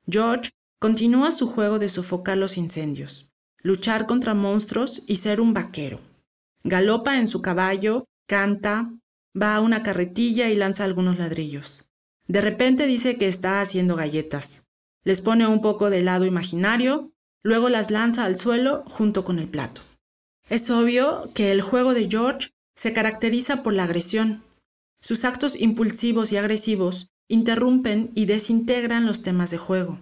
George 0.07 0.51
continúa 0.79 1.31
su 1.31 1.47
juego 1.47 1.79
de 1.79 1.89
sofocar 1.89 2.37
los 2.37 2.57
incendios, 2.57 3.29
luchar 3.61 4.05
contra 4.05 4.33
monstruos 4.33 5.03
y 5.07 5.17
ser 5.17 5.41
un 5.41 5.53
vaquero. 5.53 5.99
Galopa 6.63 7.17
en 7.17 7.27
su 7.27 7.41
caballo, 7.41 8.05
canta, 8.27 8.91
va 9.39 9.55
a 9.55 9.61
una 9.61 9.83
carretilla 9.83 10.49
y 10.49 10.55
lanza 10.55 10.83
algunos 10.83 11.17
ladrillos. 11.17 11.85
De 12.27 12.41
repente 12.41 12.87
dice 12.87 13.17
que 13.17 13.27
está 13.27 13.61
haciendo 13.61 13.95
galletas. 13.95 14.63
Les 15.03 15.21
pone 15.21 15.45
un 15.45 15.61
poco 15.61 15.89
de 15.89 15.99
helado 15.99 16.25
imaginario, 16.25 17.11
luego 17.43 17.69
las 17.69 17.91
lanza 17.91 18.25
al 18.25 18.37
suelo 18.37 18.83
junto 18.87 19.23
con 19.25 19.37
el 19.37 19.47
plato. 19.47 19.81
Es 20.49 20.69
obvio 20.71 21.23
que 21.33 21.51
el 21.51 21.61
juego 21.61 21.93
de 21.93 22.07
George 22.09 22.49
se 22.75 22.93
caracteriza 22.93 23.63
por 23.63 23.73
la 23.73 23.83
agresión. 23.83 24.43
Sus 25.01 25.25
actos 25.25 25.59
impulsivos 25.59 26.31
y 26.31 26.37
agresivos 26.37 27.07
interrumpen 27.27 28.11
y 28.15 28.25
desintegran 28.25 29.05
los 29.05 29.23
temas 29.23 29.49
de 29.51 29.57
juego. 29.57 29.99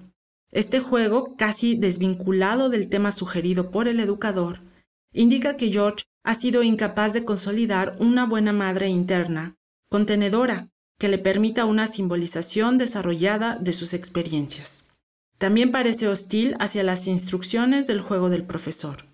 Este 0.52 0.80
juego, 0.80 1.36
casi 1.36 1.76
desvinculado 1.76 2.70
del 2.70 2.90
tema 2.90 3.12
sugerido 3.12 3.72
por 3.72 3.88
el 3.88 4.00
educador, 4.00 4.62
indica 5.12 5.58
que 5.58 5.72
George 5.72 6.06
ha 6.24 6.36
sido 6.36 6.64
incapaz 6.64 7.14
de 7.14 7.26
consolidar 7.26 7.96
una 8.00 8.26
buena 8.26 8.54
madre 8.54 8.88
interna, 8.88 9.56
contenedora, 9.90 10.70
que 11.00 11.10
le 11.10 11.18
permita 11.18 11.66
una 11.66 11.88
simbolización 11.88 12.78
desarrollada 12.78 13.58
de 13.60 13.74
sus 13.74 13.94
experiencias. 13.94 14.86
También 15.38 15.72
parece 15.72 16.08
hostil 16.08 16.56
hacia 16.60 16.84
las 16.84 17.08
instrucciones 17.08 17.88
del 17.88 18.00
juego 18.00 18.30
del 18.30 18.46
profesor. 18.46 19.06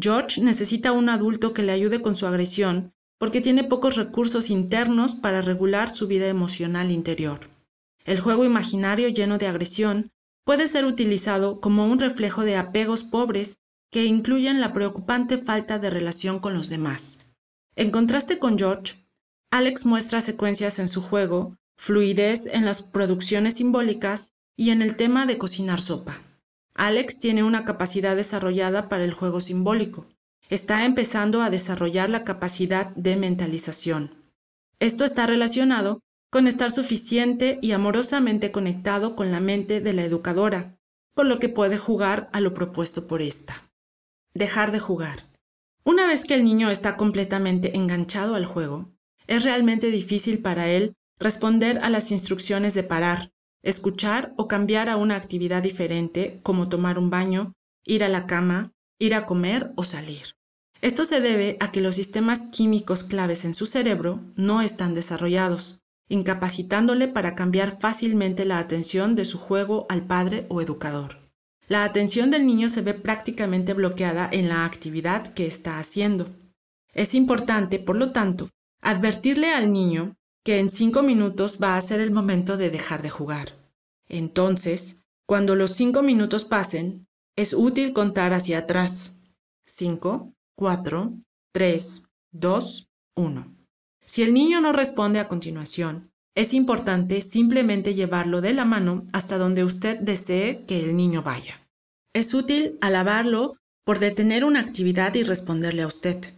George 0.00 0.40
necesita 0.40 0.92
un 0.92 1.08
adulto 1.08 1.52
que 1.52 1.62
le 1.62 1.72
ayude 1.72 2.02
con 2.02 2.16
su 2.16 2.26
agresión 2.26 2.92
porque 3.18 3.40
tiene 3.40 3.64
pocos 3.64 3.96
recursos 3.96 4.48
internos 4.48 5.14
para 5.14 5.42
regular 5.42 5.90
su 5.90 6.06
vida 6.06 6.28
emocional 6.28 6.90
interior. 6.90 7.40
El 8.04 8.20
juego 8.20 8.44
imaginario 8.44 9.08
lleno 9.08 9.38
de 9.38 9.48
agresión 9.48 10.10
puede 10.44 10.68
ser 10.68 10.86
utilizado 10.86 11.60
como 11.60 11.86
un 11.86 11.98
reflejo 11.98 12.42
de 12.42 12.56
apegos 12.56 13.02
pobres 13.02 13.58
que 13.90 14.04
incluyen 14.04 14.60
la 14.60 14.72
preocupante 14.72 15.36
falta 15.36 15.78
de 15.78 15.90
relación 15.90 16.38
con 16.38 16.54
los 16.54 16.68
demás. 16.68 17.18
En 17.76 17.90
contraste 17.90 18.38
con 18.38 18.58
George, 18.58 19.06
Alex 19.50 19.84
muestra 19.84 20.20
secuencias 20.20 20.78
en 20.78 20.88
su 20.88 21.02
juego, 21.02 21.56
fluidez 21.76 22.46
en 22.46 22.64
las 22.64 22.82
producciones 22.82 23.54
simbólicas 23.54 24.32
y 24.56 24.70
en 24.70 24.82
el 24.82 24.96
tema 24.96 25.26
de 25.26 25.38
cocinar 25.38 25.80
sopa. 25.80 26.22
Alex 26.74 27.18
tiene 27.18 27.42
una 27.42 27.64
capacidad 27.64 28.14
desarrollada 28.14 28.88
para 28.88 29.04
el 29.04 29.12
juego 29.12 29.40
simbólico. 29.40 30.06
Está 30.48 30.86
empezando 30.86 31.42
a 31.42 31.50
desarrollar 31.50 32.08
la 32.08 32.24
capacidad 32.24 32.86
de 32.96 33.16
mentalización. 33.16 34.32
Esto 34.78 35.04
está 35.04 35.26
relacionado 35.26 36.00
con 36.30 36.46
estar 36.46 36.70
suficiente 36.70 37.58
y 37.60 37.72
amorosamente 37.72 38.50
conectado 38.50 39.14
con 39.14 39.30
la 39.30 39.40
mente 39.40 39.80
de 39.80 39.92
la 39.92 40.04
educadora, 40.04 40.78
por 41.14 41.26
lo 41.26 41.38
que 41.38 41.50
puede 41.50 41.76
jugar 41.76 42.30
a 42.32 42.40
lo 42.40 42.54
propuesto 42.54 43.06
por 43.06 43.20
esta. 43.20 43.70
Dejar 44.32 44.72
de 44.72 44.78
jugar. 44.78 45.28
Una 45.84 46.06
vez 46.06 46.24
que 46.24 46.34
el 46.34 46.44
niño 46.44 46.70
está 46.70 46.96
completamente 46.96 47.76
enganchado 47.76 48.34
al 48.34 48.46
juego, 48.46 48.92
es 49.26 49.44
realmente 49.44 49.90
difícil 49.90 50.40
para 50.40 50.68
él 50.68 50.94
responder 51.18 51.78
a 51.82 51.90
las 51.90 52.10
instrucciones 52.10 52.72
de 52.72 52.84
parar, 52.84 53.32
escuchar 53.62 54.32
o 54.38 54.48
cambiar 54.48 54.88
a 54.88 54.96
una 54.96 55.16
actividad 55.16 55.62
diferente 55.62 56.40
como 56.42 56.70
tomar 56.70 56.98
un 56.98 57.10
baño, 57.10 57.52
ir 57.84 58.02
a 58.02 58.08
la 58.08 58.26
cama, 58.26 58.72
ir 58.98 59.14
a 59.14 59.26
comer 59.26 59.72
o 59.76 59.84
salir. 59.84 60.37
Esto 60.80 61.04
se 61.04 61.20
debe 61.20 61.56
a 61.60 61.72
que 61.72 61.80
los 61.80 61.96
sistemas 61.96 62.42
químicos 62.52 63.02
claves 63.02 63.44
en 63.44 63.54
su 63.54 63.66
cerebro 63.66 64.20
no 64.36 64.62
están 64.62 64.94
desarrollados, 64.94 65.80
incapacitándole 66.08 67.08
para 67.08 67.34
cambiar 67.34 67.78
fácilmente 67.78 68.44
la 68.44 68.58
atención 68.58 69.14
de 69.16 69.24
su 69.24 69.38
juego 69.38 69.86
al 69.88 70.06
padre 70.06 70.46
o 70.48 70.60
educador. 70.60 71.18
La 71.66 71.84
atención 71.84 72.30
del 72.30 72.46
niño 72.46 72.68
se 72.68 72.80
ve 72.80 72.94
prácticamente 72.94 73.74
bloqueada 73.74 74.28
en 74.32 74.48
la 74.48 74.64
actividad 74.64 75.34
que 75.34 75.46
está 75.46 75.78
haciendo. 75.78 76.28
Es 76.94 77.14
importante, 77.14 77.78
por 77.78 77.96
lo 77.96 78.12
tanto, 78.12 78.48
advertirle 78.80 79.52
al 79.52 79.72
niño 79.72 80.16
que 80.44 80.60
en 80.60 80.70
cinco 80.70 81.02
minutos 81.02 81.58
va 81.62 81.76
a 81.76 81.80
ser 81.80 82.00
el 82.00 82.10
momento 82.10 82.56
de 82.56 82.70
dejar 82.70 83.02
de 83.02 83.10
jugar. 83.10 83.52
Entonces, 84.08 84.96
cuando 85.26 85.54
los 85.54 85.72
cinco 85.72 86.02
minutos 86.02 86.44
pasen, 86.44 87.06
es 87.36 87.52
útil 87.52 87.92
contar 87.92 88.32
hacia 88.32 88.58
atrás. 88.58 89.14
Cinco, 89.66 90.32
cuatro, 90.58 91.12
tres, 91.52 92.02
dos, 92.32 92.88
uno. 93.16 93.54
Si 94.04 94.24
el 94.24 94.34
niño 94.34 94.60
no 94.60 94.72
responde 94.72 95.20
a 95.20 95.28
continuación, 95.28 96.10
es 96.34 96.52
importante 96.52 97.20
simplemente 97.20 97.94
llevarlo 97.94 98.40
de 98.40 98.54
la 98.54 98.64
mano 98.64 99.06
hasta 99.12 99.38
donde 99.38 99.62
usted 99.62 99.98
desee 100.00 100.64
que 100.66 100.80
el 100.80 100.96
niño 100.96 101.22
vaya. 101.22 101.64
Es 102.12 102.34
útil 102.34 102.76
alabarlo 102.80 103.54
por 103.84 104.00
detener 104.00 104.44
una 104.44 104.58
actividad 104.58 105.14
y 105.14 105.22
responderle 105.22 105.82
a 105.82 105.86
usted. 105.86 106.34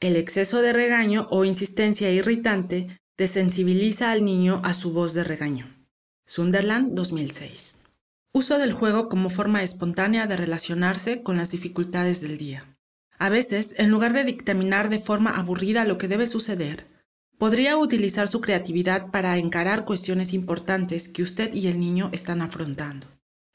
El 0.00 0.16
exceso 0.16 0.60
de 0.60 0.72
regaño 0.72 1.28
o 1.30 1.44
insistencia 1.44 2.10
irritante 2.10 2.98
desensibiliza 3.16 4.10
al 4.10 4.24
niño 4.24 4.60
a 4.64 4.72
su 4.72 4.92
voz 4.92 5.14
de 5.14 5.22
regaño. 5.22 5.72
Sunderland 6.26 6.94
2006. 6.94 7.76
Uso 8.34 8.58
del 8.58 8.72
juego 8.72 9.08
como 9.08 9.30
forma 9.30 9.62
espontánea 9.62 10.26
de 10.26 10.34
relacionarse 10.34 11.22
con 11.22 11.36
las 11.36 11.52
dificultades 11.52 12.22
del 12.22 12.38
día. 12.38 12.71
A 13.22 13.28
veces, 13.28 13.74
en 13.78 13.90
lugar 13.90 14.12
de 14.12 14.24
dictaminar 14.24 14.90
de 14.90 14.98
forma 14.98 15.30
aburrida 15.30 15.84
lo 15.84 15.96
que 15.96 16.08
debe 16.08 16.26
suceder, 16.26 16.86
Podría 17.42 17.76
utilizar 17.76 18.28
su 18.28 18.40
creatividad 18.40 19.10
para 19.10 19.36
encarar 19.36 19.84
cuestiones 19.84 20.32
importantes 20.32 21.08
que 21.08 21.24
usted 21.24 21.52
y 21.52 21.66
el 21.66 21.80
niño 21.80 22.08
están 22.12 22.40
afrontando. 22.40 23.08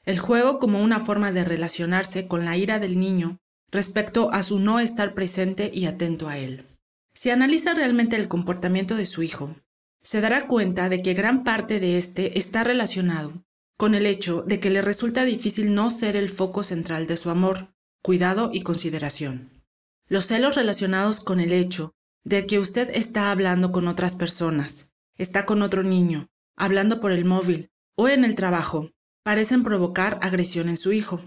El 0.04 0.18
juego 0.18 0.58
como 0.58 0.82
una 0.82 1.00
forma 1.00 1.32
de 1.32 1.42
relacionarse 1.42 2.28
con 2.28 2.44
la 2.44 2.58
ira 2.58 2.80
del 2.80 3.00
niño 3.00 3.38
respecto 3.72 4.30
a 4.30 4.42
su 4.42 4.58
no 4.58 4.78
estar 4.78 5.14
presente 5.14 5.70
y 5.72 5.86
atento 5.86 6.28
a 6.28 6.36
él. 6.36 6.66
Si 7.14 7.30
analiza 7.30 7.72
realmente 7.72 8.16
el 8.16 8.28
comportamiento 8.28 8.94
de 8.94 9.06
su 9.06 9.22
hijo, 9.22 9.56
se 10.02 10.20
dará 10.20 10.48
cuenta 10.48 10.90
de 10.90 11.02
que 11.02 11.14
gran 11.14 11.42
parte 11.42 11.80
de 11.80 11.96
este 11.96 12.38
está 12.38 12.64
relacionado 12.64 13.42
con 13.78 13.94
el 13.94 14.04
hecho 14.04 14.42
de 14.42 14.60
que 14.60 14.68
le 14.68 14.82
resulta 14.82 15.24
difícil 15.24 15.72
no 15.72 15.90
ser 15.90 16.14
el 16.14 16.28
foco 16.28 16.62
central 16.62 17.06
de 17.06 17.16
su 17.16 17.30
amor, 17.30 17.72
cuidado 18.02 18.50
y 18.52 18.60
consideración. 18.60 19.57
Los 20.08 20.26
celos 20.26 20.56
relacionados 20.56 21.20
con 21.20 21.38
el 21.38 21.52
hecho 21.52 21.92
de 22.24 22.46
que 22.46 22.58
usted 22.58 22.88
está 22.94 23.30
hablando 23.30 23.72
con 23.72 23.88
otras 23.88 24.14
personas, 24.14 24.88
está 25.18 25.44
con 25.44 25.60
otro 25.60 25.82
niño, 25.82 26.28
hablando 26.56 27.00
por 27.00 27.12
el 27.12 27.26
móvil 27.26 27.70
o 27.94 28.08
en 28.08 28.24
el 28.24 28.34
trabajo, 28.34 28.90
parecen 29.22 29.62
provocar 29.64 30.18
agresión 30.22 30.70
en 30.70 30.78
su 30.78 30.92
hijo. 30.92 31.20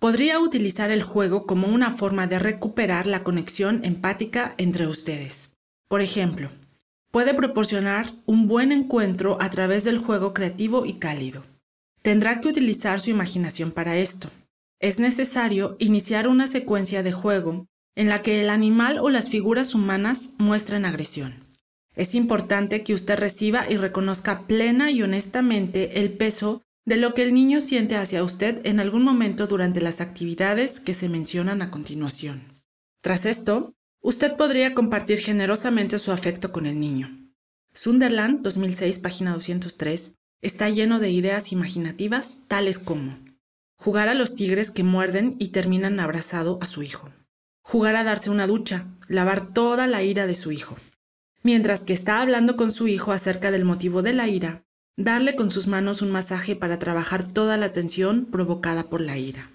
Podría 0.00 0.40
utilizar 0.40 0.90
el 0.90 1.02
juego 1.02 1.46
como 1.46 1.68
una 1.68 1.92
forma 1.92 2.26
de 2.26 2.40
recuperar 2.40 3.06
la 3.06 3.22
conexión 3.22 3.84
empática 3.84 4.54
entre 4.58 4.88
ustedes. 4.88 5.54
Por 5.86 6.00
ejemplo, 6.00 6.50
puede 7.12 7.34
proporcionar 7.34 8.10
un 8.26 8.48
buen 8.48 8.72
encuentro 8.72 9.38
a 9.40 9.48
través 9.50 9.84
del 9.84 9.98
juego 9.98 10.34
creativo 10.34 10.86
y 10.86 10.94
cálido. 10.94 11.44
Tendrá 12.02 12.40
que 12.40 12.48
utilizar 12.48 13.00
su 13.00 13.10
imaginación 13.10 13.70
para 13.70 13.96
esto. 13.96 14.28
Es 14.80 14.98
necesario 14.98 15.76
iniciar 15.78 16.26
una 16.26 16.46
secuencia 16.48 17.02
de 17.02 17.12
juego 17.12 17.68
en 17.98 18.08
la 18.08 18.22
que 18.22 18.40
el 18.40 18.48
animal 18.48 19.00
o 19.00 19.10
las 19.10 19.28
figuras 19.28 19.74
humanas 19.74 20.30
muestren 20.38 20.84
agresión. 20.84 21.34
Es 21.96 22.14
importante 22.14 22.84
que 22.84 22.94
usted 22.94 23.18
reciba 23.18 23.68
y 23.68 23.76
reconozca 23.76 24.46
plena 24.46 24.92
y 24.92 25.02
honestamente 25.02 25.98
el 25.98 26.12
peso 26.12 26.62
de 26.86 26.96
lo 26.96 27.12
que 27.12 27.24
el 27.24 27.34
niño 27.34 27.60
siente 27.60 27.96
hacia 27.96 28.22
usted 28.22 28.64
en 28.64 28.78
algún 28.78 29.02
momento 29.02 29.48
durante 29.48 29.80
las 29.80 30.00
actividades 30.00 30.78
que 30.78 30.94
se 30.94 31.08
mencionan 31.08 31.60
a 31.60 31.72
continuación. 31.72 32.44
Tras 33.02 33.26
esto, 33.26 33.74
usted 34.00 34.36
podría 34.36 34.74
compartir 34.74 35.18
generosamente 35.18 35.98
su 35.98 36.12
afecto 36.12 36.52
con 36.52 36.66
el 36.66 36.78
niño. 36.78 37.10
Sunderland 37.74 38.42
2006, 38.42 39.00
página 39.00 39.32
203, 39.32 40.12
está 40.40 40.70
lleno 40.70 41.00
de 41.00 41.10
ideas 41.10 41.50
imaginativas 41.50 42.38
tales 42.46 42.78
como 42.78 43.18
jugar 43.76 44.08
a 44.08 44.14
los 44.14 44.36
tigres 44.36 44.70
que 44.70 44.84
muerden 44.84 45.34
y 45.40 45.48
terminan 45.48 45.98
abrazado 45.98 46.60
a 46.62 46.66
su 46.66 46.84
hijo 46.84 47.10
jugar 47.68 47.96
a 47.96 48.02
darse 48.04 48.30
una 48.30 48.46
ducha, 48.46 48.86
lavar 49.08 49.52
toda 49.52 49.86
la 49.86 50.02
ira 50.02 50.26
de 50.26 50.34
su 50.34 50.52
hijo. 50.52 50.78
Mientras 51.42 51.84
que 51.84 51.92
está 51.92 52.22
hablando 52.22 52.56
con 52.56 52.72
su 52.72 52.88
hijo 52.88 53.12
acerca 53.12 53.50
del 53.50 53.66
motivo 53.66 54.00
de 54.00 54.14
la 54.14 54.26
ira, 54.26 54.64
darle 54.96 55.36
con 55.36 55.50
sus 55.50 55.66
manos 55.66 56.00
un 56.00 56.10
masaje 56.10 56.56
para 56.56 56.78
trabajar 56.78 57.30
toda 57.30 57.58
la 57.58 57.74
tensión 57.74 58.24
provocada 58.24 58.88
por 58.88 59.02
la 59.02 59.18
ira. 59.18 59.52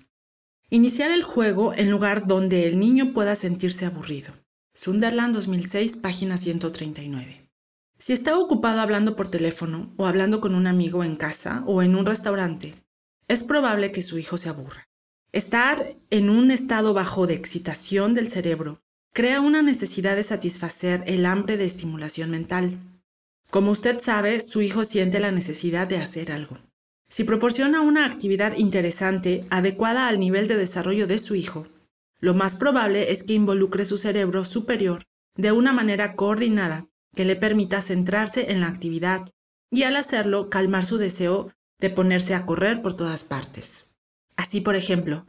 Iniciar 0.70 1.10
el 1.10 1.24
juego 1.24 1.74
en 1.74 1.90
lugar 1.90 2.28
donde 2.28 2.68
el 2.68 2.78
niño 2.78 3.14
pueda 3.14 3.34
sentirse 3.34 3.88
aburrido. 3.88 4.32
Sunderland 4.76 5.34
2006, 5.34 5.96
página 5.96 6.38
139. 6.38 7.50
Si 7.98 8.14
está 8.14 8.38
ocupado 8.38 8.82
hablando 8.82 9.16
por 9.16 9.32
teléfono 9.32 9.92
o 9.98 10.06
hablando 10.06 10.40
con 10.40 10.54
un 10.54 10.68
amigo 10.68 11.04
en 11.04 11.16
casa 11.16 11.64
o 11.66 11.82
en 11.82 11.96
un 11.96 12.06
restaurante, 12.06 12.76
es 13.28 13.42
probable 13.42 13.92
que 13.92 14.04
su 14.04 14.20
hijo 14.20 14.38
se 14.38 14.50
aburra. 14.50 14.88
Estar 15.34 15.88
en 16.12 16.30
un 16.30 16.52
estado 16.52 16.94
bajo 16.94 17.26
de 17.26 17.34
excitación 17.34 18.14
del 18.14 18.28
cerebro 18.28 18.84
crea 19.16 19.42
una 19.42 19.64
necesidad 19.64 20.16
de 20.16 20.22
satisfacer 20.22 21.04
el 21.08 21.26
hambre 21.26 21.58
de 21.58 21.66
estimulación 21.66 22.30
mental. 22.30 22.78
Como 23.50 23.72
usted 23.72 24.00
sabe, 24.00 24.42
su 24.42 24.62
hijo 24.62 24.84
siente 24.86 25.20
la 25.20 25.32
necesidad 25.32 25.88
de 25.88 25.98
hacer 25.98 26.32
algo. 26.32 26.60
Si 27.10 27.24
proporciona 27.24 27.82
una 27.82 28.06
actividad 28.06 28.56
interesante, 28.58 29.44
adecuada 29.50 30.08
al 30.08 30.20
nivel 30.20 30.48
de 30.48 30.56
desarrollo 30.56 31.08
de 31.08 31.18
su 31.18 31.34
hijo, 31.34 31.66
lo 32.20 32.36
más 32.36 32.56
probable 32.56 33.12
es 33.12 33.24
que 33.24 33.34
involucre 33.34 33.86
su 33.86 33.98
cerebro 33.98 34.46
superior 34.46 35.02
de 35.36 35.52
una 35.52 35.74
manera 35.74 36.16
coordinada 36.16 36.86
que 37.16 37.26
le 37.26 37.36
permita 37.36 37.82
centrarse 37.82 38.52
en 38.52 38.62
la 38.62 38.68
actividad 38.68 39.26
y 39.72 39.82
al 39.82 39.96
hacerlo 39.96 40.52
calmar 40.52 40.86
su 40.86 41.00
deseo 41.00 41.52
de 41.80 41.90
ponerse 41.90 42.36
a 42.36 42.46
correr 42.46 42.84
por 42.84 42.96
todas 42.96 43.24
partes. 43.24 43.88
Así, 44.36 44.62
por 44.62 44.76
ejemplo, 44.76 45.26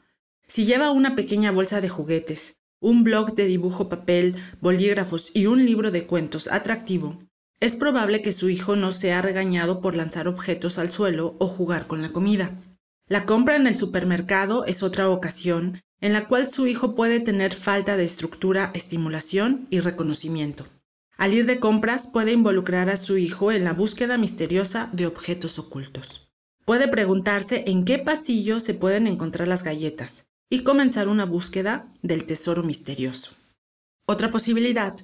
si 0.46 0.64
lleva 0.64 0.90
una 0.90 1.14
pequeña 1.14 1.50
bolsa 1.50 1.80
de 1.80 1.88
juguetes, 1.88 2.56
un 2.80 3.04
blog 3.04 3.34
de 3.34 3.46
dibujo 3.46 3.88
papel, 3.88 4.36
bolígrafos 4.60 5.30
y 5.34 5.46
un 5.46 5.64
libro 5.64 5.90
de 5.90 6.06
cuentos 6.06 6.48
atractivo, 6.48 7.18
es 7.60 7.76
probable 7.76 8.20
que 8.20 8.32
su 8.32 8.50
hijo 8.50 8.76
no 8.76 8.92
sea 8.92 9.22
regañado 9.22 9.80
por 9.80 9.96
lanzar 9.96 10.28
objetos 10.28 10.78
al 10.78 10.90
suelo 10.90 11.36
o 11.38 11.46
jugar 11.46 11.86
con 11.86 12.02
la 12.02 12.10
comida. 12.10 12.60
La 13.08 13.24
compra 13.24 13.56
en 13.56 13.66
el 13.66 13.74
supermercado 13.74 14.64
es 14.66 14.82
otra 14.82 15.08
ocasión 15.08 15.82
en 16.00 16.12
la 16.12 16.28
cual 16.28 16.50
su 16.50 16.66
hijo 16.66 16.94
puede 16.94 17.20
tener 17.20 17.54
falta 17.54 17.96
de 17.96 18.04
estructura, 18.04 18.70
estimulación 18.74 19.66
y 19.70 19.80
reconocimiento. 19.80 20.66
Al 21.16 21.32
ir 21.32 21.46
de 21.46 21.60
compras 21.60 22.08
puede 22.08 22.32
involucrar 22.32 22.90
a 22.90 22.98
su 22.98 23.16
hijo 23.16 23.52
en 23.52 23.64
la 23.64 23.72
búsqueda 23.72 24.18
misteriosa 24.18 24.90
de 24.92 25.06
objetos 25.06 25.58
ocultos. 25.58 26.23
Puede 26.64 26.88
preguntarse 26.88 27.64
en 27.66 27.84
qué 27.84 27.98
pasillo 27.98 28.58
se 28.58 28.72
pueden 28.72 29.06
encontrar 29.06 29.48
las 29.48 29.62
galletas 29.62 30.24
y 30.48 30.62
comenzar 30.62 31.08
una 31.08 31.26
búsqueda 31.26 31.92
del 32.02 32.24
tesoro 32.24 32.62
misterioso. 32.62 33.32
Otra 34.06 34.30
posibilidad 34.30 34.96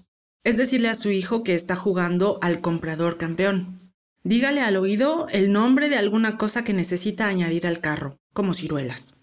es 0.42 0.56
decirle 0.56 0.88
a 0.88 0.94
su 0.94 1.10
hijo 1.10 1.42
que 1.42 1.54
está 1.54 1.76
jugando 1.76 2.38
al 2.40 2.62
comprador 2.62 3.18
campeón. 3.18 3.92
Dígale 4.24 4.62
al 4.62 4.76
oído 4.76 5.26
el 5.30 5.52
nombre 5.52 5.90
de 5.90 5.96
alguna 5.96 6.38
cosa 6.38 6.64
que 6.64 6.72
necesita 6.72 7.26
añadir 7.26 7.66
al 7.66 7.80
carro, 7.80 8.16
como 8.32 8.54
ciruelas. 8.54 9.16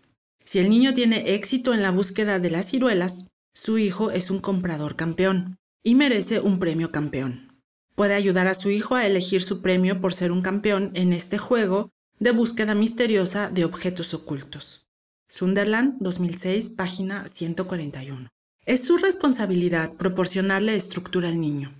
Si 0.44 0.60
el 0.60 0.70
niño 0.70 0.94
tiene 0.94 1.34
éxito 1.34 1.74
en 1.74 1.82
la 1.82 1.92
búsqueda 1.92 2.38
de 2.40 2.52
las 2.52 2.68
ciruelas, 2.68 3.28
su 3.56 3.80
hijo 3.80 4.12
es 4.12 4.30
un 4.30 4.40
comprador 4.40 4.96
campeón 4.96 5.58
y 5.84 5.96
merece 5.96 6.40
un 6.40 6.60
premio 6.60 6.92
campeón. 6.92 7.60
Puede 7.96 8.14
ayudar 8.14 8.48
a 8.48 8.54
su 8.54 8.70
hijo 8.70 8.94
a 8.94 9.08
elegir 9.08 9.42
su 9.42 9.62
premio 9.64 10.00
por 10.00 10.14
ser 10.14 10.32
un 10.32 10.44
campeón 10.44 10.92
en 10.94 11.14
este 11.14 11.40
juego 11.40 11.90
de 12.20 12.32
búsqueda 12.32 12.74
misteriosa 12.74 13.49
de 13.49 13.63
objetos 13.65 14.13
ocultos. 14.13 14.88
Sunderland 15.30 15.97
2006, 15.99 16.70
página 16.72 17.28
141. 17.28 18.30
Es 18.65 18.86
su 18.86 18.97
responsabilidad 18.97 19.93
proporcionarle 19.93 20.76
estructura 20.76 21.30
al 21.30 21.39
niño. 21.39 21.74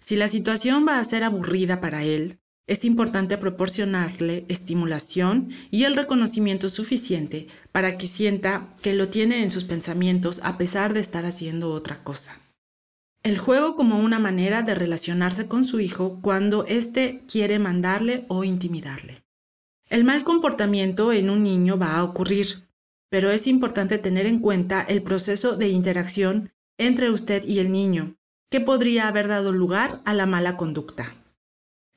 Si 0.00 0.16
la 0.16 0.28
situación 0.28 0.86
va 0.86 0.98
a 0.98 1.04
ser 1.04 1.24
aburrida 1.24 1.80
para 1.80 2.04
él, 2.04 2.38
es 2.66 2.84
importante 2.84 3.36
proporcionarle 3.36 4.44
estimulación 4.48 5.48
y 5.72 5.84
el 5.84 5.96
reconocimiento 5.96 6.68
suficiente 6.68 7.48
para 7.72 7.98
que 7.98 8.06
sienta 8.06 8.74
que 8.80 8.94
lo 8.94 9.08
tiene 9.08 9.42
en 9.42 9.50
sus 9.50 9.64
pensamientos 9.64 10.40
a 10.44 10.56
pesar 10.56 10.94
de 10.94 11.00
estar 11.00 11.26
haciendo 11.26 11.72
otra 11.72 12.04
cosa. 12.04 12.38
El 13.22 13.38
juego 13.38 13.74
como 13.74 13.98
una 13.98 14.18
manera 14.18 14.62
de 14.62 14.74
relacionarse 14.74 15.48
con 15.48 15.64
su 15.64 15.80
hijo 15.80 16.20
cuando 16.22 16.64
éste 16.64 17.22
quiere 17.26 17.58
mandarle 17.58 18.24
o 18.28 18.44
intimidarle. 18.44 19.24
El 19.90 20.04
mal 20.04 20.22
comportamiento 20.22 21.12
en 21.12 21.30
un 21.30 21.42
niño 21.42 21.76
va 21.76 21.96
a 21.96 22.04
ocurrir, 22.04 22.68
pero 23.10 23.30
es 23.30 23.48
importante 23.48 23.98
tener 23.98 24.24
en 24.24 24.38
cuenta 24.38 24.82
el 24.82 25.02
proceso 25.02 25.56
de 25.56 25.68
interacción 25.68 26.52
entre 26.78 27.10
usted 27.10 27.44
y 27.44 27.58
el 27.58 27.72
niño, 27.72 28.16
que 28.50 28.60
podría 28.60 29.08
haber 29.08 29.26
dado 29.26 29.50
lugar 29.50 30.00
a 30.04 30.14
la 30.14 30.26
mala 30.26 30.56
conducta. 30.56 31.16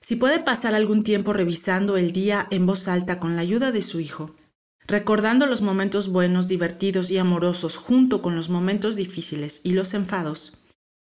Si 0.01 0.15
puede 0.15 0.39
pasar 0.39 0.73
algún 0.73 1.03
tiempo 1.03 1.33
revisando 1.33 1.95
el 1.95 2.11
día 2.11 2.47
en 2.49 2.65
voz 2.65 2.87
alta 2.87 3.19
con 3.19 3.35
la 3.35 3.43
ayuda 3.43 3.71
de 3.71 3.83
su 3.83 3.99
hijo, 3.99 4.35
recordando 4.87 5.45
los 5.45 5.61
momentos 5.61 6.09
buenos, 6.09 6.47
divertidos 6.47 7.11
y 7.11 7.19
amorosos 7.19 7.77
junto 7.77 8.23
con 8.23 8.35
los 8.35 8.49
momentos 8.49 8.95
difíciles 8.95 9.61
y 9.63 9.73
los 9.73 9.93
enfados, 9.93 10.63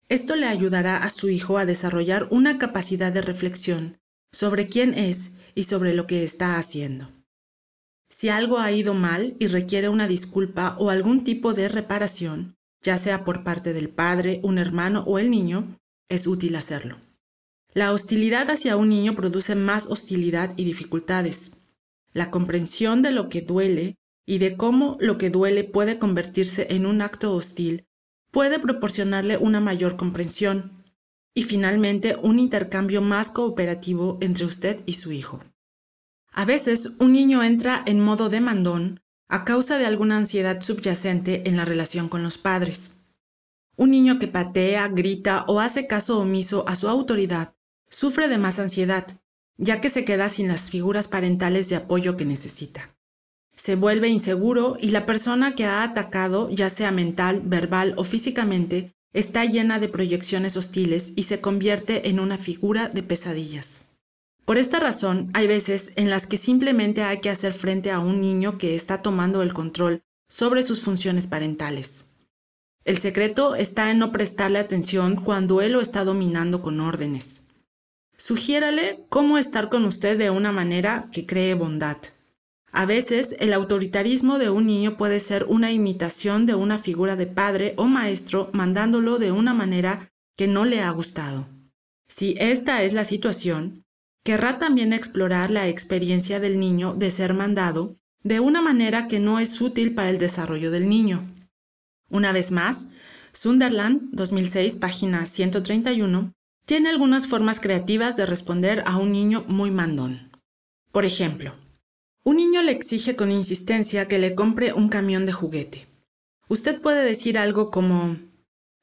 esto 0.10 0.36
le 0.36 0.48
ayudará 0.48 0.98
a 0.98 1.12
su 1.12 1.30
hijo 1.30 1.60
a 1.60 1.66
desarrollar 1.68 2.28
una 2.32 2.58
capacidad 2.58 3.12
de 3.12 3.22
reflexión 3.22 4.00
sobre 4.32 4.66
quién 4.66 4.96
es 4.96 5.34
y 5.56 5.64
sobre 5.64 5.94
lo 5.94 6.08
que 6.08 6.24
está 6.24 6.58
haciendo. 6.58 7.10
Si 8.10 8.30
algo 8.30 8.60
ha 8.60 8.72
ido 8.72 8.94
mal 8.94 9.36
y 9.40 9.48
requiere 9.48 9.90
una 9.90 10.08
disculpa 10.08 10.76
o 10.80 10.90
algún 10.90 11.24
tipo 11.24 11.54
de 11.54 11.68
reparación, 11.68 12.56
ya 12.82 12.98
sea 12.98 13.24
por 13.24 13.44
parte 13.44 13.74
del 13.74 13.90
padre, 13.90 14.40
un 14.44 14.58
hermano 14.58 15.04
o 15.06 15.20
el 15.20 15.30
niño, 15.30 15.78
es 16.10 16.28
útil 16.28 16.56
hacerlo. 16.56 16.98
La 17.74 17.94
hostilidad 17.94 18.50
hacia 18.50 18.78
un 18.78 18.90
niño 18.90 19.16
produce 19.16 19.54
más 19.54 19.86
hostilidad 19.88 20.54
y 20.58 20.64
dificultades. 20.64 21.56
La 22.14 22.32
comprensión 22.32 23.04
de 23.04 23.12
lo 23.12 23.30
que 23.30 23.42
duele 23.42 23.96
y 24.26 24.40
de 24.40 24.58
cómo 24.58 24.98
lo 25.00 25.18
que 25.18 25.30
duele 25.30 25.64
puede 25.64 26.00
convertirse 26.00 26.68
en 26.72 26.86
un 26.86 27.02
acto 27.02 27.34
hostil 27.36 27.86
puede 28.32 28.60
proporcionarle 28.60 29.38
una 29.38 29.60
mayor 29.60 29.98
comprensión 29.98 30.79
y 31.40 31.44
finalmente 31.44 32.18
un 32.22 32.38
intercambio 32.38 33.02
más 33.02 33.32
cooperativo 33.32 34.18
entre 34.20 34.44
usted 34.44 34.82
y 34.86 34.96
su 34.96 35.14
hijo. 35.14 35.40
A 36.34 36.44
veces 36.44 36.92
un 37.00 37.14
niño 37.14 37.44
entra 37.44 37.82
en 37.86 38.02
modo 38.02 38.28
demandón 38.28 39.00
a 39.30 39.46
causa 39.46 39.78
de 39.78 39.86
alguna 39.86 40.18
ansiedad 40.18 40.60
subyacente 40.60 41.48
en 41.48 41.56
la 41.56 41.64
relación 41.64 42.10
con 42.10 42.24
los 42.24 42.38
padres. 42.38 42.92
Un 43.78 43.92
niño 43.92 44.20
que 44.20 44.28
patea, 44.28 44.90
grita 44.90 45.46
o 45.48 45.62
hace 45.62 45.88
caso 45.88 46.20
omiso 46.20 46.68
a 46.68 46.76
su 46.76 46.90
autoridad 46.90 47.54
sufre 47.88 48.28
de 48.28 48.38
más 48.38 48.60
ansiedad, 48.60 49.08
ya 49.56 49.80
que 49.80 49.88
se 49.88 50.04
queda 50.04 50.28
sin 50.28 50.50
las 50.50 50.70
figuras 50.70 51.08
parentales 51.08 51.70
de 51.70 51.78
apoyo 51.78 52.18
que 52.18 52.26
necesita. 52.26 52.98
Se 53.56 53.76
vuelve 53.76 54.10
inseguro 54.10 54.76
y 54.78 54.90
la 54.90 55.06
persona 55.06 55.56
que 55.56 55.64
ha 55.64 55.84
atacado, 55.84 56.50
ya 56.50 56.70
sea 56.70 56.92
mental, 56.92 57.42
verbal 57.46 57.94
o 57.96 58.04
físicamente, 58.04 58.94
está 59.14 59.46
llena 59.46 59.80
de 59.80 59.90
proyecciones 59.90 60.56
hostiles 60.58 61.14
y 61.16 61.24
se 61.24 61.42
convierte 61.42 62.10
en 62.10 62.20
una 62.20 62.38
figura 62.38 62.90
de 62.90 63.04
pesadillas. 63.04 63.84
Por 64.46 64.58
esta 64.58 64.80
razón, 64.80 65.30
hay 65.34 65.48
veces 65.48 65.92
en 65.96 66.10
las 66.10 66.26
que 66.26 66.38
simplemente 66.38 67.04
hay 67.04 67.20
que 67.20 67.30
hacer 67.30 67.54
frente 67.54 67.92
a 67.92 68.00
un 68.00 68.20
niño 68.22 68.58
que 68.58 68.76
está 68.76 69.02
tomando 69.02 69.42
el 69.42 69.54
control 69.54 70.02
sobre 70.28 70.64
sus 70.64 70.82
funciones 70.82 71.28
parentales. 71.28 72.06
El 72.86 72.98
secreto 72.98 73.56
está 73.56 73.92
en 73.92 74.00
no 74.00 74.12
prestarle 74.12 74.58
atención 74.58 75.18
cuando 75.24 75.62
él 75.62 75.74
lo 75.74 75.82
está 75.82 76.04
dominando 76.04 76.62
con 76.62 76.80
órdenes. 76.80 77.44
Sugiérale 78.18 79.06
cómo 79.10 79.38
estar 79.38 79.70
con 79.70 79.86
usted 79.86 80.18
de 80.18 80.30
una 80.30 80.52
manera 80.52 81.10
que 81.12 81.26
cree 81.26 81.54
bondad. 81.54 81.98
A 82.72 82.86
veces 82.86 83.36
el 83.40 83.54
autoritarismo 83.54 84.38
de 84.38 84.50
un 84.50 84.66
niño 84.68 84.98
puede 84.98 85.20
ser 85.20 85.46
una 85.46 85.72
imitación 85.72 86.46
de 86.46 86.56
una 86.56 86.78
figura 86.78 87.16
de 87.16 87.28
padre 87.28 87.74
o 87.78 87.86
maestro 87.86 88.50
mandándolo 88.54 89.18
de 89.18 89.32
una 89.32 89.54
manera 89.54 90.12
que 90.38 90.48
no 90.48 90.66
le 90.66 90.82
ha 90.82 90.92
gustado. 90.92 91.48
Si 92.08 92.36
esta 92.40 92.84
es 92.84 92.94
la 92.94 93.06
situación, 93.06 93.84
querrá 94.24 94.60
también 94.60 94.94
explorar 94.94 95.50
la 95.50 95.68
experiencia 95.68 96.40
del 96.40 96.60
niño 96.60 96.94
de 96.94 97.12
ser 97.12 97.34
mandado 97.34 97.98
de 98.24 98.40
una 98.40 98.62
manera 98.62 99.08
que 99.08 99.20
no 99.20 99.40
es 99.40 99.60
útil 99.62 99.96
para 99.96 100.10
el 100.10 100.20
desarrollo 100.20 100.72
del 100.72 100.90
niño. 100.90 101.34
Una 102.10 102.32
vez 102.32 102.52
más, 102.52 102.88
Sunderland, 103.32 104.10
2006, 104.12 104.76
página 104.76 105.26
131, 105.26 106.34
tiene 106.66 106.90
algunas 106.90 107.28
formas 107.28 107.60
creativas 107.60 108.18
de 108.18 108.26
responder 108.26 108.84
a 108.86 108.98
un 108.98 109.12
niño 109.12 109.46
muy 109.48 109.72
mandón. 109.72 110.32
Por 110.92 111.06
ejemplo, 111.06 111.54
un 112.30 112.36
niño 112.36 112.62
le 112.62 112.72
exige 112.72 113.16
con 113.16 113.32
insistencia 113.32 114.08
que 114.08 114.20
le 114.20 114.36
compre 114.36 114.72
un 114.72 114.88
camión 114.88 115.26
de 115.26 115.32
juguete. 115.32 115.88
Usted 116.48 116.80
puede 116.80 117.04
decir 117.04 117.40
algo 117.40 117.72
como, 117.72 118.18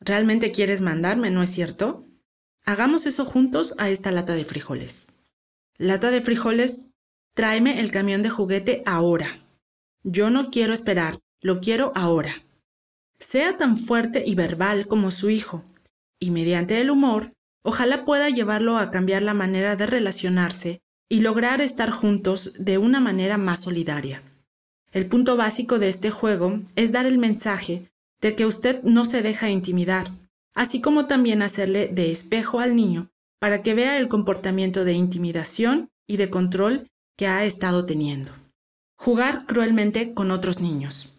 ¿realmente 0.01 0.51
quieres 0.51 0.80
mandarme, 0.80 1.30
no 1.30 1.44
es 1.44 1.51
cierto? 1.51 2.05
Hagamos 2.64 3.07
eso 3.07 3.24
juntos 3.24 3.76
a 3.78 3.88
esta 3.88 4.11
lata 4.11 4.34
de 4.34 4.44
frijoles. 4.44 5.07
Lata 5.78 6.11
de 6.11 6.22
frijoles, 6.22 6.90
tráeme 7.34 7.78
el 7.78 7.92
camión 7.92 8.20
de 8.20 8.30
juguete 8.30 8.82
ahora. 8.84 9.47
Yo 10.03 10.28
no 10.28 10.51
quiero 10.51 10.74
esperar, 10.74 11.20
lo 11.40 11.61
quiero 11.61 11.92
ahora. 11.94 12.44
Sea 13.20 13.57
tan 13.57 13.76
fuerte 13.76 14.24
y 14.26 14.34
verbal 14.34 14.88
como 14.88 15.12
su 15.12 15.30
hijo, 15.30 15.62
y 16.18 16.32
mediante 16.32 16.80
el 16.80 16.90
humor, 16.90 17.36
Ojalá 17.68 18.05
pueda 18.05 18.30
llevarlo 18.30 18.78
a 18.78 18.92
cambiar 18.92 19.22
la 19.22 19.34
manera 19.34 19.74
de 19.74 19.86
relacionarse 19.86 20.82
y 21.09 21.20
lograr 21.20 21.61
estar 21.61 21.90
juntos 21.90 22.52
de 22.59 22.78
una 22.78 23.00
manera 23.00 23.38
más 23.38 23.61
solidaria. 23.61 24.22
El 24.92 25.07
punto 25.07 25.36
básico 25.36 25.78
de 25.78 25.88
este 25.88 26.11
juego 26.11 26.61
es 26.74 26.92
dar 26.92 27.07
el 27.07 27.18
mensaje 27.18 27.90
de 28.20 28.34
que 28.34 28.46
usted 28.46 28.82
no 28.82 29.04
se 29.04 29.22
deja 29.22 29.50
intimidar, 29.50 30.11
así 30.54 30.80
como 30.80 31.07
también 31.07 31.42
hacerle 31.42 31.88
de 31.88 32.11
espejo 32.11 32.61
al 32.61 32.74
niño 32.74 33.11
para 33.38 33.62
que 33.62 33.74
vea 33.74 33.98
el 33.98 34.09
comportamiento 34.09 34.84
de 34.84 34.94
intimidación 34.94 35.90
y 36.07 36.16
de 36.16 36.30
control 36.30 36.88
que 37.16 37.26
ha 37.26 37.44
estado 37.44 37.84
teniendo. 37.84 38.32
Jugar 38.98 39.46
cruelmente 39.46 40.14
con 40.14 40.30
otros 40.30 40.61
niños. 40.61 41.12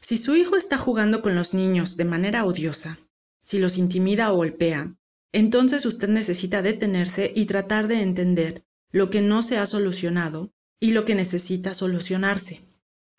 Si 0.00 0.16
su 0.16 0.36
hijo 0.36 0.56
está 0.56 0.78
jugando 0.78 1.20
con 1.20 1.34
los 1.34 1.52
niños 1.52 1.96
de 1.96 2.04
manera 2.04 2.44
odiosa, 2.44 3.00
si 3.42 3.58
los 3.58 3.76
intimida 3.76 4.32
o 4.32 4.36
golpea, 4.36 4.94
entonces 5.32 5.84
usted 5.84 6.08
necesita 6.08 6.62
detenerse 6.62 7.32
y 7.34 7.46
tratar 7.46 7.88
de 7.88 8.02
entender 8.02 8.64
lo 8.92 9.10
que 9.10 9.22
no 9.22 9.42
se 9.42 9.58
ha 9.58 9.66
solucionado 9.66 10.50
y 10.80 10.92
lo 10.92 11.04
que 11.04 11.14
necesita 11.14 11.74
solucionarse. 11.74 12.62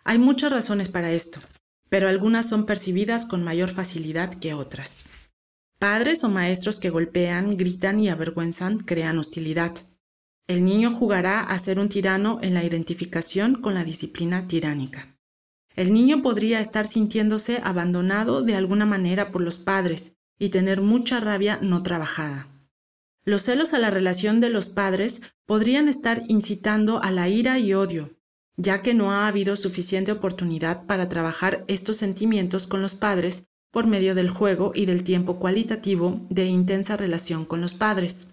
Hay 0.03 0.17
muchas 0.17 0.51
razones 0.51 0.89
para 0.89 1.11
esto, 1.11 1.39
pero 1.89 2.07
algunas 2.07 2.49
son 2.49 2.65
percibidas 2.65 3.25
con 3.25 3.43
mayor 3.43 3.69
facilidad 3.69 4.33
que 4.33 4.53
otras. 4.53 5.05
Padres 5.77 6.23
o 6.23 6.29
maestros 6.29 6.79
que 6.79 6.89
golpean, 6.89 7.57
gritan 7.57 7.99
y 7.99 8.09
avergüenzan 8.09 8.79
crean 8.79 9.17
hostilidad. 9.17 9.73
El 10.47 10.65
niño 10.65 10.91
jugará 10.91 11.41
a 11.41 11.57
ser 11.59 11.79
un 11.79 11.89
tirano 11.89 12.39
en 12.41 12.53
la 12.53 12.63
identificación 12.63 13.61
con 13.61 13.73
la 13.73 13.83
disciplina 13.83 14.47
tiránica. 14.47 15.15
El 15.75 15.93
niño 15.93 16.21
podría 16.21 16.59
estar 16.59 16.85
sintiéndose 16.85 17.61
abandonado 17.63 18.41
de 18.41 18.55
alguna 18.55 18.85
manera 18.85 19.31
por 19.31 19.41
los 19.41 19.59
padres 19.59 20.13
y 20.37 20.49
tener 20.49 20.81
mucha 20.81 21.19
rabia 21.19 21.59
no 21.61 21.81
trabajada. 21.83 22.50
Los 23.23 23.43
celos 23.43 23.73
a 23.73 23.79
la 23.79 23.91
relación 23.91 24.39
de 24.39 24.49
los 24.49 24.69
padres 24.69 25.21
podrían 25.45 25.87
estar 25.87 26.23
incitando 26.27 27.03
a 27.03 27.11
la 27.11 27.29
ira 27.29 27.59
y 27.59 27.73
odio, 27.73 28.17
ya 28.57 28.81
que 28.81 28.95
no 28.95 29.11
ha 29.11 29.27
habido 29.27 29.55
suficiente 29.55 30.11
oportunidad 30.11 30.85
para 30.87 31.07
trabajar 31.07 31.63
estos 31.67 31.97
sentimientos 31.97 32.65
con 32.65 32.81
los 32.81 32.95
padres 32.95 33.45
por 33.69 33.85
medio 33.85 34.15
del 34.15 34.29
juego 34.29 34.71
y 34.73 34.85
del 34.85 35.03
tiempo 35.03 35.37
cualitativo 35.39 36.25
de 36.29 36.45
intensa 36.45 36.97
relación 36.97 37.45
con 37.45 37.61
los 37.61 37.73
padres. 37.73 38.27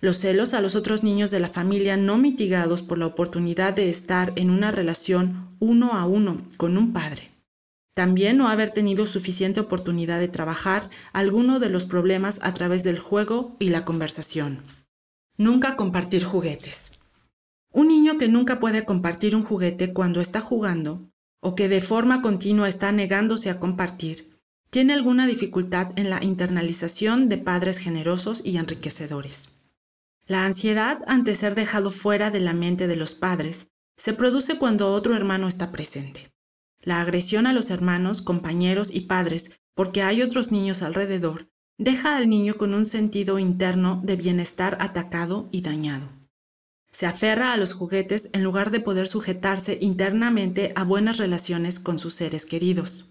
Los 0.00 0.18
celos 0.18 0.54
a 0.54 0.60
los 0.60 0.76
otros 0.76 1.02
niños 1.02 1.30
de 1.30 1.40
la 1.40 1.48
familia 1.48 1.96
no 1.96 2.18
mitigados 2.18 2.82
por 2.82 2.98
la 2.98 3.06
oportunidad 3.06 3.74
de 3.74 3.88
estar 3.90 4.32
en 4.36 4.50
una 4.50 4.70
relación 4.70 5.56
uno 5.58 5.92
a 5.92 6.06
uno 6.06 6.48
con 6.56 6.76
un 6.76 6.92
padre. 6.92 7.35
También 7.96 8.36
no 8.36 8.50
haber 8.50 8.72
tenido 8.72 9.06
suficiente 9.06 9.58
oportunidad 9.58 10.20
de 10.20 10.28
trabajar 10.28 10.90
alguno 11.14 11.60
de 11.60 11.70
los 11.70 11.86
problemas 11.86 12.38
a 12.42 12.52
través 12.52 12.84
del 12.84 12.98
juego 12.98 13.56
y 13.58 13.70
la 13.70 13.86
conversación. 13.86 14.60
Nunca 15.38 15.76
compartir 15.76 16.22
juguetes. 16.22 16.92
Un 17.72 17.88
niño 17.88 18.18
que 18.18 18.28
nunca 18.28 18.60
puede 18.60 18.84
compartir 18.84 19.34
un 19.34 19.42
juguete 19.42 19.94
cuando 19.94 20.20
está 20.20 20.42
jugando 20.42 21.08
o 21.40 21.54
que 21.54 21.68
de 21.68 21.80
forma 21.80 22.20
continua 22.20 22.68
está 22.68 22.92
negándose 22.92 23.48
a 23.48 23.58
compartir, 23.58 24.38
tiene 24.68 24.92
alguna 24.92 25.26
dificultad 25.26 25.98
en 25.98 26.10
la 26.10 26.22
internalización 26.22 27.30
de 27.30 27.38
padres 27.38 27.78
generosos 27.78 28.42
y 28.44 28.58
enriquecedores. 28.58 29.52
La 30.26 30.44
ansiedad 30.44 31.02
ante 31.06 31.34
ser 31.34 31.54
dejado 31.54 31.90
fuera 31.90 32.30
de 32.30 32.40
la 32.40 32.52
mente 32.52 32.88
de 32.88 32.96
los 32.96 33.14
padres 33.14 33.68
se 33.96 34.12
produce 34.12 34.58
cuando 34.58 34.92
otro 34.92 35.16
hermano 35.16 35.48
está 35.48 35.72
presente. 35.72 36.35
La 36.86 37.02
agresión 37.02 37.46
a 37.46 37.52
los 37.52 37.70
hermanos, 37.70 38.22
compañeros 38.22 38.94
y 38.94 39.02
padres 39.02 39.50
porque 39.74 40.02
hay 40.02 40.22
otros 40.22 40.52
niños 40.52 40.82
alrededor 40.82 41.48
deja 41.78 42.16
al 42.16 42.28
niño 42.28 42.56
con 42.56 42.74
un 42.74 42.86
sentido 42.86 43.38
interno 43.40 44.00
de 44.04 44.16
bienestar 44.16 44.78
atacado 44.80 45.48
y 45.52 45.60
dañado. 45.60 46.08
Se 46.90 47.06
aferra 47.06 47.52
a 47.52 47.56
los 47.56 47.74
juguetes 47.74 48.30
en 48.32 48.42
lugar 48.42 48.70
de 48.70 48.80
poder 48.80 49.08
sujetarse 49.08 49.78
internamente 49.80 50.72
a 50.76 50.84
buenas 50.84 51.18
relaciones 51.18 51.78
con 51.78 51.98
sus 51.98 52.14
seres 52.14 52.46
queridos. 52.46 53.10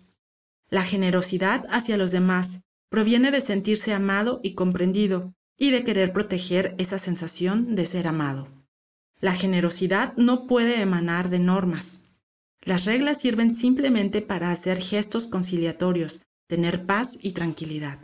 La 0.70 0.84
generosidad 0.84 1.66
hacia 1.70 1.98
los 1.98 2.12
demás 2.12 2.62
proviene 2.90 3.30
de 3.30 3.42
sentirse 3.42 3.94
amado 3.94 4.40
y 4.42 4.54
comprendido 4.54 5.34
y 5.58 5.72
de 5.72 5.84
querer 5.84 6.14
proteger 6.14 6.76
esa 6.78 6.98
sensación 6.98 7.76
de 7.76 7.86
ser 7.86 8.08
amado. 8.08 8.48
La 9.20 9.34
generosidad 9.34 10.16
no 10.16 10.48
puede 10.48 10.82
emanar 10.82 11.30
de 11.30 11.40
normas. 11.40 12.00
Las 12.66 12.86
reglas 12.86 13.22
sirven 13.22 13.54
simplemente 13.54 14.24
para 14.24 14.50
hacer 14.50 14.82
gestos 14.82 15.28
conciliatorios, 15.28 16.24
tener 16.48 16.88
paz 16.88 17.18
y 17.22 17.32
tranquilidad. 17.34 18.00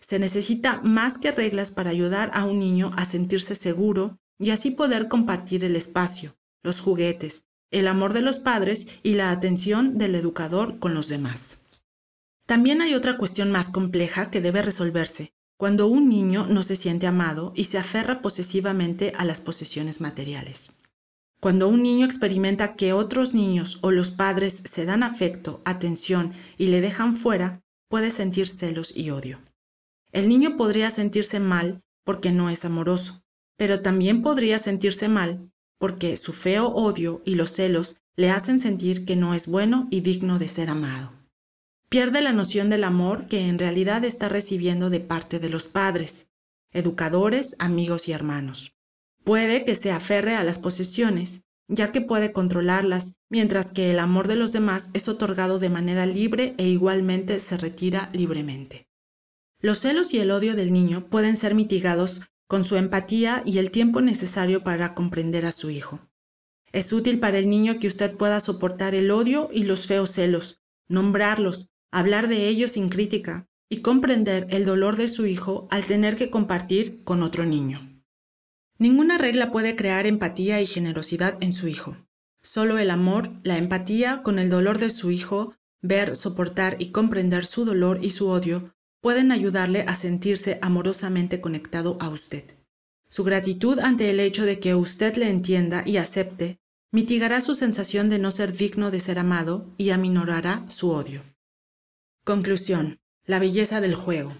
Se 0.00 0.18
necesita 0.18 0.82
más 0.82 1.16
que 1.16 1.32
reglas 1.32 1.70
para 1.70 1.90
ayudar 1.90 2.30
a 2.34 2.44
un 2.44 2.58
niño 2.58 2.90
a 2.96 3.06
sentirse 3.06 3.54
seguro 3.54 4.18
y 4.38 4.50
así 4.50 4.70
poder 4.70 5.08
compartir 5.08 5.64
el 5.64 5.76
espacio, 5.76 6.36
los 6.62 6.80
juguetes, 6.80 7.44
el 7.70 7.88
amor 7.88 8.12
de 8.12 8.20
los 8.20 8.38
padres 8.38 8.86
y 9.02 9.14
la 9.14 9.30
atención 9.30 9.96
del 9.96 10.14
educador 10.14 10.78
con 10.78 10.92
los 10.92 11.08
demás. 11.08 11.58
También 12.46 12.82
hay 12.82 12.92
otra 12.92 13.16
cuestión 13.16 13.50
más 13.50 13.70
compleja 13.70 14.30
que 14.30 14.42
debe 14.42 14.60
resolverse 14.60 15.32
cuando 15.56 15.86
un 15.86 16.08
niño 16.08 16.46
no 16.48 16.62
se 16.62 16.76
siente 16.76 17.06
amado 17.06 17.52
y 17.54 17.64
se 17.64 17.78
aferra 17.78 18.20
posesivamente 18.20 19.12
a 19.16 19.24
las 19.24 19.40
posesiones 19.40 20.00
materiales. 20.00 20.72
Cuando 21.42 21.66
un 21.66 21.82
niño 21.82 22.06
experimenta 22.06 22.76
que 22.76 22.92
otros 22.92 23.34
niños 23.34 23.80
o 23.80 23.90
los 23.90 24.12
padres 24.12 24.62
se 24.64 24.84
dan 24.84 25.02
afecto, 25.02 25.60
atención 25.64 26.32
y 26.56 26.68
le 26.68 26.80
dejan 26.80 27.16
fuera, 27.16 27.64
puede 27.88 28.12
sentir 28.12 28.46
celos 28.46 28.96
y 28.96 29.10
odio. 29.10 29.40
El 30.12 30.28
niño 30.28 30.56
podría 30.56 30.88
sentirse 30.90 31.40
mal 31.40 31.82
porque 32.04 32.30
no 32.30 32.48
es 32.48 32.64
amoroso, 32.64 33.24
pero 33.56 33.80
también 33.80 34.22
podría 34.22 34.60
sentirse 34.60 35.08
mal 35.08 35.50
porque 35.80 36.16
su 36.16 36.32
feo 36.32 36.68
odio 36.68 37.22
y 37.24 37.34
los 37.34 37.50
celos 37.50 37.96
le 38.14 38.30
hacen 38.30 38.60
sentir 38.60 39.04
que 39.04 39.16
no 39.16 39.34
es 39.34 39.48
bueno 39.48 39.88
y 39.90 39.98
digno 39.98 40.38
de 40.38 40.46
ser 40.46 40.70
amado. 40.70 41.10
Pierde 41.88 42.20
la 42.20 42.32
noción 42.32 42.70
del 42.70 42.84
amor 42.84 43.26
que 43.26 43.48
en 43.48 43.58
realidad 43.58 44.04
está 44.04 44.28
recibiendo 44.28 44.90
de 44.90 45.00
parte 45.00 45.40
de 45.40 45.48
los 45.48 45.66
padres, 45.66 46.28
educadores, 46.70 47.56
amigos 47.58 48.06
y 48.06 48.12
hermanos. 48.12 48.76
Puede 49.24 49.64
que 49.64 49.74
se 49.74 49.92
aferre 49.92 50.34
a 50.34 50.42
las 50.42 50.58
posesiones, 50.58 51.42
ya 51.68 51.92
que 51.92 52.00
puede 52.00 52.32
controlarlas, 52.32 53.14
mientras 53.30 53.70
que 53.70 53.90
el 53.90 53.98
amor 53.98 54.28
de 54.28 54.36
los 54.36 54.52
demás 54.52 54.90
es 54.94 55.08
otorgado 55.08 55.58
de 55.58 55.70
manera 55.70 56.06
libre 56.06 56.54
e 56.58 56.68
igualmente 56.68 57.38
se 57.38 57.56
retira 57.56 58.10
libremente. 58.12 58.88
Los 59.60 59.78
celos 59.78 60.12
y 60.12 60.18
el 60.18 60.32
odio 60.32 60.56
del 60.56 60.72
niño 60.72 61.06
pueden 61.08 61.36
ser 61.36 61.54
mitigados 61.54 62.22
con 62.48 62.64
su 62.64 62.76
empatía 62.76 63.42
y 63.46 63.58
el 63.58 63.70
tiempo 63.70 64.00
necesario 64.00 64.64
para 64.64 64.94
comprender 64.94 65.46
a 65.46 65.52
su 65.52 65.70
hijo. 65.70 66.00
Es 66.72 66.92
útil 66.92 67.20
para 67.20 67.38
el 67.38 67.48
niño 67.48 67.78
que 67.78 67.86
usted 67.86 68.16
pueda 68.16 68.40
soportar 68.40 68.94
el 68.94 69.10
odio 69.10 69.48
y 69.52 69.64
los 69.64 69.86
feos 69.86 70.10
celos, 70.10 70.60
nombrarlos, 70.88 71.68
hablar 71.92 72.28
de 72.28 72.48
ellos 72.48 72.72
sin 72.72 72.88
crítica 72.88 73.46
y 73.68 73.82
comprender 73.82 74.46
el 74.50 74.64
dolor 74.64 74.96
de 74.96 75.08
su 75.08 75.26
hijo 75.26 75.68
al 75.70 75.86
tener 75.86 76.16
que 76.16 76.28
compartir 76.28 77.04
con 77.04 77.22
otro 77.22 77.46
niño. 77.46 77.91
Ninguna 78.82 79.16
regla 79.16 79.52
puede 79.52 79.76
crear 79.76 80.08
empatía 80.08 80.60
y 80.60 80.66
generosidad 80.66 81.40
en 81.40 81.52
su 81.52 81.68
hijo. 81.68 81.96
Solo 82.42 82.80
el 82.80 82.90
amor, 82.90 83.30
la 83.44 83.56
empatía 83.56 84.24
con 84.24 84.40
el 84.40 84.50
dolor 84.50 84.80
de 84.80 84.90
su 84.90 85.12
hijo, 85.12 85.54
ver, 85.82 86.16
soportar 86.16 86.74
y 86.80 86.90
comprender 86.90 87.46
su 87.46 87.64
dolor 87.64 88.00
y 88.02 88.10
su 88.10 88.26
odio 88.26 88.74
pueden 89.00 89.30
ayudarle 89.30 89.82
a 89.82 89.94
sentirse 89.94 90.58
amorosamente 90.62 91.40
conectado 91.40 91.96
a 92.00 92.08
usted. 92.08 92.42
Su 93.06 93.22
gratitud 93.22 93.78
ante 93.78 94.10
el 94.10 94.18
hecho 94.18 94.44
de 94.44 94.58
que 94.58 94.74
usted 94.74 95.14
le 95.14 95.30
entienda 95.30 95.84
y 95.86 95.98
acepte 95.98 96.58
mitigará 96.90 97.40
su 97.40 97.54
sensación 97.54 98.10
de 98.10 98.18
no 98.18 98.32
ser 98.32 98.52
digno 98.52 98.90
de 98.90 98.98
ser 98.98 99.20
amado 99.20 99.72
y 99.78 99.90
aminorará 99.90 100.64
su 100.68 100.90
odio. 100.90 101.22
Conclusión. 102.24 102.98
La 103.26 103.38
belleza 103.38 103.80
del 103.80 103.94
juego. 103.94 104.36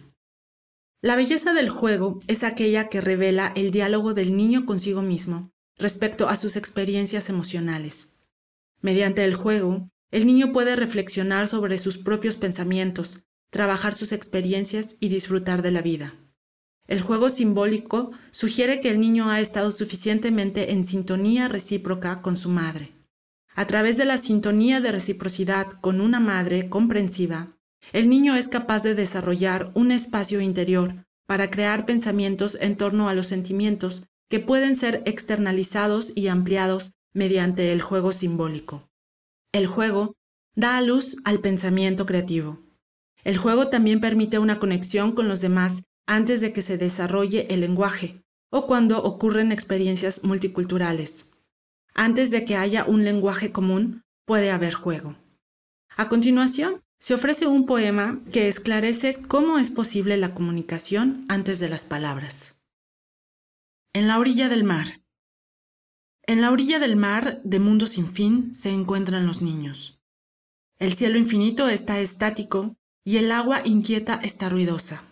La 1.04 1.16
belleza 1.16 1.52
del 1.52 1.68
juego 1.68 2.20
es 2.28 2.44
aquella 2.44 2.88
que 2.88 3.00
revela 3.00 3.52
el 3.56 3.72
diálogo 3.72 4.14
del 4.14 4.36
niño 4.36 4.64
consigo 4.64 5.02
mismo 5.02 5.50
respecto 5.76 6.28
a 6.28 6.36
sus 6.36 6.54
experiencias 6.54 7.28
emocionales. 7.28 8.12
Mediante 8.80 9.24
el 9.24 9.34
juego, 9.34 9.90
el 10.12 10.28
niño 10.28 10.52
puede 10.52 10.76
reflexionar 10.76 11.48
sobre 11.48 11.78
sus 11.78 11.98
propios 11.98 12.36
pensamientos, 12.36 13.24
trabajar 13.50 13.94
sus 13.94 14.12
experiencias 14.12 14.96
y 15.00 15.08
disfrutar 15.08 15.60
de 15.62 15.72
la 15.72 15.82
vida. 15.82 16.14
El 16.86 17.00
juego 17.00 17.30
simbólico 17.30 18.12
sugiere 18.30 18.78
que 18.78 18.90
el 18.90 19.00
niño 19.00 19.28
ha 19.28 19.40
estado 19.40 19.72
suficientemente 19.72 20.70
en 20.70 20.84
sintonía 20.84 21.48
recíproca 21.48 22.22
con 22.22 22.36
su 22.36 22.48
madre. 22.48 22.92
A 23.56 23.66
través 23.66 23.96
de 23.96 24.04
la 24.04 24.18
sintonía 24.18 24.80
de 24.80 24.92
reciprocidad 24.92 25.66
con 25.80 26.00
una 26.00 26.20
madre 26.20 26.68
comprensiva, 26.68 27.56
el 27.92 28.08
niño 28.08 28.36
es 28.36 28.48
capaz 28.48 28.82
de 28.82 28.94
desarrollar 28.94 29.72
un 29.74 29.90
espacio 29.90 30.40
interior 30.40 31.04
para 31.26 31.50
crear 31.50 31.86
pensamientos 31.86 32.56
en 32.60 32.76
torno 32.76 33.08
a 33.08 33.14
los 33.14 33.26
sentimientos 33.26 34.06
que 34.28 34.40
pueden 34.40 34.76
ser 34.76 35.02
externalizados 35.04 36.12
y 36.14 36.28
ampliados 36.28 36.92
mediante 37.12 37.72
el 37.72 37.82
juego 37.82 38.12
simbólico. 38.12 38.88
El 39.52 39.66
juego 39.66 40.14
da 40.54 40.76
a 40.76 40.82
luz 40.82 41.16
al 41.24 41.40
pensamiento 41.40 42.06
creativo. 42.06 42.60
El 43.24 43.36
juego 43.36 43.68
también 43.68 44.00
permite 44.00 44.38
una 44.38 44.58
conexión 44.58 45.12
con 45.12 45.28
los 45.28 45.40
demás 45.40 45.82
antes 46.06 46.40
de 46.40 46.52
que 46.52 46.62
se 46.62 46.78
desarrolle 46.78 47.46
el 47.50 47.60
lenguaje 47.60 48.22
o 48.50 48.66
cuando 48.66 49.02
ocurren 49.02 49.52
experiencias 49.52 50.24
multiculturales. 50.24 51.26
Antes 51.94 52.30
de 52.30 52.44
que 52.44 52.56
haya 52.56 52.84
un 52.84 53.04
lenguaje 53.04 53.52
común, 53.52 54.02
puede 54.24 54.50
haber 54.50 54.74
juego. 54.74 55.16
A 55.96 56.08
continuación, 56.08 56.82
se 57.02 57.14
ofrece 57.14 57.48
un 57.48 57.66
poema 57.66 58.20
que 58.32 58.46
esclarece 58.46 59.20
cómo 59.26 59.58
es 59.58 59.70
posible 59.70 60.16
la 60.16 60.34
comunicación 60.34 61.26
antes 61.28 61.58
de 61.58 61.68
las 61.68 61.82
palabras. 61.82 62.54
En 63.92 64.06
la 64.06 64.20
orilla 64.20 64.48
del 64.48 64.62
mar. 64.62 65.02
En 66.28 66.40
la 66.40 66.52
orilla 66.52 66.78
del 66.78 66.94
mar 66.94 67.42
de 67.42 67.58
mundo 67.58 67.86
sin 67.86 68.06
fin 68.06 68.54
se 68.54 68.70
encuentran 68.70 69.26
los 69.26 69.42
niños. 69.42 69.98
El 70.78 70.94
cielo 70.94 71.18
infinito 71.18 71.68
está 71.68 71.98
estático 71.98 72.76
y 73.04 73.16
el 73.16 73.32
agua 73.32 73.62
inquieta 73.64 74.20
está 74.22 74.48
ruidosa. 74.48 75.02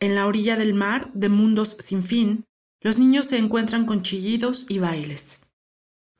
En 0.00 0.14
la 0.14 0.26
orilla 0.26 0.56
del 0.56 0.72
mar, 0.72 1.12
de 1.12 1.28
mundos 1.28 1.76
sin 1.80 2.02
fin, 2.02 2.46
los 2.80 2.98
niños 2.98 3.26
se 3.26 3.36
encuentran 3.36 3.84
con 3.84 4.00
chillidos 4.00 4.64
y 4.70 4.78
bailes. 4.78 5.40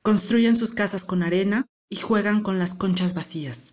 Construyen 0.03 0.55
sus 0.55 0.75
casas 0.75 1.05
con 1.05 1.23
arena 1.23 1.65
y 1.89 1.95
juegan 1.95 2.43
con 2.43 2.59
las 2.59 2.75
conchas 2.75 3.15
vacías. 3.15 3.71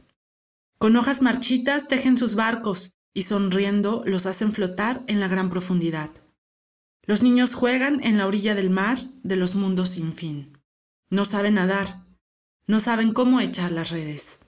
Con 0.78 0.96
hojas 0.96 1.22
marchitas 1.22 1.88
tejen 1.88 2.18
sus 2.18 2.34
barcos 2.34 2.92
y 3.14 3.22
sonriendo 3.22 4.02
los 4.04 4.26
hacen 4.26 4.52
flotar 4.52 5.02
en 5.06 5.20
la 5.20 5.28
gran 5.28 5.48
profundidad. 5.48 6.10
Los 7.02 7.22
niños 7.22 7.54
juegan 7.54 8.04
en 8.04 8.18
la 8.18 8.26
orilla 8.26 8.54
del 8.54 8.68
mar 8.68 8.98
de 9.22 9.36
los 9.36 9.54
mundos 9.54 9.90
sin 9.90 10.12
fin. 10.12 10.58
No 11.08 11.24
saben 11.24 11.54
nadar, 11.54 12.04
no 12.66 12.80
saben 12.80 13.12
cómo 13.12 13.40
echar 13.40 13.72
las 13.72 13.90
redes. 13.90 14.40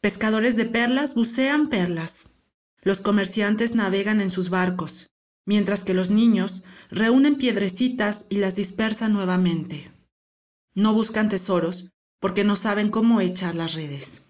Pescadores 0.00 0.54
de 0.54 0.66
perlas 0.66 1.14
bucean 1.14 1.70
perlas. 1.70 2.28
Los 2.82 3.00
comerciantes 3.00 3.74
navegan 3.74 4.20
en 4.20 4.30
sus 4.30 4.48
barcos, 4.48 5.08
mientras 5.44 5.82
que 5.84 5.94
los 5.94 6.10
niños 6.10 6.64
reúnen 6.90 7.36
piedrecitas 7.36 8.26
y 8.28 8.36
las 8.36 8.54
dispersan 8.54 9.12
nuevamente. 9.12 9.90
No 10.74 10.92
buscan 10.92 11.28
tesoros 11.28 11.90
porque 12.20 12.44
no 12.44 12.54
saben 12.54 12.90
cómo 12.90 13.20
echar 13.20 13.54
las 13.54 13.74
redes. 13.74 14.21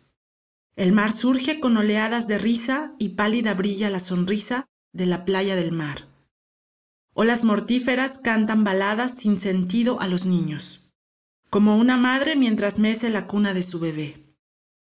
El 0.74 0.92
mar 0.92 1.12
surge 1.12 1.60
con 1.60 1.76
oleadas 1.76 2.26
de 2.26 2.38
risa 2.38 2.94
y 2.98 3.10
pálida 3.10 3.52
brilla 3.52 3.90
la 3.90 4.00
sonrisa 4.00 4.66
de 4.92 5.04
la 5.04 5.24
playa 5.26 5.54
del 5.54 5.70
mar. 5.70 6.08
Olas 7.12 7.44
mortíferas 7.44 8.18
cantan 8.18 8.64
baladas 8.64 9.16
sin 9.16 9.38
sentido 9.38 10.00
a 10.00 10.08
los 10.08 10.24
niños, 10.24 10.90
como 11.50 11.76
una 11.76 11.98
madre 11.98 12.36
mientras 12.36 12.78
mece 12.78 13.10
la 13.10 13.26
cuna 13.26 13.52
de 13.52 13.60
su 13.62 13.80
bebé. 13.80 14.34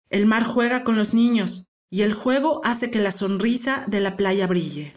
El 0.10 0.26
mar 0.26 0.46
juega 0.46 0.86
con 0.86 0.96
los 0.96 1.14
niños 1.14 1.66
y 1.90 2.04
el 2.04 2.14
juego 2.14 2.62
hace 2.64 2.90
que 2.90 3.00
la 3.00 3.12
sonrisa 3.12 3.84
de 3.88 4.00
la 4.00 4.16
playa 4.16 4.48
brille. 4.48 4.96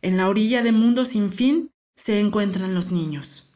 En 0.00 0.16
la 0.16 0.28
orilla 0.28 0.64
de 0.64 0.72
mundo 0.72 1.04
sin 1.04 1.30
fin 1.30 1.70
se 1.94 2.18
encuentran 2.18 2.74
los 2.74 2.90
niños. 2.90 3.52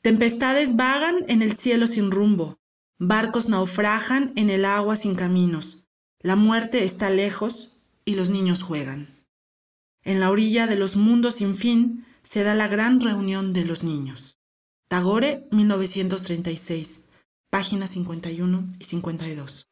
Tempestades 0.00 0.74
vagan 0.74 1.16
en 1.28 1.42
el 1.42 1.54
cielo 1.54 1.86
sin 1.86 2.10
rumbo, 2.10 2.58
barcos 2.98 3.48
naufragan 3.48 4.32
en 4.36 4.50
el 4.50 4.64
agua 4.64 4.96
sin 4.96 5.14
caminos, 5.14 5.84
la 6.20 6.36
muerte 6.36 6.84
está 6.84 7.10
lejos 7.10 7.76
y 8.04 8.14
los 8.14 8.30
niños 8.30 8.62
juegan. 8.62 9.24
En 10.02 10.20
la 10.20 10.30
orilla 10.30 10.66
de 10.66 10.76
los 10.76 10.96
mundos 10.96 11.36
sin 11.36 11.54
fin 11.54 12.06
se 12.22 12.42
da 12.42 12.54
la 12.54 12.68
gran 12.68 13.00
reunión 13.00 13.52
de 13.52 13.64
los 13.64 13.84
niños. 13.84 14.36
Tagore, 14.88 15.46
1936, 15.50 17.00
páginas 17.50 17.90
51 17.90 18.74
y 18.78 18.84
52. 18.84 19.66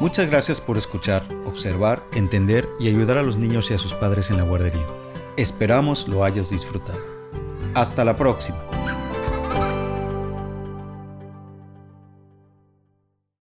Muchas 0.00 0.28
gracias 0.28 0.60
por 0.60 0.78
escuchar, 0.78 1.22
observar, 1.44 2.04
entender 2.12 2.68
y 2.80 2.88
ayudar 2.88 3.18
a 3.18 3.22
los 3.22 3.36
niños 3.36 3.70
y 3.70 3.74
a 3.74 3.78
sus 3.78 3.94
padres 3.94 4.30
en 4.30 4.38
la 4.38 4.42
guardería. 4.42 4.86
Esperamos 5.36 6.08
lo 6.08 6.24
hayas 6.24 6.50
disfrutado. 6.50 7.00
Hasta 7.74 8.04
la 8.04 8.16
próxima. 8.16 8.58